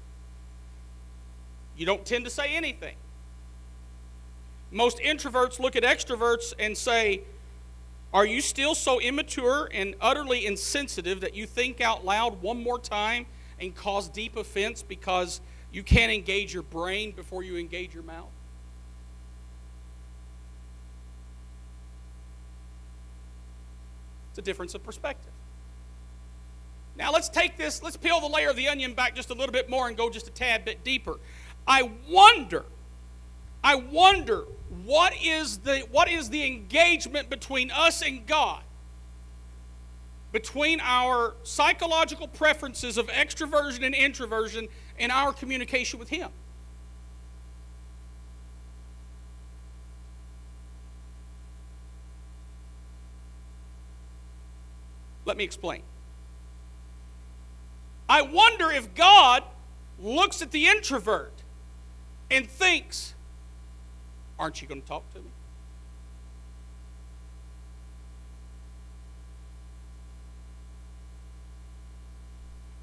You 1.77 1.85
don't 1.85 2.05
tend 2.05 2.25
to 2.25 2.31
say 2.31 2.55
anything. 2.55 2.95
Most 4.71 4.97
introverts 4.97 5.59
look 5.59 5.75
at 5.75 5.83
extroverts 5.83 6.53
and 6.57 6.77
say, 6.77 7.21
are 8.13 8.25
you 8.25 8.41
still 8.41 8.75
so 8.75 8.99
immature 8.99 9.69
and 9.73 9.93
utterly 9.99 10.45
insensitive 10.45 11.21
that 11.21 11.35
you 11.35 11.45
think 11.45 11.81
out 11.81 12.05
loud 12.05 12.41
one 12.41 12.63
more 12.63 12.79
time 12.79 13.25
and 13.59 13.75
cause 13.75 14.07
deep 14.07 14.37
offense 14.37 14.81
because 14.81 15.41
you 15.71 15.83
can't 15.83 16.11
engage 16.11 16.53
your 16.53 16.63
brain 16.63 17.11
before 17.11 17.43
you 17.43 17.57
engage 17.57 17.93
your 17.93 18.03
mouth? 18.03 18.31
It's 24.29 24.39
a 24.39 24.41
difference 24.41 24.75
of 24.75 24.83
perspective. 24.83 25.34
Now 26.97 27.11
let's 27.11 27.29
take 27.29 27.57
this, 27.57 27.83
let's 27.83 27.97
peel 27.97 28.21
the 28.21 28.27
layer 28.27 28.49
of 28.49 28.55
the 28.55 28.67
onion 28.67 28.93
back 28.93 29.15
just 29.15 29.29
a 29.29 29.33
little 29.33 29.51
bit 29.51 29.69
more 29.69 29.87
and 29.87 29.97
go 29.97 30.09
just 30.09 30.27
a 30.27 30.31
tad 30.31 30.63
bit 30.65 30.83
deeper. 30.83 31.19
I 31.67 31.91
wonder 32.09 32.65
I 33.65 33.73
wonder 33.73 34.43
what 34.85 35.13
is 35.23 35.57
the 35.57 35.79
what 35.89 36.07
is 36.07 36.29
the 36.29 36.45
engagement 36.45 37.31
between 37.31 37.71
us 37.71 38.03
and 38.03 38.27
God? 38.27 38.61
Between 40.31 40.79
our 40.81 41.33
psychological 41.41 42.27
preferences 42.27 42.99
of 42.99 43.07
extroversion 43.07 43.83
and 43.83 43.95
introversion 43.95 44.67
and 44.99 45.11
our 45.11 45.33
communication 45.33 45.97
with 45.97 46.09
him. 46.09 46.29
Let 55.25 55.37
me 55.37 55.43
explain. 55.43 55.81
I 58.07 58.21
wonder 58.21 58.71
if 58.71 58.93
God 58.93 59.43
looks 59.99 60.41
at 60.41 60.51
the 60.51 60.67
introvert 60.67 61.33
and 62.29 62.49
thinks, 62.49 63.13
Aren't 64.37 64.61
you 64.61 64.67
going 64.67 64.81
to 64.81 64.87
talk 64.87 65.09
to 65.13 65.19
me? 65.19 65.29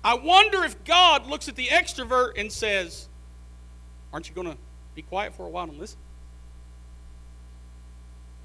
I 0.04 0.14
wonder 0.14 0.64
if 0.64 0.82
God 0.84 1.26
looks 1.26 1.48
at 1.48 1.56
the 1.56 1.68
extrovert 1.68 2.32
and 2.38 2.50
says, 2.50 3.08
Aren't 4.12 4.28
you 4.28 4.34
going 4.34 4.50
to 4.50 4.56
be 4.94 5.02
quiet 5.02 5.34
for 5.34 5.46
a 5.46 5.48
while 5.48 5.68
and 5.68 5.78
listen? 5.78 5.98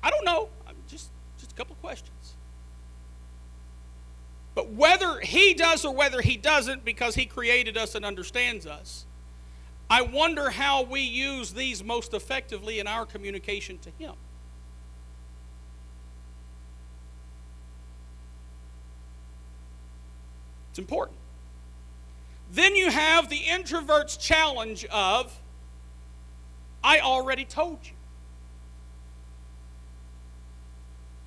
I 0.04 0.10
don't 0.10 0.26
know. 0.26 0.50
Just, 0.88 1.10
just 1.38 1.52
a 1.52 1.56
couple 1.56 1.76
questions. 1.82 2.12
But 4.58 4.72
whether 4.72 5.20
he 5.20 5.54
does 5.54 5.86
or 5.86 5.94
whether 5.94 6.20
he 6.20 6.36
doesn't, 6.36 6.84
because 6.84 7.14
he 7.14 7.28
created 7.28 7.78
us 7.78 7.94
and 7.94 8.04
understands 8.04 8.66
us, 8.66 9.06
I 9.88 10.02
wonder 10.02 10.50
how 10.50 10.82
we 10.82 11.02
use 11.02 11.54
these 11.54 11.84
most 11.84 12.16
effectively 12.16 12.80
in 12.80 12.88
our 12.88 13.06
communication 13.06 13.78
to 13.78 13.92
Him. 14.00 14.16
It's 20.72 20.80
important. 20.80 21.20
Then 22.52 22.76
you 22.76 22.90
have 22.90 23.30
the 23.30 23.38
introvert's 23.48 24.18
challenge 24.18 24.86
of, 24.86 25.40
I 26.84 27.02
already 27.02 27.46
told 27.46 27.78
you. 27.84 27.92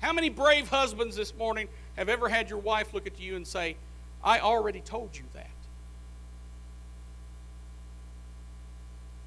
How 0.01 0.11
many 0.11 0.27
brave 0.27 0.67
husbands 0.67 1.15
this 1.15 1.33
morning 1.33 1.69
have 1.97 2.09
ever 2.09 2.29
had 2.29 2.49
your 2.49 2.59
wife 2.59 2.93
look 2.93 3.07
at 3.07 3.19
you 3.19 3.35
and 3.35 3.45
say, 3.45 3.75
I 4.23 4.39
already 4.39 4.81
told 4.81 5.17
you 5.17 5.23
that? 5.33 5.49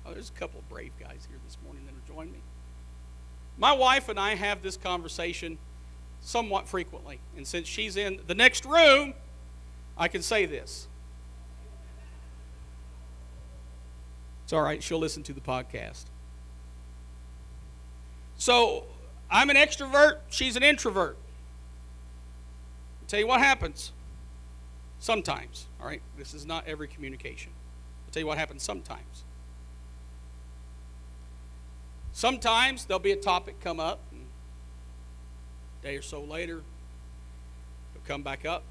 Oh, 0.07 0.13
there's 0.13 0.31
a 0.31 0.39
couple 0.39 0.61
of 0.61 0.69
brave 0.69 0.93
guys 1.01 1.27
here 1.29 1.39
this 1.45 1.57
morning 1.65 1.85
that 1.87 1.93
are 1.93 2.15
joining 2.15 2.33
me. 2.33 2.41
My 3.57 3.73
wife 3.73 4.09
and 4.09 4.19
I 4.19 4.35
have 4.35 4.63
this 4.63 4.77
conversation 4.77 5.59
somewhat 6.21 6.69
frequently. 6.69 7.21
And 7.37 7.47
since 7.47 7.69
she's 7.69 7.97
in 7.97 8.21
the 8.27 8.35
next 8.35 8.65
room, 8.65 9.15
I 9.97 10.09
can 10.09 10.23
say 10.23 10.47
this. 10.47 10.89
It's 14.45 14.53
all 14.53 14.63
right, 14.63 14.83
she'll 14.83 14.99
listen 14.99 15.23
to 15.25 15.33
the 15.33 15.41
podcast. 15.41 16.05
So, 18.37 18.85
I'm 19.31 19.49
an 19.49 19.57
extrovert, 19.57 20.19
she's 20.29 20.57
an 20.57 20.63
introvert. 20.63 21.17
I'll 23.05 23.09
tell 23.09 23.21
you 23.21 23.27
what 23.27 23.41
happens. 23.41 23.93
Sometimes, 24.99 25.67
all 25.79 25.87
right? 25.87 26.01
This 26.17 26.33
is 26.33 26.47
not 26.47 26.67
every 26.67 26.89
communication. 26.89 27.53
I'll 28.07 28.13
tell 28.13 28.21
you 28.21 28.27
what 28.27 28.39
happens 28.39 28.63
sometimes. 28.63 29.25
Sometimes 32.15 32.87
there'll 32.87 33.01
be 33.01 33.13
a 33.13 33.17
topic 33.17 33.61
come 33.61 33.79
up, 33.79 34.01
a 35.83 35.87
day 35.87 35.97
or 35.99 36.03
so 36.03 36.23
later, 36.23 36.63
it'll 37.95 38.07
come 38.07 38.23
back 38.23 38.47
up, 38.47 38.63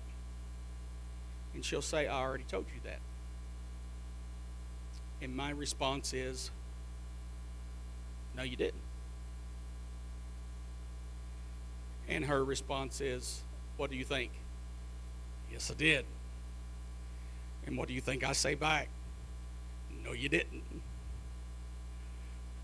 and 1.54 1.64
she'll 1.64 1.84
say, 1.84 2.08
I 2.08 2.20
already 2.20 2.46
told 2.46 2.66
you 2.74 2.82
that. 2.86 3.02
And 5.22 5.36
my 5.36 5.52
response 5.52 6.12
is, 6.12 6.50
No, 8.36 8.42
you 8.42 8.56
didn't. 8.56 8.82
And 12.10 12.26
her 12.26 12.44
response 12.44 13.00
is, 13.00 13.44
What 13.84 13.92
do 13.92 13.98
you 13.98 14.06
think? 14.06 14.32
Yes, 15.52 15.70
I 15.70 15.74
did. 15.74 16.06
And 17.66 17.78
what 17.78 17.90
do 17.90 17.94
you 17.94 18.00
think 18.00 18.24
I 18.24 18.32
say 18.32 18.56
back? 18.56 18.88
No, 20.06 20.14
you 20.14 20.30
didn't. 20.30 20.64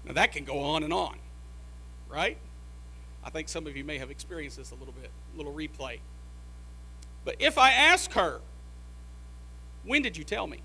Now 0.05 0.13
that 0.13 0.31
can 0.31 0.45
go 0.45 0.59
on 0.59 0.83
and 0.83 0.93
on, 0.93 1.17
right? 2.07 2.37
I 3.21 3.29
think 3.31 3.49
some 3.49 3.67
of 3.67 3.75
you 3.75 3.83
may 3.83 3.97
have 3.97 4.09
experienced 4.09 4.55
this 4.55 4.71
a 4.71 4.75
little 4.75 4.93
bit, 4.93 5.11
a 5.33 5.37
little 5.37 5.53
replay. 5.53 5.99
But 7.25 7.35
if 7.39 7.57
I 7.57 7.71
ask 7.71 8.13
her, 8.13 8.39
when 9.83 10.01
did 10.01 10.15
you 10.15 10.23
tell 10.23 10.47
me? 10.47 10.61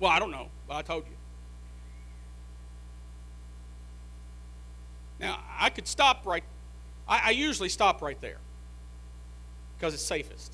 Well, 0.00 0.10
I 0.10 0.18
don't 0.18 0.32
know, 0.32 0.48
but 0.66 0.74
I 0.74 0.82
told 0.82 1.04
you. 1.06 1.14
Now, 5.20 5.38
I 5.56 5.70
could 5.70 5.86
stop 5.86 6.26
right, 6.26 6.42
I, 7.08 7.20
I 7.26 7.30
usually 7.30 7.68
stop 7.68 8.02
right 8.02 8.20
there 8.20 8.38
because 9.76 9.94
it's 9.94 10.02
safest. 10.02 10.52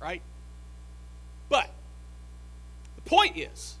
Right? 0.00 0.22
But 1.48 1.70
the 2.96 3.02
point 3.02 3.36
is, 3.36 3.76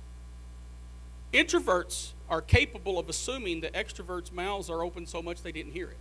introverts 1.32 2.12
are 2.28 2.40
capable 2.40 2.98
of 2.98 3.08
assuming 3.08 3.60
that 3.60 3.72
extroverts' 3.74 4.32
mouths 4.32 4.70
are 4.70 4.82
open 4.82 5.06
so 5.06 5.22
much 5.22 5.42
they 5.42 5.52
didn't 5.52 5.72
hear 5.72 5.88
it. 5.88 5.98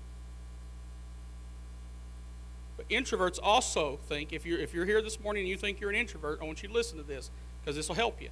But 2.77 2.87
introverts 2.89 3.39
also 3.41 3.99
think, 4.07 4.31
if 4.31 4.45
you're, 4.45 4.59
if 4.59 4.73
you're 4.73 4.85
here 4.85 5.01
this 5.01 5.19
morning 5.19 5.41
and 5.41 5.49
you 5.49 5.57
think 5.57 5.79
you're 5.79 5.89
an 5.89 5.95
introvert, 5.95 6.39
I 6.41 6.45
want 6.45 6.61
you 6.61 6.69
to 6.69 6.73
listen 6.73 6.97
to 6.97 7.03
this 7.03 7.31
because 7.61 7.75
this 7.75 7.87
will 7.87 7.95
help 7.95 8.21
you. 8.21 8.29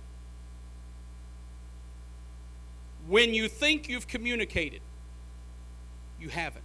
When 3.07 3.33
you 3.33 3.47
think 3.47 3.89
you've 3.89 4.07
communicated, 4.07 4.81
you 6.19 6.29
haven't. 6.29 6.63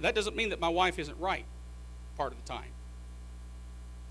That 0.00 0.14
doesn't 0.14 0.36
mean 0.36 0.50
that 0.50 0.60
my 0.60 0.68
wife 0.68 0.98
isn't 0.98 1.18
right 1.18 1.44
part 2.16 2.32
of 2.32 2.38
the 2.42 2.48
time. 2.48 2.70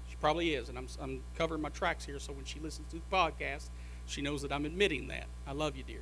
She 0.09 0.15
probably 0.19 0.53
is, 0.53 0.69
and 0.69 0.77
I'm, 0.77 0.87
I'm 1.01 1.21
covering 1.37 1.61
my 1.61 1.69
tracks 1.69 2.05
here 2.05 2.19
so 2.19 2.33
when 2.33 2.45
she 2.45 2.59
listens 2.59 2.89
to 2.91 2.97
the 2.97 3.15
podcast, 3.15 3.69
she 4.05 4.21
knows 4.21 4.41
that 4.41 4.51
I'm 4.51 4.65
admitting 4.65 5.07
that. 5.07 5.25
I 5.45 5.53
love 5.53 5.75
you, 5.75 5.83
dear. 5.83 6.01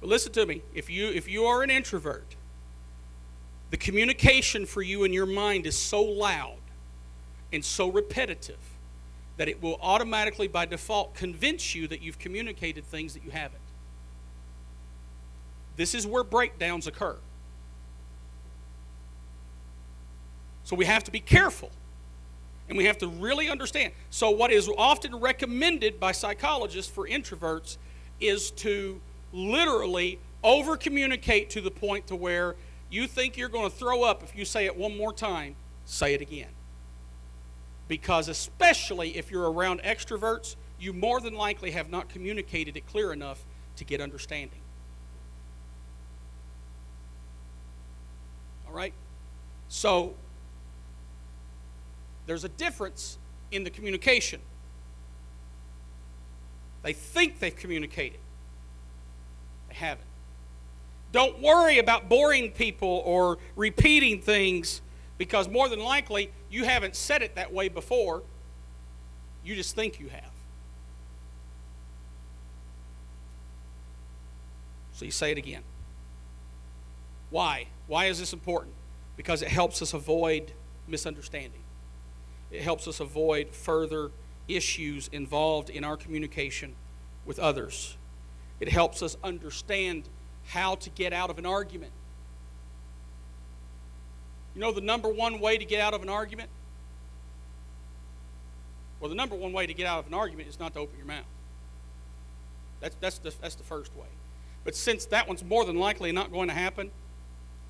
But 0.00 0.08
listen 0.08 0.32
to 0.32 0.46
me. 0.46 0.62
If 0.74 0.90
you 0.90 1.08
if 1.08 1.28
you 1.28 1.44
are 1.44 1.62
an 1.62 1.70
introvert, 1.70 2.36
the 3.70 3.76
communication 3.76 4.66
for 4.66 4.82
you 4.82 5.04
in 5.04 5.12
your 5.12 5.26
mind 5.26 5.66
is 5.66 5.78
so 5.78 6.02
loud 6.02 6.58
and 7.52 7.64
so 7.64 7.88
repetitive 7.88 8.58
that 9.42 9.48
it 9.48 9.60
will 9.60 9.76
automatically 9.82 10.46
by 10.46 10.64
default 10.64 11.16
convince 11.16 11.74
you 11.74 11.88
that 11.88 12.00
you've 12.00 12.16
communicated 12.20 12.84
things 12.84 13.12
that 13.12 13.24
you 13.24 13.30
haven't. 13.32 13.58
This 15.74 15.96
is 15.96 16.06
where 16.06 16.22
breakdowns 16.22 16.86
occur. 16.86 17.16
So 20.62 20.76
we 20.76 20.84
have 20.84 21.02
to 21.02 21.10
be 21.10 21.18
careful 21.18 21.72
and 22.68 22.78
we 22.78 22.84
have 22.84 22.98
to 22.98 23.08
really 23.08 23.50
understand. 23.50 23.92
So, 24.10 24.30
what 24.30 24.52
is 24.52 24.70
often 24.78 25.16
recommended 25.16 25.98
by 25.98 26.12
psychologists 26.12 26.92
for 26.92 27.08
introverts 27.08 27.78
is 28.20 28.52
to 28.52 29.00
literally 29.32 30.20
over 30.44 30.76
communicate 30.76 31.50
to 31.50 31.60
the 31.60 31.72
point 31.72 32.06
to 32.06 32.14
where 32.14 32.54
you 32.90 33.08
think 33.08 33.36
you're 33.36 33.48
going 33.48 33.68
to 33.68 33.76
throw 33.76 34.04
up 34.04 34.22
if 34.22 34.36
you 34.36 34.44
say 34.44 34.66
it 34.66 34.76
one 34.76 34.96
more 34.96 35.12
time, 35.12 35.56
say 35.84 36.14
it 36.14 36.20
again. 36.20 36.50
Because, 37.92 38.28
especially 38.28 39.18
if 39.18 39.30
you're 39.30 39.52
around 39.52 39.82
extroverts, 39.82 40.56
you 40.80 40.94
more 40.94 41.20
than 41.20 41.34
likely 41.34 41.72
have 41.72 41.90
not 41.90 42.08
communicated 42.08 42.74
it 42.74 42.86
clear 42.86 43.12
enough 43.12 43.44
to 43.76 43.84
get 43.84 44.00
understanding. 44.00 44.60
All 48.66 48.72
right? 48.72 48.94
So, 49.68 50.14
there's 52.24 52.44
a 52.44 52.48
difference 52.48 53.18
in 53.50 53.62
the 53.62 53.68
communication. 53.68 54.40
They 56.82 56.94
think 56.94 57.40
they've 57.40 57.54
communicated, 57.54 58.20
they 59.68 59.74
haven't. 59.74 60.06
Don't 61.12 61.42
worry 61.42 61.78
about 61.78 62.08
boring 62.08 62.52
people 62.52 63.02
or 63.04 63.36
repeating 63.54 64.22
things 64.22 64.80
because 65.22 65.48
more 65.48 65.68
than 65.68 65.78
likely 65.78 66.32
you 66.50 66.64
haven't 66.64 66.96
said 66.96 67.22
it 67.22 67.36
that 67.36 67.52
way 67.52 67.68
before. 67.68 68.24
You 69.44 69.54
just 69.54 69.76
think 69.76 70.00
you 70.00 70.08
have. 70.08 70.32
So 74.94 75.04
you 75.04 75.12
say 75.12 75.30
it 75.30 75.38
again. 75.38 75.62
Why? 77.30 77.68
Why 77.86 78.06
is 78.06 78.18
this 78.18 78.32
important? 78.32 78.74
Because 79.16 79.42
it 79.42 79.48
helps 79.48 79.80
us 79.80 79.94
avoid 79.94 80.50
misunderstanding. 80.88 81.62
It 82.50 82.62
helps 82.62 82.88
us 82.88 82.98
avoid 82.98 83.50
further 83.54 84.10
issues 84.48 85.08
involved 85.12 85.70
in 85.70 85.84
our 85.84 85.96
communication 85.96 86.74
with 87.24 87.38
others. 87.38 87.96
It 88.58 88.70
helps 88.70 89.04
us 89.04 89.16
understand 89.22 90.08
how 90.48 90.74
to 90.74 90.90
get 90.90 91.12
out 91.12 91.30
of 91.30 91.38
an 91.38 91.46
argument. 91.46 91.92
You 94.54 94.60
know 94.60 94.72
the 94.72 94.80
number 94.80 95.08
one 95.08 95.40
way 95.40 95.56
to 95.56 95.64
get 95.64 95.80
out 95.80 95.94
of 95.94 96.02
an 96.02 96.08
argument? 96.08 96.50
Well, 99.00 99.08
the 99.08 99.14
number 99.14 99.34
one 99.34 99.52
way 99.52 99.66
to 99.66 99.74
get 99.74 99.86
out 99.86 99.98
of 99.98 100.06
an 100.06 100.14
argument 100.14 100.48
is 100.48 100.60
not 100.60 100.74
to 100.74 100.80
open 100.80 100.96
your 100.96 101.06
mouth. 101.06 101.24
That's, 102.80 102.96
that's, 103.00 103.18
the, 103.18 103.32
that's 103.40 103.54
the 103.54 103.64
first 103.64 103.94
way. 103.96 104.06
But 104.64 104.76
since 104.76 105.06
that 105.06 105.26
one's 105.26 105.44
more 105.44 105.64
than 105.64 105.76
likely 105.76 106.12
not 106.12 106.30
going 106.30 106.48
to 106.48 106.54
happen, 106.54 106.90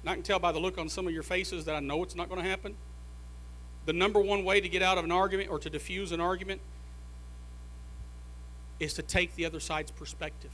and 0.02 0.10
I 0.10 0.14
can 0.14 0.22
tell 0.22 0.38
by 0.38 0.52
the 0.52 0.58
look 0.58 0.78
on 0.78 0.88
some 0.88 1.06
of 1.06 1.12
your 1.12 1.22
faces 1.22 1.64
that 1.66 1.74
I 1.74 1.80
know 1.80 2.02
it's 2.02 2.14
not 2.14 2.28
going 2.28 2.42
to 2.42 2.48
happen, 2.48 2.74
the 3.86 3.92
number 3.92 4.20
one 4.20 4.44
way 4.44 4.60
to 4.60 4.68
get 4.68 4.82
out 4.82 4.98
of 4.98 5.04
an 5.04 5.12
argument 5.12 5.50
or 5.50 5.58
to 5.58 5.70
diffuse 5.70 6.12
an 6.12 6.20
argument 6.20 6.60
is 8.78 8.94
to 8.94 9.02
take 9.02 9.34
the 9.36 9.46
other 9.46 9.60
side's 9.60 9.90
perspective. 9.90 10.50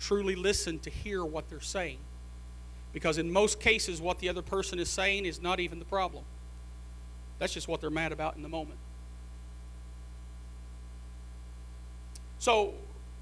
Truly 0.00 0.34
listen 0.34 0.78
to 0.80 0.90
hear 0.90 1.24
what 1.24 1.48
they're 1.48 1.60
saying. 1.60 1.98
Because 2.96 3.18
in 3.18 3.30
most 3.30 3.60
cases, 3.60 4.00
what 4.00 4.20
the 4.20 4.30
other 4.30 4.40
person 4.40 4.78
is 4.78 4.88
saying 4.88 5.26
is 5.26 5.42
not 5.42 5.60
even 5.60 5.78
the 5.78 5.84
problem. 5.84 6.24
That's 7.38 7.52
just 7.52 7.68
what 7.68 7.82
they're 7.82 7.90
mad 7.90 8.10
about 8.10 8.36
in 8.36 8.42
the 8.42 8.48
moment. 8.48 8.78
So, 12.38 12.72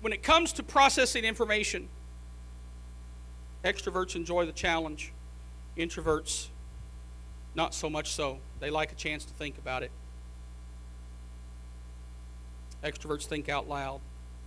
when 0.01 0.13
it 0.13 0.23
comes 0.23 0.53
to 0.53 0.63
processing 0.63 1.25
information, 1.25 1.89
extroverts 3.65 4.15
enjoy 4.15 4.47
the 4.47 4.53
challenge, 4.53 5.13
introverts 5.77 6.51
not 7.57 7.75
so 7.75 7.91
much 7.91 8.13
so. 8.13 8.39
They 8.61 8.71
like 8.71 8.93
a 8.93 8.95
chance 8.95 9.25
to 9.25 9.35
think 9.35 9.59
about 9.59 9.83
it. 9.83 9.91
Extroverts 12.85 13.25
think 13.25 13.49
out 13.49 13.69
loud 13.69 14.01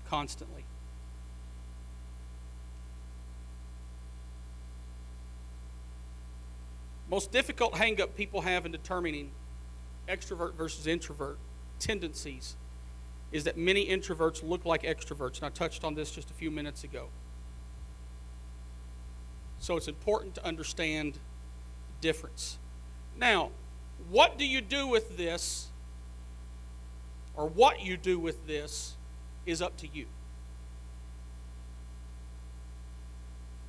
constantly. 0.07 0.63
Most 7.09 7.31
difficult 7.31 7.73
hangup 7.73 8.15
people 8.15 8.41
have 8.41 8.65
in 8.65 8.71
determining 8.71 9.31
extrovert 10.09 10.55
versus 10.55 10.87
introvert 10.87 11.37
tendencies 11.79 12.55
is 13.31 13.43
that 13.43 13.57
many 13.57 13.85
introverts 13.85 14.47
look 14.47 14.65
like 14.65 14.83
extroverts. 14.83 15.37
And 15.37 15.45
I 15.45 15.49
touched 15.49 15.83
on 15.83 15.95
this 15.95 16.11
just 16.11 16.29
a 16.29 16.33
few 16.33 16.51
minutes 16.51 16.83
ago. 16.83 17.07
So 19.59 19.75
it's 19.75 19.87
important 19.87 20.35
to 20.35 20.45
understand 20.45 21.13
the 21.13 21.19
difference. 22.01 22.57
Now, 23.17 23.51
what 24.09 24.37
do 24.37 24.45
you 24.45 24.61
do 24.61 24.87
with 24.87 25.17
this, 25.17 25.67
or 27.35 27.47
what 27.47 27.81
you 27.81 27.97
do 27.97 28.19
with 28.19 28.47
this, 28.47 28.95
is 29.45 29.61
up 29.61 29.75
to 29.77 29.87
you. 29.91 30.05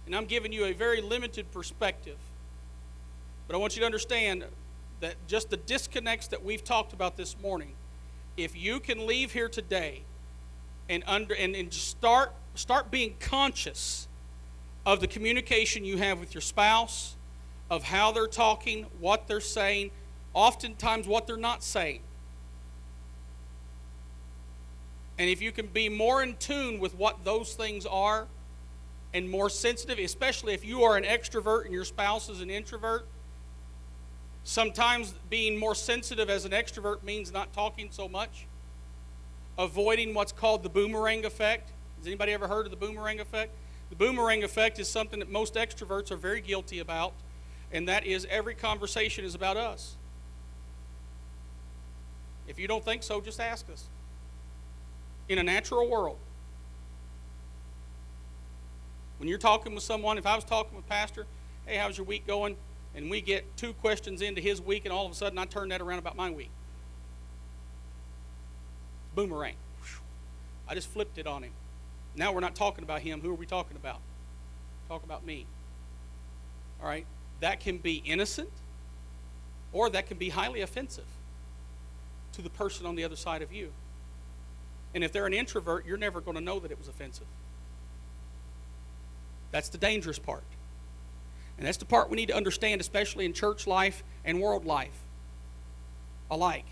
And 0.07 0.15
I'm 0.15 0.27
giving 0.27 0.53
you 0.53 0.65
a 0.65 0.73
very 0.73 1.01
limited 1.01 1.51
perspective. 1.51 2.19
But 3.49 3.57
I 3.57 3.59
want 3.59 3.75
you 3.75 3.81
to 3.81 3.87
understand 3.87 4.45
that 5.01 5.15
just 5.27 5.49
the 5.49 5.57
disconnects 5.57 6.29
that 6.29 6.45
we've 6.45 6.63
talked 6.63 6.93
about 6.93 7.17
this 7.17 7.35
morning, 7.41 7.73
if 8.37 8.55
you 8.55 8.79
can 8.79 9.07
leave 9.07 9.33
here 9.33 9.49
today 9.49 10.03
and 10.89 11.03
under 11.07 11.35
and, 11.35 11.57
and 11.57 11.73
start 11.73 12.33
start 12.55 12.91
being 12.91 13.15
conscious 13.21 14.07
of 14.85 15.01
the 15.01 15.07
communication 15.07 15.85
you 15.85 15.97
have 15.97 16.21
with 16.21 16.35
your 16.35 16.41
spouse, 16.43 17.17
of 17.71 17.85
how 17.85 18.13
they're 18.13 18.27
talking, 18.27 18.85
what 19.01 19.27
they're 19.29 19.41
saying, 19.41 19.91
oftentimes 20.35 21.07
what 21.07 21.27
they're 21.27 21.37
not 21.37 21.63
saying. 21.63 22.01
And 25.19 25.29
if 25.29 25.41
you 25.41 25.53
can 25.53 25.67
be 25.67 25.89
more 25.89 26.23
in 26.23 26.37
tune 26.37 26.79
with 26.79 26.95
what 26.95 27.25
those 27.25 27.55
things 27.55 27.87
are 27.87 28.27
and 29.15 29.29
more 29.29 29.51
sensitive, 29.51 29.99
especially 29.99 30.53
if 30.53 30.65
you 30.65 30.83
are 30.83 30.97
an 30.97 31.05
extrovert 31.05 31.65
and 31.65 31.75
your 31.75 31.85
spouse 31.85 32.29
is 32.29 32.41
an 32.41 32.51
introvert, 32.51 33.07
sometimes 34.49 35.13
being 35.29 35.59
more 35.59 35.75
sensitive 35.75 36.31
as 36.31 36.47
an 36.47 36.53
extrovert 36.53 37.03
means 37.03 37.31
not 37.31 37.53
talking 37.53 37.89
so 37.91 38.09
much, 38.09 38.47
avoiding 39.59 40.15
what's 40.15 40.33
called 40.33 40.63
the 40.63 40.71
boomerang 40.71 41.27
effect. 41.27 41.71
Has 41.99 42.07
anybody 42.07 42.33
ever 42.33 42.49
heard 42.49 42.65
of 42.65 42.71
the 42.71 42.77
boomerang 42.79 43.21
effect? 43.21 43.53
The 43.91 43.97
boomerang 43.97 44.43
effect 44.43 44.79
is 44.79 44.89
something 44.89 45.19
that 45.19 45.31
most 45.31 45.55
extroverts 45.55 46.11
are 46.11 46.17
very 46.17 46.41
guilty 46.41 46.79
about, 46.79 47.13
and 47.73 47.87
that 47.89 48.07
is 48.07 48.27
every 48.31 48.55
conversation 48.55 49.23
is 49.23 49.35
about 49.35 49.59
us. 49.59 49.97
If 52.47 52.59
you 52.59 52.67
don't 52.67 52.83
think 52.83 53.03
so, 53.03 53.21
just 53.21 53.41
ask 53.41 53.69
us. 53.71 53.85
In 55.29 55.37
a 55.37 55.43
natural 55.43 55.91
world, 55.91 56.17
when 59.19 59.29
you're 59.29 59.37
talking 59.37 59.75
with 59.75 59.85
someone, 59.85 60.17
if 60.17 60.27
I 60.27 60.37
was 60.37 60.45
talking 60.45 60.75
with 60.75 60.89
Pastor, 60.89 61.27
hey, 61.67 61.77
how's 61.77 61.99
your 61.99 62.07
week 62.07 62.27
going? 62.27 62.57
And 62.99 63.09
we 63.09 63.21
get 63.21 63.57
two 63.57 63.75
questions 63.75 64.23
into 64.23 64.41
his 64.41 64.61
week, 64.61 64.85
and 64.85 64.93
all 64.93 65.07
of 65.07 65.13
a 65.13 65.15
sudden 65.15 65.39
I 65.39 65.45
turn 65.45 65.69
that 65.69 65.81
around 65.81 66.01
about 66.01 66.17
my 66.17 66.31
week. 66.31 66.51
Boomerang. 69.15 69.55
I 70.67 70.75
just 70.75 70.89
flipped 70.89 71.17
it 71.17 71.25
on 71.25 71.45
him. 71.45 71.53
Now 72.17 72.33
we're 72.33 72.41
not 72.41 72.57
talking 72.57 72.83
about 72.83 73.03
him. 73.03 73.21
Who 73.21 73.31
are 73.31 73.37
we 73.37 73.47
talking 73.47 73.77
about? 73.77 74.01
Talk 74.89 75.05
about 75.05 75.25
me. 75.25 75.47
All 76.83 76.89
right? 76.89 77.07
That 77.39 77.61
can 77.61 77.79
be 77.79 78.03
innocent, 78.05 78.51
or 79.73 79.89
that 79.91 80.09
can 80.09 80.17
be 80.17 80.31
highly 80.31 80.61
offensive 80.61 81.07
to 82.33 82.43
the 82.43 82.51
person 82.51 82.85
on 82.85 82.97
the 82.97 83.05
other 83.05 83.15
side 83.15 83.43
of 83.43 83.53
you. 83.53 83.71
And 84.93 85.05
if 85.05 85.13
they're 85.13 85.27
an 85.27 85.35
introvert, 85.35 85.87
you're 85.87 85.99
never 85.99 86.21
going 86.21 86.37
to 86.37 86.43
know 86.43 86.59
that 86.59 86.73
it 86.73 86.79
was 86.79 86.89
offensive. 86.89 87.29
That's 89.53 89.69
the 89.69 89.79
dangerous 89.79 90.19
part. 90.19 90.43
And 91.59 91.67
that's 91.67 91.77
the 91.77 91.85
part 91.85 92.09
we 92.09 92.17
need 92.17 92.29
to 92.29 92.37
understand, 92.37 92.81
especially 92.81 93.25
in 93.25 93.33
church 93.33 93.67
life 93.67 94.05
and 94.25 94.41
world 94.41 94.65
life 94.65 94.97
alike, 96.31 96.67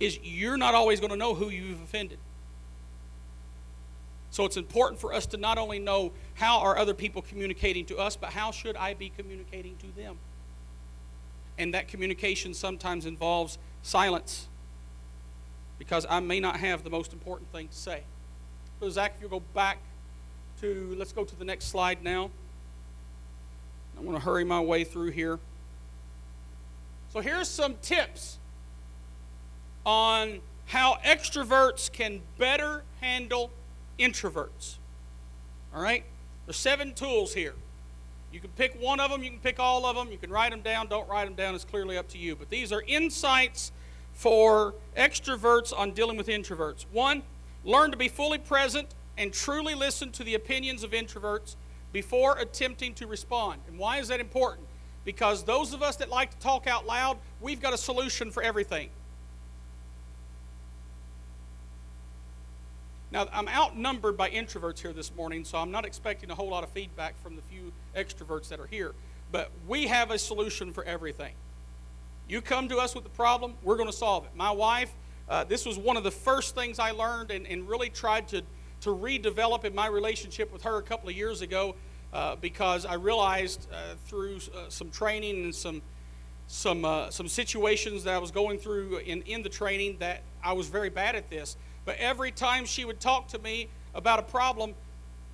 is 0.00 0.18
you're 0.22 0.56
not 0.56 0.74
always 0.74 0.98
going 0.98 1.10
to 1.10 1.16
know 1.16 1.34
who 1.34 1.50
you've 1.50 1.82
offended. 1.82 2.18
So 4.30 4.44
it's 4.44 4.56
important 4.56 5.00
for 5.00 5.12
us 5.12 5.26
to 5.26 5.36
not 5.36 5.58
only 5.58 5.78
know 5.78 6.12
how 6.34 6.60
are 6.60 6.76
other 6.76 6.94
people 6.94 7.22
communicating 7.22 7.84
to 7.86 7.96
us, 7.96 8.16
but 8.16 8.30
how 8.30 8.50
should 8.50 8.76
I 8.76 8.94
be 8.94 9.10
communicating 9.10 9.76
to 9.78 9.86
them? 10.00 10.16
And 11.58 11.74
that 11.74 11.88
communication 11.88 12.54
sometimes 12.54 13.04
involves 13.04 13.58
silence 13.82 14.46
because 15.78 16.06
I 16.08 16.20
may 16.20 16.40
not 16.40 16.56
have 16.56 16.84
the 16.84 16.90
most 16.90 17.12
important 17.12 17.50
thing 17.52 17.68
to 17.68 17.74
say. 17.74 18.02
So, 18.80 18.90
Zach, 18.90 19.14
if 19.16 19.22
you 19.22 19.28
go 19.28 19.40
back 19.54 19.78
to, 20.60 20.94
let's 20.96 21.12
go 21.12 21.24
to 21.24 21.36
the 21.36 21.44
next 21.44 21.66
slide 21.66 22.02
now. 22.02 22.30
I'm 23.98 24.04
going 24.04 24.16
to 24.16 24.24
hurry 24.24 24.44
my 24.44 24.60
way 24.60 24.84
through 24.84 25.10
here. 25.10 25.38
So, 27.12 27.20
here's 27.20 27.48
some 27.48 27.74
tips 27.82 28.38
on 29.84 30.40
how 30.66 30.98
extroverts 31.04 31.90
can 31.90 32.20
better 32.36 32.84
handle 33.00 33.50
introverts. 33.98 34.76
All 35.74 35.82
right? 35.82 36.04
There's 36.46 36.56
seven 36.56 36.94
tools 36.94 37.34
here. 37.34 37.54
You 38.30 38.40
can 38.40 38.50
pick 38.50 38.80
one 38.80 39.00
of 39.00 39.10
them, 39.10 39.22
you 39.22 39.30
can 39.30 39.38
pick 39.38 39.58
all 39.58 39.86
of 39.86 39.96
them, 39.96 40.12
you 40.12 40.18
can 40.18 40.30
write 40.30 40.50
them 40.50 40.60
down, 40.60 40.88
don't 40.88 41.08
write 41.08 41.24
them 41.24 41.34
down, 41.34 41.54
it's 41.54 41.64
clearly 41.64 41.96
up 41.96 42.08
to 42.08 42.18
you. 42.18 42.36
But 42.36 42.50
these 42.50 42.72
are 42.72 42.82
insights 42.86 43.72
for 44.12 44.74
extroverts 44.96 45.72
on 45.76 45.92
dealing 45.92 46.18
with 46.18 46.26
introverts. 46.26 46.84
One, 46.92 47.22
learn 47.64 47.90
to 47.90 47.96
be 47.96 48.08
fully 48.08 48.38
present 48.38 48.88
and 49.16 49.32
truly 49.32 49.74
listen 49.74 50.12
to 50.12 50.24
the 50.24 50.34
opinions 50.34 50.84
of 50.84 50.90
introverts 50.90 51.56
before 51.92 52.38
attempting 52.38 52.94
to 52.94 53.06
respond. 53.06 53.60
And 53.68 53.78
why 53.78 53.98
is 53.98 54.08
that 54.08 54.20
important? 54.20 54.66
Because 55.04 55.44
those 55.44 55.72
of 55.72 55.82
us 55.82 55.96
that 55.96 56.08
like 56.10 56.30
to 56.30 56.38
talk 56.38 56.66
out 56.66 56.86
loud, 56.86 57.18
we've 57.40 57.60
got 57.60 57.72
a 57.72 57.78
solution 57.78 58.30
for 58.30 58.42
everything. 58.42 58.90
Now, 63.10 63.26
I'm 63.32 63.48
outnumbered 63.48 64.18
by 64.18 64.28
introverts 64.28 64.80
here 64.80 64.92
this 64.92 65.14
morning, 65.14 65.44
so 65.44 65.56
I'm 65.56 65.70
not 65.70 65.86
expecting 65.86 66.30
a 66.30 66.34
whole 66.34 66.50
lot 66.50 66.62
of 66.62 66.68
feedback 66.70 67.14
from 67.22 67.36
the 67.36 67.42
few 67.42 67.72
extroverts 67.96 68.48
that 68.48 68.60
are 68.60 68.66
here. 68.66 68.92
But 69.32 69.50
we 69.66 69.86
have 69.86 70.10
a 70.10 70.18
solution 70.18 70.72
for 70.72 70.84
everything. 70.84 71.32
You 72.28 72.42
come 72.42 72.68
to 72.68 72.76
us 72.76 72.94
with 72.94 73.06
a 73.06 73.10
problem, 73.10 73.54
we're 73.62 73.76
going 73.76 73.88
to 73.88 73.96
solve 73.96 74.24
it. 74.24 74.30
My 74.34 74.50
wife, 74.50 74.92
uh, 75.28 75.44
this 75.44 75.64
was 75.64 75.78
one 75.78 75.96
of 75.96 76.04
the 76.04 76.10
first 76.10 76.54
things 76.54 76.78
I 76.78 76.90
learned 76.90 77.30
and, 77.30 77.46
and 77.46 77.66
really 77.66 77.88
tried 77.88 78.28
to, 78.28 78.42
to 78.80 78.90
redevelop 78.90 79.64
in 79.64 79.74
my 79.74 79.86
relationship 79.86 80.52
with 80.52 80.62
her 80.62 80.78
a 80.78 80.82
couple 80.82 81.08
of 81.08 81.16
years 81.16 81.42
ago 81.42 81.74
uh, 82.12 82.36
because 82.36 82.86
I 82.86 82.94
realized 82.94 83.66
uh, 83.72 83.94
through 84.06 84.36
uh, 84.54 84.68
some 84.68 84.90
training 84.90 85.44
and 85.44 85.54
some 85.54 85.82
some 86.46 86.84
uh, 86.84 87.10
some 87.10 87.28
situations 87.28 88.04
that 88.04 88.14
I 88.14 88.18
was 88.18 88.30
going 88.30 88.58
through 88.58 88.98
in, 88.98 89.22
in 89.22 89.42
the 89.42 89.50
training 89.50 89.98
that 89.98 90.22
I 90.42 90.52
was 90.54 90.68
very 90.68 90.88
bad 90.88 91.14
at 91.14 91.28
this. 91.28 91.56
But 91.84 91.96
every 91.98 92.30
time 92.30 92.64
she 92.64 92.84
would 92.84 93.00
talk 93.00 93.28
to 93.28 93.38
me 93.38 93.68
about 93.94 94.18
a 94.18 94.22
problem, 94.22 94.74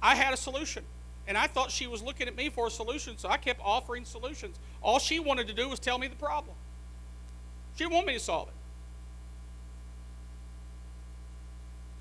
I 0.03 0.14
had 0.14 0.34
a 0.34 0.36
solution. 0.36 0.84
And 1.26 1.38
I 1.38 1.47
thought 1.47 1.70
she 1.70 1.86
was 1.86 2.03
looking 2.03 2.28
at 2.28 2.36
me 2.36 2.51
for 2.51 2.66
a 2.66 2.70
solution, 2.70 3.16
so 3.16 3.28
I 3.30 3.38
kept 3.38 3.61
offering 3.64 4.05
solutions. 4.05 4.59
All 4.82 4.99
she 4.99 5.20
wanted 5.20 5.47
to 5.47 5.55
do 5.55 5.68
was 5.68 5.78
tell 5.78 5.99
me 5.99 6.07
the 6.07 6.16
problem. 6.16 6.55
She 7.74 7.84
didn't 7.84 7.95
want 7.95 8.07
me 8.07 8.12
to 8.14 8.20
solve 8.20 8.49
it. 8.49 8.55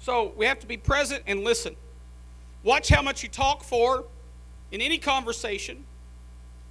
So 0.04 0.34
we 0.36 0.46
have 0.48 0.60
to 0.60 0.68
be 0.68 0.76
present 0.76 1.24
and 1.28 1.46
listen. 1.46 1.78
Watch 2.62 2.90
how 2.90 3.02
much 3.02 3.24
you 3.24 3.30
talk 3.30 3.64
for 3.64 4.04
in 4.70 4.82
any 4.82 4.98
conversation. 4.98 5.86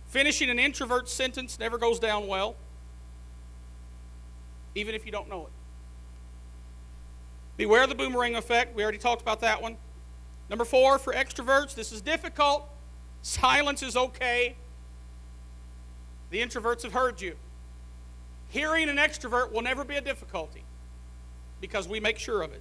Finishing 0.08 0.50
an 0.50 0.58
introvert 0.58 1.08
sentence 1.08 1.58
never 1.58 1.78
goes 1.78 1.98
down 1.98 2.26
well, 2.26 2.56
even 4.74 4.94
if 4.94 5.06
you 5.06 5.12
don't 5.12 5.30
know 5.30 5.44
it. 5.46 5.52
Beware 7.56 7.86
the 7.86 7.94
boomerang 7.94 8.36
effect. 8.36 8.76
We 8.76 8.82
already 8.82 8.98
talked 8.98 9.22
about 9.22 9.40
that 9.40 9.62
one. 9.62 9.78
Number 10.50 10.66
four, 10.66 10.98
for 10.98 11.14
extroverts, 11.14 11.74
this 11.74 11.90
is 11.90 12.02
difficult. 12.02 12.68
Silence 13.22 13.82
is 13.82 13.96
okay. 13.96 14.56
The 16.28 16.42
introverts 16.42 16.82
have 16.82 16.92
heard 16.92 17.22
you. 17.22 17.36
Hearing 18.50 18.90
an 18.90 18.98
extrovert 18.98 19.52
will 19.52 19.62
never 19.62 19.84
be 19.84 19.96
a 19.96 20.02
difficulty 20.02 20.64
because 21.62 21.88
we 21.88 21.98
make 21.98 22.18
sure 22.18 22.42
of 22.42 22.52
it. 22.52 22.60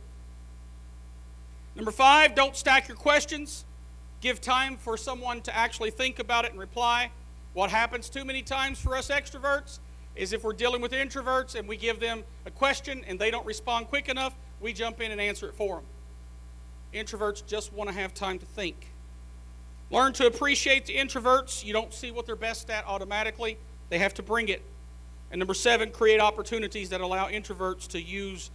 Number 1.75 1.91
five, 1.91 2.35
don't 2.35 2.55
stack 2.55 2.87
your 2.87 2.97
questions. 2.97 3.65
Give 4.19 4.39
time 4.41 4.77
for 4.77 4.97
someone 4.97 5.41
to 5.41 5.55
actually 5.55 5.91
think 5.91 6.19
about 6.19 6.45
it 6.45 6.51
and 6.51 6.59
reply. 6.59 7.11
What 7.53 7.69
happens 7.69 8.09
too 8.09 8.23
many 8.23 8.41
times 8.41 8.79
for 8.79 8.95
us 8.95 9.09
extroverts 9.09 9.79
is 10.15 10.33
if 10.33 10.43
we're 10.43 10.53
dealing 10.53 10.81
with 10.81 10.91
introverts 10.91 11.55
and 11.55 11.67
we 11.67 11.77
give 11.77 11.99
them 11.99 12.23
a 12.45 12.51
question 12.51 13.03
and 13.07 13.17
they 13.17 13.31
don't 13.31 13.45
respond 13.45 13.87
quick 13.87 14.09
enough, 14.09 14.35
we 14.59 14.73
jump 14.73 15.01
in 15.01 15.11
and 15.11 15.19
answer 15.19 15.47
it 15.47 15.55
for 15.55 15.77
them. 15.77 15.85
Introverts 16.93 17.45
just 17.45 17.73
want 17.73 17.89
to 17.89 17.95
have 17.95 18.13
time 18.13 18.37
to 18.39 18.45
think. 18.45 18.87
Learn 19.89 20.13
to 20.13 20.27
appreciate 20.27 20.85
the 20.85 20.95
introverts. 20.95 21.63
You 21.63 21.73
don't 21.73 21.93
see 21.93 22.11
what 22.11 22.25
they're 22.25 22.35
best 22.35 22.69
at 22.69 22.85
automatically, 22.85 23.57
they 23.89 23.97
have 23.99 24.13
to 24.15 24.23
bring 24.23 24.49
it. 24.49 24.61
And 25.31 25.39
number 25.39 25.53
seven, 25.53 25.91
create 25.91 26.19
opportunities 26.19 26.89
that 26.89 26.99
allow 26.99 27.27
introverts 27.29 27.87
to 27.89 28.01
use 28.01 28.51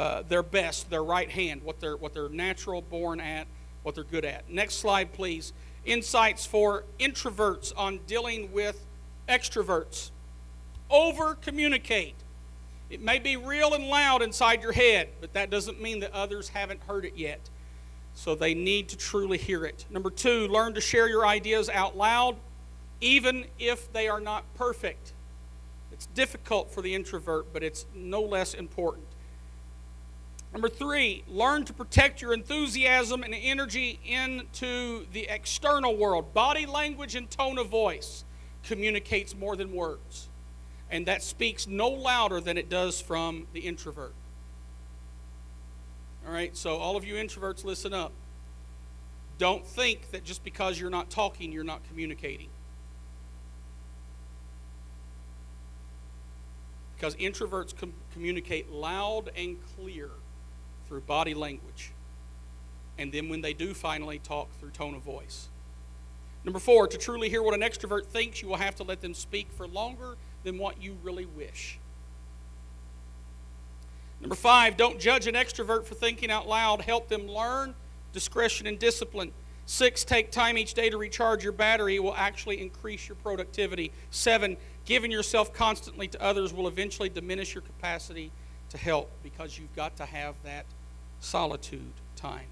uh, 0.00 0.22
their 0.22 0.42
best, 0.42 0.88
their 0.88 1.04
right 1.04 1.30
hand, 1.30 1.62
what 1.62 1.78
they're, 1.78 1.94
what 1.94 2.14
they're 2.14 2.30
natural 2.30 2.80
born 2.80 3.20
at, 3.20 3.46
what 3.82 3.94
they're 3.94 4.02
good 4.02 4.24
at. 4.24 4.48
Next 4.50 4.76
slide, 4.76 5.12
please. 5.12 5.52
Insights 5.84 6.46
for 6.46 6.84
introverts 6.98 7.74
on 7.76 8.00
dealing 8.06 8.50
with 8.50 8.86
extroverts. 9.28 10.10
Over 10.88 11.34
communicate. 11.34 12.14
It 12.88 13.02
may 13.02 13.18
be 13.18 13.36
real 13.36 13.74
and 13.74 13.88
loud 13.88 14.22
inside 14.22 14.62
your 14.62 14.72
head, 14.72 15.10
but 15.20 15.34
that 15.34 15.50
doesn't 15.50 15.82
mean 15.82 16.00
that 16.00 16.14
others 16.14 16.48
haven't 16.48 16.80
heard 16.84 17.04
it 17.04 17.12
yet. 17.14 17.50
So 18.14 18.34
they 18.34 18.54
need 18.54 18.88
to 18.88 18.96
truly 18.96 19.36
hear 19.36 19.66
it. 19.66 19.84
Number 19.90 20.08
two, 20.08 20.48
learn 20.48 20.72
to 20.74 20.80
share 20.80 21.10
your 21.10 21.26
ideas 21.26 21.68
out 21.68 21.94
loud, 21.94 22.36
even 23.02 23.44
if 23.58 23.92
they 23.92 24.08
are 24.08 24.18
not 24.18 24.44
perfect. 24.54 25.12
It's 25.92 26.06
difficult 26.06 26.72
for 26.72 26.80
the 26.80 26.94
introvert, 26.94 27.52
but 27.52 27.62
it's 27.62 27.84
no 27.94 28.22
less 28.22 28.54
important. 28.54 29.04
Number 30.52 30.68
three, 30.68 31.24
learn 31.28 31.64
to 31.66 31.72
protect 31.72 32.20
your 32.20 32.32
enthusiasm 32.32 33.22
and 33.22 33.34
energy 33.34 34.00
into 34.04 35.06
the 35.12 35.28
external 35.28 35.96
world. 35.96 36.34
Body 36.34 36.66
language 36.66 37.14
and 37.14 37.30
tone 37.30 37.56
of 37.58 37.68
voice 37.68 38.24
communicates 38.64 39.34
more 39.34 39.54
than 39.54 39.72
words 39.72 40.30
and 40.90 41.06
that 41.06 41.22
speaks 41.22 41.66
no 41.66 41.88
louder 41.88 42.40
than 42.40 42.58
it 42.58 42.68
does 42.68 43.00
from 43.00 43.46
the 43.52 43.60
introvert. 43.60 44.12
All 46.26 46.32
right, 46.32 46.56
so 46.56 46.76
all 46.76 46.96
of 46.96 47.04
you 47.04 47.14
introverts, 47.14 47.64
listen 47.64 47.94
up. 47.94 48.12
Don't 49.38 49.66
think 49.66 50.10
that 50.10 50.24
just 50.24 50.44
because 50.44 50.78
you're 50.78 50.90
not 50.90 51.08
talking, 51.08 51.52
you're 51.52 51.64
not 51.64 51.82
communicating. 51.88 52.48
Because 56.96 57.14
introverts 57.14 57.74
com- 57.74 57.94
communicate 58.12 58.70
loud 58.70 59.30
and 59.34 59.56
clear 59.76 60.10
through 60.90 61.00
body 61.02 61.34
language. 61.34 61.92
And 62.98 63.12
then 63.12 63.28
when 63.28 63.40
they 63.40 63.52
do 63.52 63.74
finally 63.74 64.18
talk, 64.18 64.48
through 64.58 64.70
tone 64.70 64.94
of 64.96 65.02
voice. 65.02 65.48
Number 66.44 66.58
four, 66.58 66.88
to 66.88 66.98
truly 66.98 67.28
hear 67.28 67.44
what 67.44 67.54
an 67.54 67.60
extrovert 67.60 68.06
thinks, 68.06 68.42
you 68.42 68.48
will 68.48 68.56
have 68.56 68.74
to 68.74 68.82
let 68.82 69.00
them 69.00 69.14
speak 69.14 69.46
for 69.52 69.68
longer 69.68 70.16
than 70.42 70.58
what 70.58 70.82
you 70.82 70.96
really 71.04 71.26
wish. 71.26 71.78
Number 74.20 74.34
five, 74.34 74.76
don't 74.76 74.98
judge 74.98 75.28
an 75.28 75.34
extrovert 75.34 75.84
for 75.84 75.94
thinking 75.94 76.28
out 76.28 76.48
loud. 76.48 76.82
Help 76.82 77.08
them 77.08 77.28
learn 77.28 77.74
discretion 78.12 78.66
and 78.66 78.76
discipline. 78.76 79.30
Six, 79.66 80.02
take 80.02 80.32
time 80.32 80.58
each 80.58 80.74
day 80.74 80.90
to 80.90 80.98
recharge 80.98 81.44
your 81.44 81.52
battery. 81.52 81.96
It 81.96 82.02
will 82.02 82.16
actually 82.16 82.60
increase 82.60 83.08
your 83.08 83.14
productivity. 83.16 83.92
Seven, 84.10 84.56
giving 84.84 85.12
yourself 85.12 85.54
constantly 85.54 86.08
to 86.08 86.20
others 86.20 86.52
will 86.52 86.66
eventually 86.66 87.08
diminish 87.08 87.54
your 87.54 87.62
capacity 87.62 88.32
to 88.70 88.78
help 88.78 89.08
because 89.22 89.56
you've 89.56 89.74
got 89.76 89.96
to 89.96 90.04
have 90.04 90.34
that 90.42 90.66
solitude 91.20 91.92
time. 92.16 92.46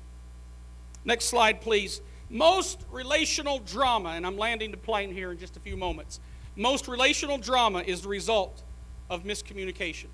Next 1.05 1.27
slide, 1.27 1.61
please. 1.61 2.01
Most 2.31 2.85
relational 2.91 3.59
drama, 3.61 4.11
and 4.11 4.27
I'm 4.27 4.37
landing 4.37 4.71
the 4.71 4.77
plane 4.77 5.13
here 5.13 5.33
in 5.33 5.39
just 5.39 5.57
a 5.57 5.61
few 5.61 5.77
moments. 5.77 6.21
Most 6.55 6.89
relational 6.89 7.39
drama 7.39 7.81
is 7.81 8.03
the 8.03 8.09
result 8.09 8.63
of 9.09 9.25
miscommunication. 9.25 10.09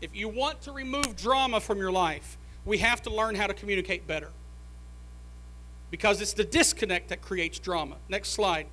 If 0.00 0.14
you 0.14 0.28
want 0.28 0.62
to 0.62 0.72
remove 0.72 1.16
drama 1.16 1.60
from 1.60 1.78
your 1.78 1.92
life, 1.92 2.38
we 2.64 2.78
have 2.78 3.02
to 3.02 3.10
learn 3.10 3.34
how 3.34 3.46
to 3.46 3.54
communicate 3.54 4.06
better. 4.06 4.30
Because 5.90 6.20
it's 6.20 6.32
the 6.32 6.44
disconnect 6.44 7.08
that 7.08 7.20
creates 7.20 7.58
drama. 7.58 7.96
Next 8.08 8.30
slide. 8.30 8.66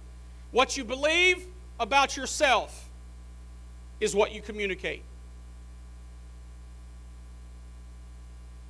What 0.52 0.78
you 0.78 0.84
believe 0.84 1.46
about 1.80 2.16
yourself 2.16 2.90
is 4.00 4.16
what 4.16 4.32
you 4.32 4.42
communicate. 4.42 5.04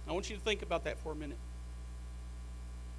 I 0.10 0.14
want 0.14 0.30
you 0.30 0.36
to 0.36 0.42
think 0.42 0.64
about 0.64 0.86
that 0.86 0.98
for 1.00 1.12
a 1.12 1.16
minute. 1.16 1.38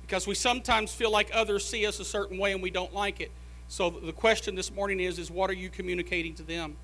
Because 0.03 0.27
we 0.27 0.35
sometimes 0.35 0.93
feel 0.93 1.11
like 1.11 1.31
others 1.35 1.65
see 1.65 1.85
us 1.87 1.99
a 1.99 2.05
certain 2.05 2.39
way 2.39 2.53
and 2.53 2.63
we 2.63 2.71
don't 2.71 2.95
like 2.95 3.21
it. 3.21 3.33
So 3.69 3.91
the 3.91 4.13
question 4.13 4.55
this 4.55 4.73
morning 4.73 5.01
is 5.01 5.19
is 5.19 5.31
what 5.31 5.51
are 5.51 5.55
you 5.55 5.71
communicating 5.71 6.35
to 6.35 6.43
them 6.43 6.77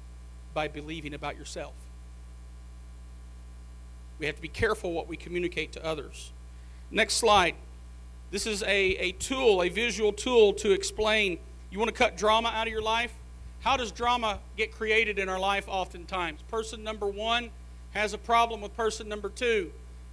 by 0.52 0.68
believing 0.68 1.14
about 1.14 1.36
yourself? 1.36 1.74
We 4.18 4.26
have 4.26 4.36
to 4.36 4.42
be 4.42 4.48
careful 4.48 4.92
what 4.92 5.06
we 5.06 5.16
communicate 5.16 5.72
to 5.72 5.84
others. 5.84 6.32
Next 6.90 7.14
slide. 7.14 7.54
This 8.30 8.46
is 8.46 8.62
a, 8.64 8.68
a 8.68 9.12
tool, 9.12 9.62
a 9.62 9.68
visual 9.68 10.12
tool 10.12 10.52
to 10.54 10.72
explain. 10.72 11.38
You 11.70 11.78
want 11.78 11.88
to 11.88 11.94
cut 11.94 12.16
drama 12.16 12.48
out 12.48 12.66
of 12.66 12.72
your 12.72 12.82
life? 12.82 13.12
How 13.60 13.76
does 13.76 13.92
drama 13.92 14.40
get 14.56 14.72
created 14.72 15.18
in 15.18 15.28
our 15.28 15.38
life 15.38 15.66
oftentimes? 15.68 16.42
Person 16.42 16.82
number 16.82 17.06
one 17.06 17.50
has 17.92 18.12
a 18.12 18.18
problem 18.18 18.60
with 18.60 18.76
person 18.76 19.08
number 19.08 19.28
two. 19.28 19.70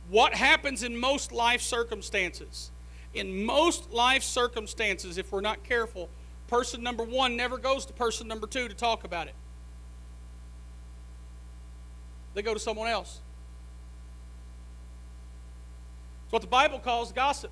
What 0.09 0.33
happens 0.35 0.83
in 0.83 0.97
most 0.97 1.31
life 1.31 1.61
circumstances? 1.61 2.71
In 3.13 3.45
most 3.45 3.91
life 3.91 4.23
circumstances, 4.23 5.17
if 5.17 5.31
we're 5.31 5.41
not 5.41 5.63
careful, 5.63 6.09
person 6.47 6.83
number 6.83 7.03
one 7.03 7.35
never 7.35 7.57
goes 7.57 7.85
to 7.85 7.93
person 7.93 8.27
number 8.27 8.47
two 8.47 8.67
to 8.67 8.73
talk 8.73 9.03
about 9.03 9.27
it. 9.27 9.35
They 12.33 12.41
go 12.41 12.53
to 12.53 12.59
someone 12.59 12.87
else. 12.87 13.19
It's 16.25 16.33
what 16.33 16.41
the 16.41 16.47
Bible 16.47 16.79
calls 16.79 17.11
gossip. 17.11 17.51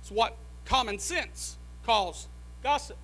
It's 0.00 0.10
what 0.10 0.36
common 0.64 0.98
sense 0.98 1.58
calls 1.84 2.28
gossip. 2.62 2.96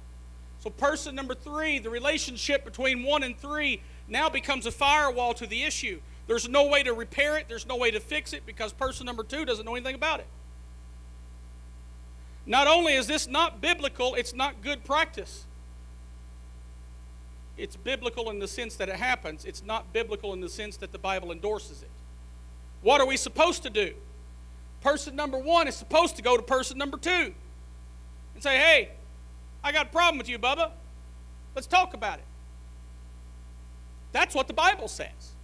So, 0.61 0.71
person 0.71 1.15
number 1.15 1.35
three, 1.35 1.79
the 1.79 1.91
relationship 1.91 2.65
between 2.65 3.03
one 3.03 3.23
and 3.23 3.39
three 3.39 3.83
now 4.09 4.29
becomes 4.29 4.67
a 4.67 4.71
firewall 4.71 5.35
to 5.35 5.47
the 5.47 5.63
issue. 5.63 6.01
There's 6.27 6.49
no 6.49 6.67
way 6.67 6.83
to 6.83 6.93
repair 6.93 7.37
it, 7.37 7.47
there's 7.49 7.67
no 7.67 7.77
way 7.77 7.91
to 7.91 8.01
fix 8.01 8.33
it 8.33 8.45
because 8.45 8.73
person 8.73 9.07
number 9.07 9.23
two 9.23 9.45
doesn't 9.45 9.65
know 9.65 9.75
anything 9.75 9.95
about 9.95 10.21
it. 10.21 10.27
Not 12.47 12.67
only 12.67 12.95
is 12.95 13.07
this 13.07 13.27
not 13.27 13.61
biblical, 13.61 14.15
it's 14.15 14.35
not 14.35 14.63
good 14.63 14.85
practice. 14.85 15.45
It's 17.57 17.77
biblical 17.77 18.31
in 18.31 18.39
the 18.39 18.49
sense 18.49 18.77
that 18.77 18.89
it 18.89 18.97
happens, 18.97 19.45
it's 19.45 19.65
not 19.65 19.93
biblical 19.93 20.33
in 20.33 20.41
the 20.41 20.49
sense 20.49 20.77
that 20.79 20.93
the 20.93 20.99
Bible 20.99 21.33
endorses 21.33 21.83
it. 21.83 21.91
What 22.83 23.01
are 23.01 23.07
we 23.07 23.17
supposed 23.17 23.63
to 23.63 23.71
do? 23.71 23.95
Person 24.81 25.17
number 25.17 25.39
one 25.39 25.67
is 25.67 25.75
supposed 25.75 26.17
to 26.17 26.23
go 26.23 26.37
to 26.37 26.43
person 26.43 26.77
number 26.79 26.99
two 26.99 27.33
and 28.35 28.43
say, 28.43 28.59
hey, 28.59 28.91
I 29.65 29.73
got 29.73 29.87
a 29.87 29.91
problem 29.91 30.19
with 30.19 30.29
you, 30.29 30.39
Bubba. 30.39 30.71
Let's 31.55 31.67
talk 31.67 31.95
about 31.95 32.19
it. 32.19 32.25
That's 34.13 34.35
what 34.35 34.47
the 34.47 34.53
Bible 34.55 34.89
says. 34.89 35.36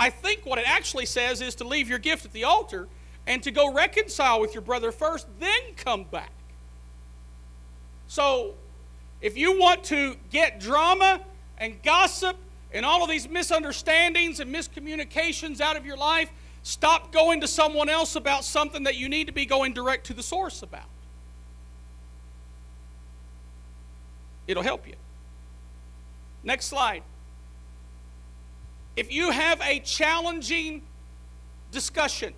I 0.00 0.10
think 0.10 0.44
what 0.44 0.58
it 0.58 0.68
actually 0.68 1.06
says 1.06 1.40
is 1.40 1.54
to 1.56 1.64
leave 1.64 1.88
your 1.88 1.98
gift 1.98 2.24
at 2.24 2.32
the 2.32 2.44
altar 2.44 2.88
and 3.26 3.42
to 3.42 3.50
go 3.50 3.72
reconcile 3.72 4.40
with 4.40 4.54
your 4.54 4.62
brother 4.62 4.90
first, 4.90 5.26
then 5.38 5.60
come 5.76 6.04
back. 6.04 6.32
So, 8.08 8.54
if 9.20 9.36
you 9.36 9.60
want 9.60 9.84
to 9.84 10.16
get 10.30 10.58
drama 10.58 11.20
and 11.58 11.80
gossip 11.82 12.36
and 12.72 12.84
all 12.84 13.04
of 13.04 13.10
these 13.10 13.28
misunderstandings 13.28 14.40
and 14.40 14.52
miscommunications 14.52 15.60
out 15.60 15.76
of 15.76 15.86
your 15.86 15.96
life, 15.96 16.30
Stop 16.62 17.10
going 17.10 17.40
to 17.40 17.48
someone 17.48 17.88
else 17.88 18.16
about 18.16 18.44
something 18.44 18.82
that 18.84 18.96
you 18.96 19.08
need 19.08 19.26
to 19.28 19.32
be 19.32 19.46
going 19.46 19.72
direct 19.72 20.06
to 20.06 20.14
the 20.14 20.22
source 20.22 20.62
about. 20.62 20.84
It'll 24.46 24.62
help 24.62 24.86
you. 24.86 24.94
Next 26.42 26.66
slide. 26.66 27.02
If 29.00 29.10
you 29.10 29.30
have 29.30 29.62
a 29.62 29.80
challenging 29.80 30.82
discussion, 31.72 32.34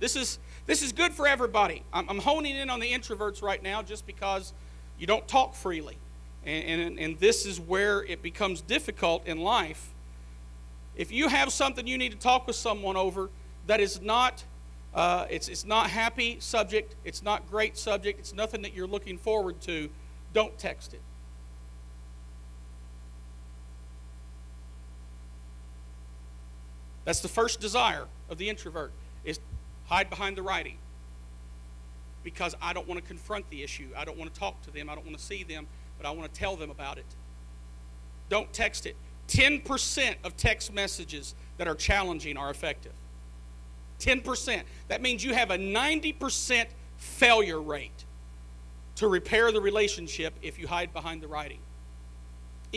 this 0.00 0.16
is, 0.16 0.40
this 0.66 0.82
is 0.82 0.90
good 0.90 1.12
for 1.12 1.28
everybody. 1.28 1.84
I'm, 1.92 2.08
I'm 2.10 2.18
honing 2.18 2.56
in 2.56 2.70
on 2.70 2.80
the 2.80 2.90
introverts 2.90 3.40
right 3.40 3.62
now 3.62 3.82
just 3.82 4.04
because 4.04 4.52
you 4.98 5.06
don't 5.06 5.28
talk 5.28 5.54
freely. 5.54 5.96
And, 6.44 6.80
and, 6.80 6.98
and 6.98 7.20
this 7.20 7.46
is 7.46 7.60
where 7.60 8.02
it 8.02 8.20
becomes 8.20 8.62
difficult 8.62 9.28
in 9.28 9.38
life 9.38 9.92
if 10.96 11.12
you 11.12 11.28
have 11.28 11.52
something 11.52 11.86
you 11.86 11.98
need 11.98 12.10
to 12.10 12.18
talk 12.18 12.48
with 12.48 12.56
someone 12.56 12.96
over 12.96 13.30
that 13.68 13.80
is 13.80 14.00
not 14.00 14.42
uh, 14.92 15.26
it's, 15.28 15.48
it's 15.48 15.64
not 15.64 15.90
happy 15.90 16.38
subject 16.40 16.96
it's 17.04 17.22
not 17.22 17.48
great 17.50 17.76
subject 17.76 18.18
it's 18.18 18.32
nothing 18.32 18.62
that 18.62 18.74
you're 18.74 18.86
looking 18.86 19.18
forward 19.18 19.60
to 19.60 19.90
don't 20.32 20.58
text 20.58 20.94
it 20.94 21.02
that's 27.06 27.20
the 27.20 27.28
first 27.28 27.58
desire 27.60 28.04
of 28.28 28.36
the 28.36 28.50
introvert 28.50 28.92
is 29.24 29.40
hide 29.86 30.10
behind 30.10 30.36
the 30.36 30.42
writing 30.42 30.76
because 32.22 32.54
i 32.60 32.74
don't 32.74 32.86
want 32.86 33.00
to 33.00 33.06
confront 33.06 33.48
the 33.48 33.62
issue 33.62 33.88
i 33.96 34.04
don't 34.04 34.18
want 34.18 34.32
to 34.32 34.38
talk 34.38 34.60
to 34.60 34.70
them 34.70 34.90
i 34.90 34.94
don't 34.94 35.06
want 35.06 35.16
to 35.16 35.24
see 35.24 35.42
them 35.42 35.66
but 35.96 36.06
i 36.06 36.10
want 36.10 36.30
to 36.30 36.38
tell 36.38 36.56
them 36.56 36.70
about 36.70 36.98
it 36.98 37.06
don't 38.28 38.52
text 38.52 38.84
it 38.84 38.96
10% 39.28 40.16
of 40.24 40.36
text 40.36 40.72
messages 40.72 41.34
that 41.58 41.66
are 41.66 41.74
challenging 41.74 42.36
are 42.36 42.50
effective. 42.50 42.92
10%. 44.00 44.62
That 44.88 45.02
means 45.02 45.24
you 45.24 45.34
have 45.34 45.50
a 45.50 45.56
90% 45.56 46.66
failure 46.96 47.60
rate 47.60 48.04
to 48.96 49.08
repair 49.08 49.52
the 49.52 49.60
relationship 49.60 50.34
if 50.42 50.58
you 50.58 50.66
hide 50.66 50.92
behind 50.92 51.22
the 51.22 51.28
writing. 51.28 51.58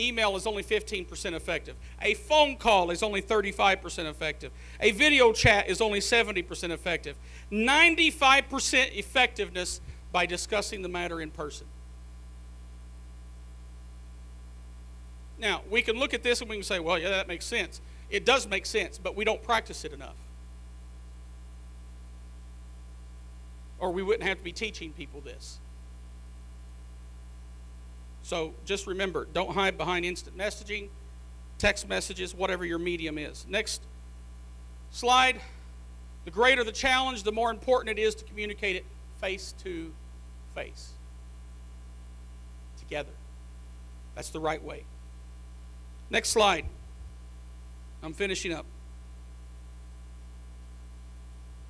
Email 0.00 0.34
is 0.36 0.46
only 0.46 0.62
15% 0.62 1.34
effective. 1.34 1.76
A 2.00 2.14
phone 2.14 2.56
call 2.56 2.90
is 2.90 3.02
only 3.02 3.20
35% 3.20 4.08
effective. 4.08 4.50
A 4.80 4.92
video 4.92 5.32
chat 5.32 5.68
is 5.68 5.80
only 5.80 6.00
70% 6.00 6.70
effective. 6.70 7.16
95% 7.52 8.96
effectiveness 8.96 9.80
by 10.12 10.26
discussing 10.26 10.82
the 10.82 10.88
matter 10.88 11.20
in 11.20 11.30
person. 11.30 11.66
Now, 15.38 15.62
we 15.70 15.82
can 15.82 15.98
look 15.98 16.14
at 16.14 16.22
this 16.22 16.40
and 16.40 16.50
we 16.50 16.56
can 16.56 16.64
say, 16.64 16.80
well, 16.80 16.98
yeah, 16.98 17.10
that 17.10 17.28
makes 17.28 17.46
sense. 17.46 17.80
It 18.10 18.24
does 18.24 18.46
make 18.46 18.66
sense, 18.66 18.98
but 18.98 19.16
we 19.16 19.24
don't 19.24 19.42
practice 19.42 19.84
it 19.84 19.92
enough. 19.92 20.16
Or 23.78 23.90
we 23.90 24.02
wouldn't 24.02 24.28
have 24.28 24.38
to 24.38 24.44
be 24.44 24.52
teaching 24.52 24.92
people 24.92 25.20
this. 25.20 25.58
So 28.30 28.54
just 28.64 28.86
remember 28.86 29.26
don't 29.32 29.50
hide 29.50 29.76
behind 29.76 30.04
instant 30.04 30.38
messaging, 30.38 30.88
text 31.58 31.88
messages, 31.88 32.32
whatever 32.32 32.64
your 32.64 32.78
medium 32.78 33.18
is. 33.18 33.44
Next 33.48 33.82
slide. 34.92 35.40
The 36.24 36.30
greater 36.30 36.62
the 36.62 36.70
challenge, 36.70 37.24
the 37.24 37.32
more 37.32 37.50
important 37.50 37.98
it 37.98 38.00
is 38.00 38.14
to 38.14 38.24
communicate 38.24 38.76
it 38.76 38.84
face 39.20 39.52
to 39.64 39.92
face. 40.54 40.90
Together. 42.78 43.10
That's 44.14 44.30
the 44.30 44.38
right 44.38 44.62
way. 44.62 44.84
Next 46.08 46.28
slide. 46.28 46.66
I'm 48.00 48.12
finishing 48.12 48.52
up. 48.52 48.66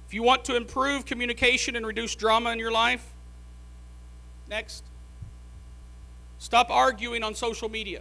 If 0.09 0.13
you 0.13 0.23
want 0.23 0.45
to 0.45 0.57
improve 0.57 1.07
communication 1.07 1.75
and 1.75 1.87
reduce 1.87 2.15
drama 2.15 2.51
in 2.51 2.59
your 2.59 2.73
life, 2.73 3.15
next, 4.47 4.85
stop 6.41 6.68
arguing 6.70 7.22
on 7.22 7.36
social 7.36 7.68
media. 7.68 8.01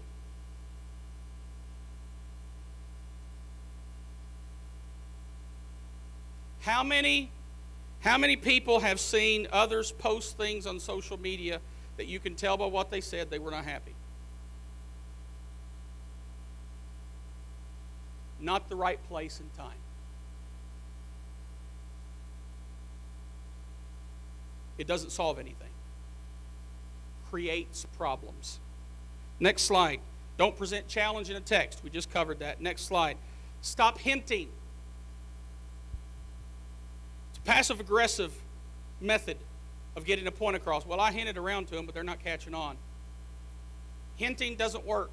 How 6.61 6.83
many 6.83 7.29
how 7.99 8.17
many 8.17 8.35
people 8.35 8.79
have 8.79 8.99
seen 8.99 9.47
others 9.51 9.91
post 9.91 10.37
things 10.37 10.65
on 10.65 10.79
social 10.79 11.19
media 11.19 11.59
that 11.97 12.07
you 12.07 12.19
can 12.19 12.33
tell 12.33 12.57
by 12.57 12.65
what 12.65 12.89
they 12.89 13.01
said 13.01 13.29
they 13.29 13.37
were 13.37 13.51
not 13.51 13.65
happy? 13.65 13.93
not 18.41 18.69
the 18.69 18.75
right 18.75 19.05
place 19.09 19.41
and 19.41 19.53
time. 19.53 19.75
it 24.79 24.87
doesn't 24.87 25.11
solve 25.11 25.37
anything. 25.37 25.68
Creates 27.30 27.86
problems. 27.97 28.59
Next 29.39 29.63
slide. 29.63 29.99
Don't 30.38 30.57
present 30.57 30.88
challenge 30.88 31.30
in 31.30 31.36
a 31.36 31.41
text. 31.41 31.82
We 31.84 31.89
just 31.89 32.11
covered 32.11 32.39
that. 32.39 32.61
Next 32.61 32.84
slide. 32.84 33.17
Stop 33.61 33.97
hinting. 33.97 34.47
It's 37.30 37.39
a 37.39 37.41
passive 37.41 37.80
aggressive 37.80 38.34
method 39.01 39.38
of 39.95 40.05
getting 40.05 40.27
a 40.27 40.32
point 40.32 40.55
across. 40.55 40.86
Well, 40.86 40.99
I 40.99 41.11
hinted 41.11 41.38
around 41.38 41.67
to 41.67 41.75
them, 41.75 41.86
but 41.86 41.93
they're 41.93 42.03
not 42.03 42.23
catching 42.23 42.53
on. 42.53 42.77
Hinting 44.15 44.55
doesn't 44.55 44.86
work. 44.86 45.11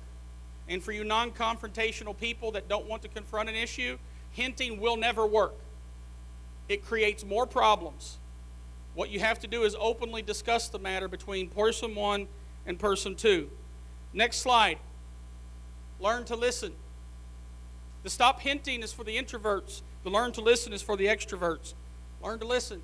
And 0.69 0.83
for 0.83 0.93
you 0.93 1.05
non 1.05 1.31
confrontational 1.31 2.17
people 2.17 2.53
that 2.53 2.69
don't 2.69 2.87
want 2.87 3.03
to 3.03 3.09
confront 3.09 3.49
an 3.49 3.55
issue, 3.55 3.99
hinting 4.33 4.81
will 4.81 4.97
never 4.97 5.27
work. 5.27 5.55
It 6.69 6.85
creates 6.85 7.25
more 7.25 7.47
problems. 7.47 8.19
What 8.97 9.11
you 9.11 9.21
have 9.21 9.39
to 9.41 9.47
do 9.47 9.63
is 9.63 9.77
openly 9.79 10.23
discuss 10.23 10.69
the 10.69 10.79
matter 10.79 11.07
between 11.07 11.51
person 11.51 11.95
one 11.95 12.29
and 12.65 12.79
person 12.79 13.15
two. 13.15 13.51
Next 14.15 14.39
slide. 14.39 14.79
Learn 16.01 16.25
to 16.25 16.35
listen. 16.35 16.73
The 18.03 18.11
stop 18.11 18.41
hinting 18.41 18.83
is 18.83 18.95
for 18.95 19.05
the 19.05 19.17
introverts, 19.17 19.83
the 20.03 20.11
learn 20.11 20.33
to 20.33 20.41
listen 20.41 20.73
is 20.73 20.81
for 20.81 20.97
the 20.97 21.07
extroverts. 21.07 21.75
Learn 22.23 22.39
to 22.39 22.47
listen. 22.47 22.81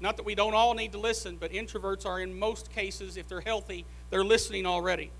Not 0.00 0.18
that 0.18 0.26
we 0.26 0.34
don't 0.34 0.54
all 0.54 0.74
need 0.74 0.92
to 0.92 0.98
listen, 0.98 1.38
but 1.40 1.52
introverts 1.52 2.04
are 2.04 2.20
in 2.20 2.38
most 2.38 2.70
cases, 2.70 3.16
if 3.16 3.26
they're 3.26 3.40
healthy, 3.40 3.86
they're 4.10 4.24
listening 4.24 4.66
already. 4.66 5.10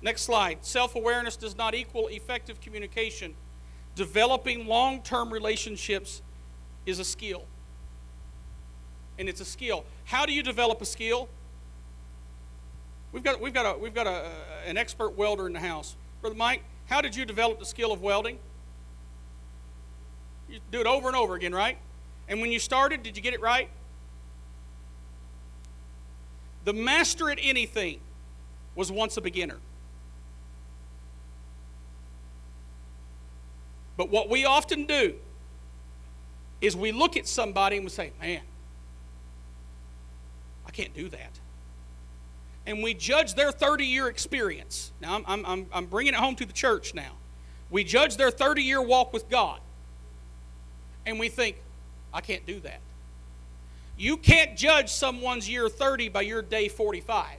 Next 0.00 0.22
slide. 0.22 0.64
Self 0.64 0.94
awareness 0.94 1.36
does 1.36 1.56
not 1.56 1.74
equal 1.74 2.06
effective 2.06 2.60
communication. 2.60 3.34
Developing 3.96 4.66
long 4.68 5.02
term 5.02 5.32
relationships 5.32 6.22
is 6.88 6.98
a 6.98 7.04
skill. 7.04 7.44
And 9.18 9.28
it's 9.28 9.40
a 9.40 9.44
skill. 9.44 9.84
How 10.04 10.24
do 10.24 10.32
you 10.32 10.42
develop 10.42 10.80
a 10.80 10.86
skill? 10.86 11.28
We've 13.12 13.22
got, 13.22 13.40
we've 13.40 13.52
got, 13.52 13.76
a, 13.76 13.78
we've 13.78 13.94
got 13.94 14.06
a, 14.06 14.30
an 14.66 14.76
expert 14.76 15.10
welder 15.10 15.46
in 15.46 15.52
the 15.52 15.60
house. 15.60 15.96
Brother 16.20 16.36
Mike, 16.36 16.62
how 16.86 17.00
did 17.00 17.14
you 17.14 17.24
develop 17.24 17.58
the 17.58 17.66
skill 17.66 17.92
of 17.92 18.00
welding? 18.00 18.38
You 20.48 20.60
do 20.70 20.80
it 20.80 20.86
over 20.86 21.08
and 21.08 21.16
over 21.16 21.34
again, 21.34 21.54
right? 21.54 21.76
And 22.28 22.40
when 22.40 22.50
you 22.50 22.58
started, 22.58 23.02
did 23.02 23.16
you 23.16 23.22
get 23.22 23.34
it 23.34 23.40
right? 23.42 23.68
The 26.64 26.72
master 26.72 27.30
at 27.30 27.38
anything 27.40 28.00
was 28.74 28.90
once 28.90 29.16
a 29.16 29.20
beginner. 29.20 29.58
But 33.96 34.10
what 34.10 34.30
we 34.30 34.44
often 34.44 34.84
do 34.84 35.16
is 36.60 36.76
we 36.76 36.92
look 36.92 37.16
at 37.16 37.26
somebody 37.26 37.76
and 37.76 37.84
we 37.84 37.90
say, 37.90 38.12
man, 38.20 38.42
I 40.66 40.70
can't 40.70 40.94
do 40.94 41.08
that. 41.08 41.38
And 42.66 42.82
we 42.82 42.92
judge 42.92 43.34
their 43.34 43.50
30 43.50 43.84
year 43.84 44.08
experience. 44.08 44.92
Now, 45.00 45.22
I'm, 45.26 45.46
I'm, 45.46 45.66
I'm 45.72 45.86
bringing 45.86 46.12
it 46.12 46.20
home 46.20 46.36
to 46.36 46.44
the 46.44 46.52
church 46.52 46.94
now. 46.94 47.12
We 47.70 47.84
judge 47.84 48.16
their 48.16 48.30
30 48.30 48.62
year 48.62 48.82
walk 48.82 49.12
with 49.12 49.28
God. 49.30 49.60
And 51.06 51.18
we 51.18 51.30
think, 51.30 51.56
I 52.12 52.20
can't 52.20 52.44
do 52.44 52.60
that. 52.60 52.80
You 53.96 54.16
can't 54.16 54.56
judge 54.56 54.90
someone's 54.90 55.48
year 55.48 55.68
30 55.68 56.10
by 56.10 56.22
your 56.22 56.42
day 56.42 56.68
45. 56.68 57.37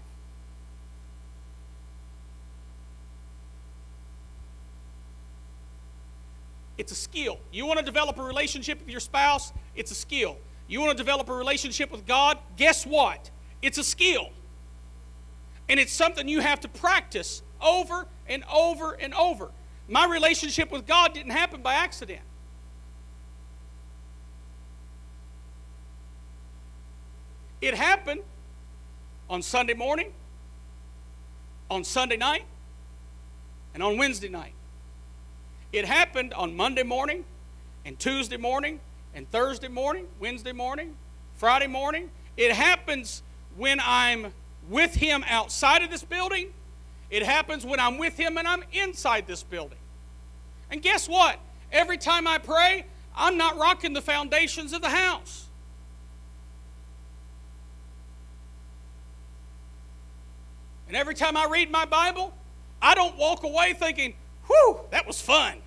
It's 6.80 6.94
a 6.94 6.96
skill. 6.96 7.40
You 7.52 7.66
want 7.66 7.78
to 7.78 7.84
develop 7.84 8.18
a 8.20 8.24
relationship 8.24 8.80
with 8.80 8.90
your 8.90 9.02
spouse? 9.02 9.52
It's 9.76 9.92
a 9.92 9.96
skill. 9.96 10.38
You 10.70 10.80
want 10.80 10.98
to 10.98 10.98
develop 10.98 11.28
a 11.28 11.34
relationship 11.34 11.92
with 11.92 12.08
God? 12.08 12.38
Guess 12.56 12.86
what? 12.86 13.30
It's 13.62 13.78
a 13.78 13.84
skill. 13.84 14.30
And 15.68 15.78
it's 15.78 15.92
something 15.92 16.30
you 16.30 16.40
have 16.40 16.62
to 16.62 16.70
practice 16.70 17.42
over 17.62 18.08
and 18.30 18.46
over 18.46 18.94
and 18.94 19.14
over. 19.14 19.52
My 19.90 20.06
relationship 20.06 20.72
with 20.72 20.88
God 20.88 21.14
didn't 21.14 21.34
happen 21.34 21.62
by 21.62 21.74
accident. 21.74 22.22
It 27.60 27.74
happened 27.74 28.22
on 29.30 29.42
Sunday 29.42 29.74
morning, 29.74 30.14
on 31.70 31.84
Sunday 31.84 32.16
night, 32.16 32.46
and 33.74 33.84
on 33.84 33.98
Wednesday 33.98 34.30
night. 34.30 34.54
It 35.72 35.86
happened 35.86 36.34
on 36.34 36.56
Monday 36.56 36.84
morning, 36.84 37.26
and 37.86 37.98
Tuesday 38.00 38.38
morning, 38.38 38.80
and 39.14 39.30
Thursday 39.30 39.68
morning, 39.68 40.08
Wednesday 40.20 40.52
morning, 40.52 40.96
Friday 41.36 41.68
morning. 41.68 42.10
It 42.38 42.52
happens 42.52 43.22
when 43.56 43.80
I'm 43.84 44.34
with 44.70 44.96
Him 44.96 45.24
outside 45.28 45.84
of 45.84 45.90
this 45.90 46.04
building. 46.04 46.54
It 47.10 47.24
happens 47.24 47.66
when 47.66 47.80
I'm 47.80 47.98
with 47.98 48.18
Him 48.18 48.38
and 48.38 48.48
I'm 48.48 48.64
inside 48.72 49.28
this 49.28 49.44
building. 49.44 49.78
And 50.72 50.82
guess 50.82 51.08
what? 51.08 51.40
Every 51.72 51.98
time 51.98 52.28
I 52.28 52.38
pray, 52.38 52.86
I'm 53.16 53.38
not 53.38 53.58
rocking 53.58 53.94
the 53.94 54.02
foundations 54.02 54.74
of 54.74 54.82
the 54.82 54.90
house. 54.90 55.48
And 60.88 60.98
every 60.98 61.14
time 61.14 61.38
I 61.38 61.46
read 61.46 61.70
my 61.70 61.86
Bible, 61.86 62.34
I 62.82 62.96
don't 62.96 63.16
walk 63.18 63.44
away 63.44 63.74
thinking, 63.74 64.16
whew, 64.50 64.80
that 64.92 65.06
was 65.08 65.22
fun. 65.22 65.62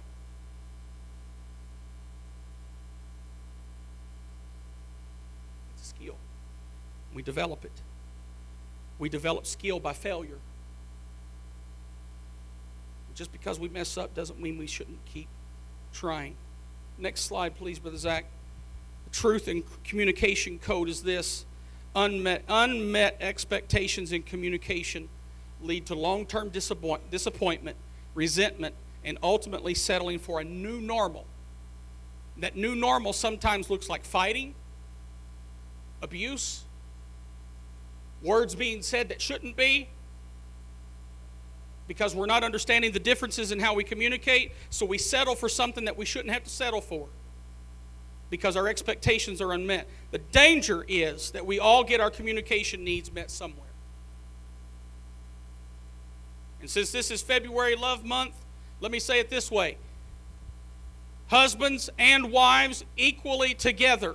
It's 5.74 5.84
a 5.84 5.86
skill. 5.86 6.16
We 7.14 7.22
develop 7.22 7.64
it. 7.64 7.80
We 8.98 9.08
develop 9.08 9.46
skill 9.46 9.80
by 9.80 9.92
failure. 9.92 10.38
Just 13.14 13.32
because 13.32 13.60
we 13.60 13.68
mess 13.68 13.96
up 13.96 14.14
doesn't 14.14 14.40
mean 14.40 14.58
we 14.58 14.66
shouldn't 14.66 15.04
keep 15.04 15.28
trying. 15.92 16.34
Next 16.98 17.22
slide, 17.22 17.56
please, 17.56 17.78
Brother 17.78 17.98
Zach. 17.98 18.26
The 19.04 19.10
truth 19.10 19.48
in 19.48 19.64
communication 19.84 20.58
code 20.58 20.88
is 20.88 21.02
this 21.02 21.44
unmet, 21.94 22.42
unmet 22.48 23.16
expectations 23.20 24.12
in 24.12 24.22
communication 24.22 25.08
lead 25.60 25.86
to 25.86 25.94
long 25.94 26.26
term 26.26 26.48
disappoint, 26.48 27.10
disappointment, 27.10 27.76
resentment, 28.14 28.74
and 29.04 29.18
ultimately 29.22 29.74
settling 29.74 30.18
for 30.18 30.40
a 30.40 30.44
new 30.44 30.80
normal. 30.80 31.26
That 32.38 32.56
new 32.56 32.74
normal 32.74 33.12
sometimes 33.12 33.68
looks 33.68 33.88
like 33.88 34.04
fighting, 34.04 34.54
abuse, 36.00 36.64
words 38.22 38.54
being 38.54 38.82
said 38.82 39.08
that 39.08 39.20
shouldn't 39.20 39.56
be, 39.56 39.88
because 41.88 42.14
we're 42.14 42.26
not 42.26 42.44
understanding 42.44 42.92
the 42.92 43.00
differences 43.00 43.52
in 43.52 43.60
how 43.60 43.74
we 43.74 43.84
communicate, 43.84 44.52
so 44.70 44.86
we 44.86 44.98
settle 44.98 45.34
for 45.34 45.48
something 45.48 45.84
that 45.84 45.96
we 45.96 46.04
shouldn't 46.04 46.32
have 46.32 46.44
to 46.44 46.50
settle 46.50 46.80
for 46.80 47.08
because 48.30 48.56
our 48.56 48.66
expectations 48.66 49.42
are 49.42 49.52
unmet. 49.52 49.86
The 50.10 50.16
danger 50.18 50.86
is 50.88 51.32
that 51.32 51.44
we 51.44 51.58
all 51.58 51.84
get 51.84 52.00
our 52.00 52.10
communication 52.10 52.82
needs 52.82 53.12
met 53.12 53.30
somewhere. 53.30 53.71
And 56.62 56.70
since 56.70 56.92
this 56.92 57.10
is 57.10 57.20
February 57.20 57.74
Love 57.76 58.04
Month, 58.04 58.34
let 58.80 58.92
me 58.92 59.00
say 59.00 59.18
it 59.18 59.28
this 59.28 59.50
way 59.50 59.76
Husbands 61.26 61.90
and 61.98 62.30
wives 62.30 62.84
equally 62.96 63.52
together, 63.52 64.14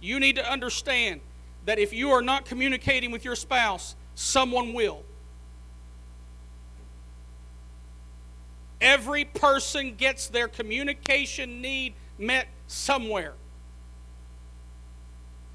you 0.00 0.20
need 0.20 0.36
to 0.36 0.48
understand 0.48 1.20
that 1.64 1.78
if 1.78 1.92
you 1.92 2.10
are 2.10 2.20
not 2.22 2.44
communicating 2.44 3.10
with 3.10 3.24
your 3.24 3.34
spouse, 3.34 3.96
someone 4.14 4.74
will. 4.74 5.02
Every 8.80 9.24
person 9.24 9.94
gets 9.94 10.28
their 10.28 10.46
communication 10.46 11.62
need 11.62 11.94
met 12.18 12.48
somewhere. 12.66 13.32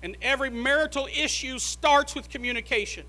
And 0.01 0.17
every 0.21 0.49
marital 0.49 1.07
issue 1.07 1.59
starts 1.59 2.15
with 2.15 2.29
communication. 2.29 3.05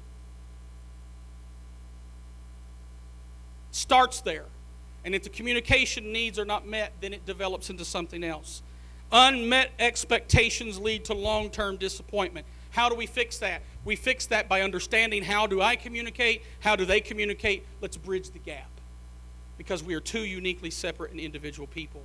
Starts 3.70 4.20
there. 4.20 4.46
And 5.04 5.14
if 5.14 5.22
the 5.22 5.30
communication 5.30 6.12
needs 6.12 6.38
are 6.38 6.44
not 6.44 6.66
met, 6.66 6.92
then 7.00 7.12
it 7.14 7.24
develops 7.24 7.70
into 7.70 7.84
something 7.84 8.22
else. 8.22 8.62
Unmet 9.12 9.70
expectations 9.78 10.78
lead 10.78 11.04
to 11.06 11.14
long 11.14 11.50
term 11.50 11.76
disappointment. 11.76 12.46
How 12.70 12.88
do 12.88 12.94
we 12.94 13.06
fix 13.06 13.38
that? 13.38 13.62
We 13.84 13.96
fix 13.96 14.26
that 14.26 14.48
by 14.48 14.62
understanding 14.62 15.24
how 15.24 15.46
do 15.46 15.60
I 15.60 15.74
communicate? 15.74 16.44
How 16.60 16.76
do 16.76 16.84
they 16.84 17.00
communicate? 17.00 17.64
Let's 17.80 17.96
bridge 17.96 18.30
the 18.30 18.38
gap. 18.38 18.70
Because 19.58 19.82
we 19.82 19.94
are 19.94 20.00
two 20.00 20.24
uniquely 20.24 20.70
separate 20.70 21.10
and 21.10 21.18
individual 21.18 21.66
people. 21.66 22.02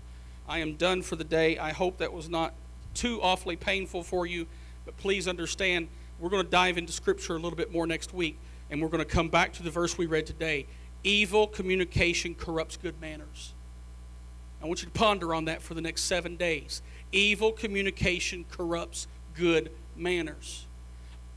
I 0.47 0.59
am 0.59 0.75
done 0.75 1.01
for 1.01 1.15
the 1.15 1.23
day. 1.23 1.57
I 1.57 1.71
hope 1.71 1.97
that 1.97 2.11
was 2.11 2.29
not 2.29 2.53
too 2.93 3.21
awfully 3.21 3.55
painful 3.55 4.03
for 4.03 4.25
you, 4.25 4.47
but 4.85 4.97
please 4.97 5.27
understand 5.27 5.87
we're 6.19 6.29
going 6.29 6.43
to 6.43 6.49
dive 6.49 6.77
into 6.77 6.93
Scripture 6.93 7.33
a 7.33 7.39
little 7.39 7.57
bit 7.57 7.71
more 7.71 7.85
next 7.85 8.13
week, 8.13 8.39
and 8.69 8.81
we're 8.81 8.89
going 8.89 9.03
to 9.03 9.09
come 9.09 9.29
back 9.29 9.53
to 9.53 9.63
the 9.63 9.69
verse 9.69 9.97
we 9.97 10.05
read 10.05 10.25
today. 10.25 10.65
Evil 11.05 11.45
communication 11.45 12.33
corrupts 12.33 12.77
good 12.77 12.99
manners. 12.99 13.53
I 14.59 14.65
want 14.65 14.81
you 14.81 14.87
to 14.87 14.91
ponder 14.91 15.35
on 15.35 15.45
that 15.45 15.61
for 15.61 15.75
the 15.75 15.81
next 15.81 16.05
seven 16.05 16.35
days. 16.35 16.81
Evil 17.11 17.51
communication 17.51 18.43
corrupts 18.49 19.07
good 19.35 19.69
manners. 19.95 20.65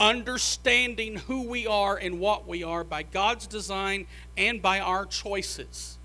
Understanding 0.00 1.16
who 1.16 1.46
we 1.46 1.66
are 1.66 1.98
and 1.98 2.18
what 2.18 2.48
we 2.48 2.64
are 2.64 2.82
by 2.82 3.02
God's 3.02 3.46
design 3.46 4.06
and 4.38 4.62
by 4.62 4.80
our 4.80 5.04
choices 5.04 5.98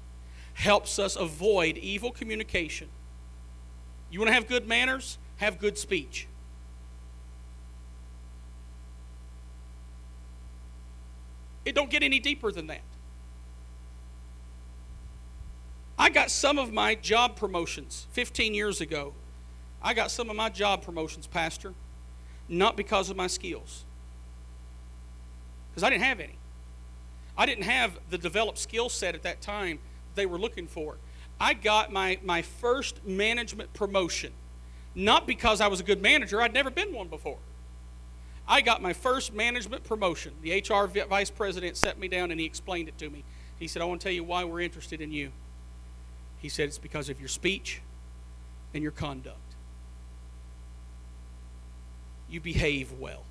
helps 0.55 0.99
us 0.99 1.15
avoid 1.15 1.77
evil 1.77 2.11
communication. 2.11 2.89
You 4.11 4.19
want 4.19 4.27
to 4.27 4.33
have 4.33 4.49
good 4.49 4.67
manners? 4.67 5.17
Have 5.37 5.57
good 5.57 5.77
speech. 5.77 6.27
It 11.63 11.73
don't 11.73 11.89
get 11.89 12.03
any 12.03 12.19
deeper 12.19 12.51
than 12.51 12.67
that. 12.67 12.81
I 16.03 16.09
got 16.09 16.29
some 16.29 16.57
of 16.57 16.73
my 16.73 16.95
job 16.95 17.37
promotions 17.37 18.07
15 18.11 18.53
years 18.53 18.81
ago. 18.81 19.13
I 19.81 19.93
got 19.93 20.11
some 20.11 20.29
of 20.29 20.35
my 20.35 20.49
job 20.49 20.81
promotions, 20.81 21.27
Pastor, 21.27 21.73
not 22.49 22.75
because 22.75 23.09
of 23.09 23.15
my 23.15 23.27
skills. 23.27 23.85
Because 25.71 25.81
I 25.81 25.89
didn't 25.89 26.03
have 26.03 26.19
any. 26.19 26.35
I 27.37 27.45
didn't 27.45 27.63
have 27.63 27.97
the 28.09 28.17
developed 28.17 28.57
skill 28.57 28.89
set 28.89 29.15
at 29.15 29.23
that 29.23 29.39
time 29.39 29.79
they 30.15 30.25
were 30.25 30.37
looking 30.37 30.67
for. 30.67 30.97
I 31.39 31.53
got 31.53 31.89
my, 31.89 32.19
my 32.21 32.41
first 32.41 33.05
management 33.05 33.73
promotion, 33.73 34.33
not 34.95 35.25
because 35.25 35.61
I 35.61 35.67
was 35.67 35.79
a 35.79 35.83
good 35.83 36.01
manager, 36.01 36.41
I'd 36.41 36.53
never 36.53 36.69
been 36.69 36.93
one 36.93 37.07
before. 37.07 37.37
I 38.45 38.59
got 38.59 38.81
my 38.81 38.91
first 38.91 39.33
management 39.33 39.85
promotion. 39.85 40.33
The 40.41 40.59
HR 40.69 40.85
vice 41.07 41.29
president 41.29 41.77
set 41.77 41.97
me 41.97 42.09
down 42.09 42.29
and 42.29 42.41
he 42.41 42.45
explained 42.45 42.89
it 42.89 42.97
to 42.97 43.09
me. 43.09 43.23
He 43.57 43.69
said, 43.69 43.81
I 43.81 43.85
want 43.85 44.01
to 44.01 44.03
tell 44.03 44.13
you 44.13 44.25
why 44.25 44.43
we're 44.43 44.59
interested 44.59 44.99
in 44.99 45.13
you. 45.13 45.31
He 46.43 46.49
said, 46.49 46.67
It's 46.67 46.77
because 46.77 47.09
of 47.09 47.19
your 47.19 47.29
speech 47.29 47.81
and 48.75 48.83
your 48.83 48.91
conduct. 48.91 49.39
You 52.29 52.39
behave 52.39 52.91
well. 52.99 53.23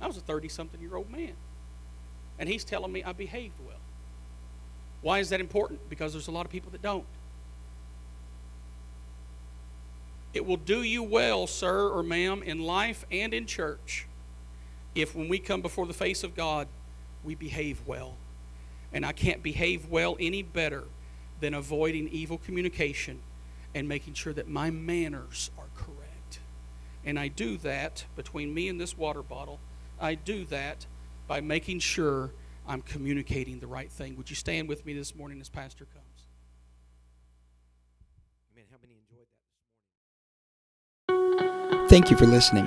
I 0.00 0.06
was 0.06 0.16
a 0.16 0.20
30 0.20 0.48
something 0.48 0.80
year 0.80 0.96
old 0.96 1.10
man. 1.10 1.32
And 2.38 2.48
he's 2.48 2.64
telling 2.64 2.92
me 2.92 3.02
I 3.02 3.12
behaved 3.12 3.58
well. 3.66 3.76
Why 5.02 5.18
is 5.18 5.30
that 5.30 5.40
important? 5.40 5.90
Because 5.90 6.12
there's 6.12 6.28
a 6.28 6.32
lot 6.32 6.46
of 6.46 6.52
people 6.52 6.70
that 6.70 6.80
don't. 6.80 7.04
It 10.32 10.46
will 10.46 10.58
do 10.58 10.82
you 10.82 11.02
well, 11.02 11.46
sir 11.46 11.88
or 11.88 12.02
ma'am, 12.02 12.42
in 12.42 12.60
life 12.60 13.04
and 13.10 13.34
in 13.34 13.46
church 13.46 14.06
if 14.96 15.14
when 15.14 15.28
we 15.28 15.38
come 15.38 15.60
before 15.60 15.86
the 15.86 15.94
face 15.94 16.24
of 16.24 16.34
God, 16.34 16.66
we 17.22 17.34
behave 17.34 17.82
well. 17.86 18.16
And 18.92 19.04
I 19.04 19.12
can't 19.12 19.42
behave 19.42 19.88
well 19.88 20.16
any 20.18 20.42
better 20.42 20.84
than 21.40 21.54
avoiding 21.54 22.08
evil 22.08 22.38
communication 22.38 23.20
and 23.74 23.88
making 23.88 24.14
sure 24.14 24.32
that 24.32 24.48
my 24.48 24.70
manners 24.70 25.50
are 25.58 25.68
correct. 25.76 26.40
And 27.04 27.18
I 27.18 27.28
do 27.28 27.56
that 27.58 28.04
between 28.16 28.54
me 28.54 28.68
and 28.68 28.80
this 28.80 28.96
water 28.96 29.22
bottle. 29.22 29.60
I 30.00 30.14
do 30.14 30.44
that 30.46 30.86
by 31.26 31.40
making 31.40 31.80
sure 31.80 32.32
I'm 32.66 32.82
communicating 32.82 33.60
the 33.60 33.66
right 33.66 33.90
thing. 33.90 34.16
Would 34.16 34.30
you 34.30 34.36
stand 34.36 34.68
with 34.68 34.84
me 34.86 34.94
this 34.94 35.14
morning 35.14 35.40
as 35.40 35.48
Pastor 35.48 35.84
comes? 35.84 36.04
Amen. 38.52 38.64
How 38.70 38.78
many 38.82 38.94
enjoyed 39.08 39.26
that? 41.80 41.88
Thank 41.88 42.10
you 42.10 42.16
for 42.16 42.26
listening. 42.26 42.66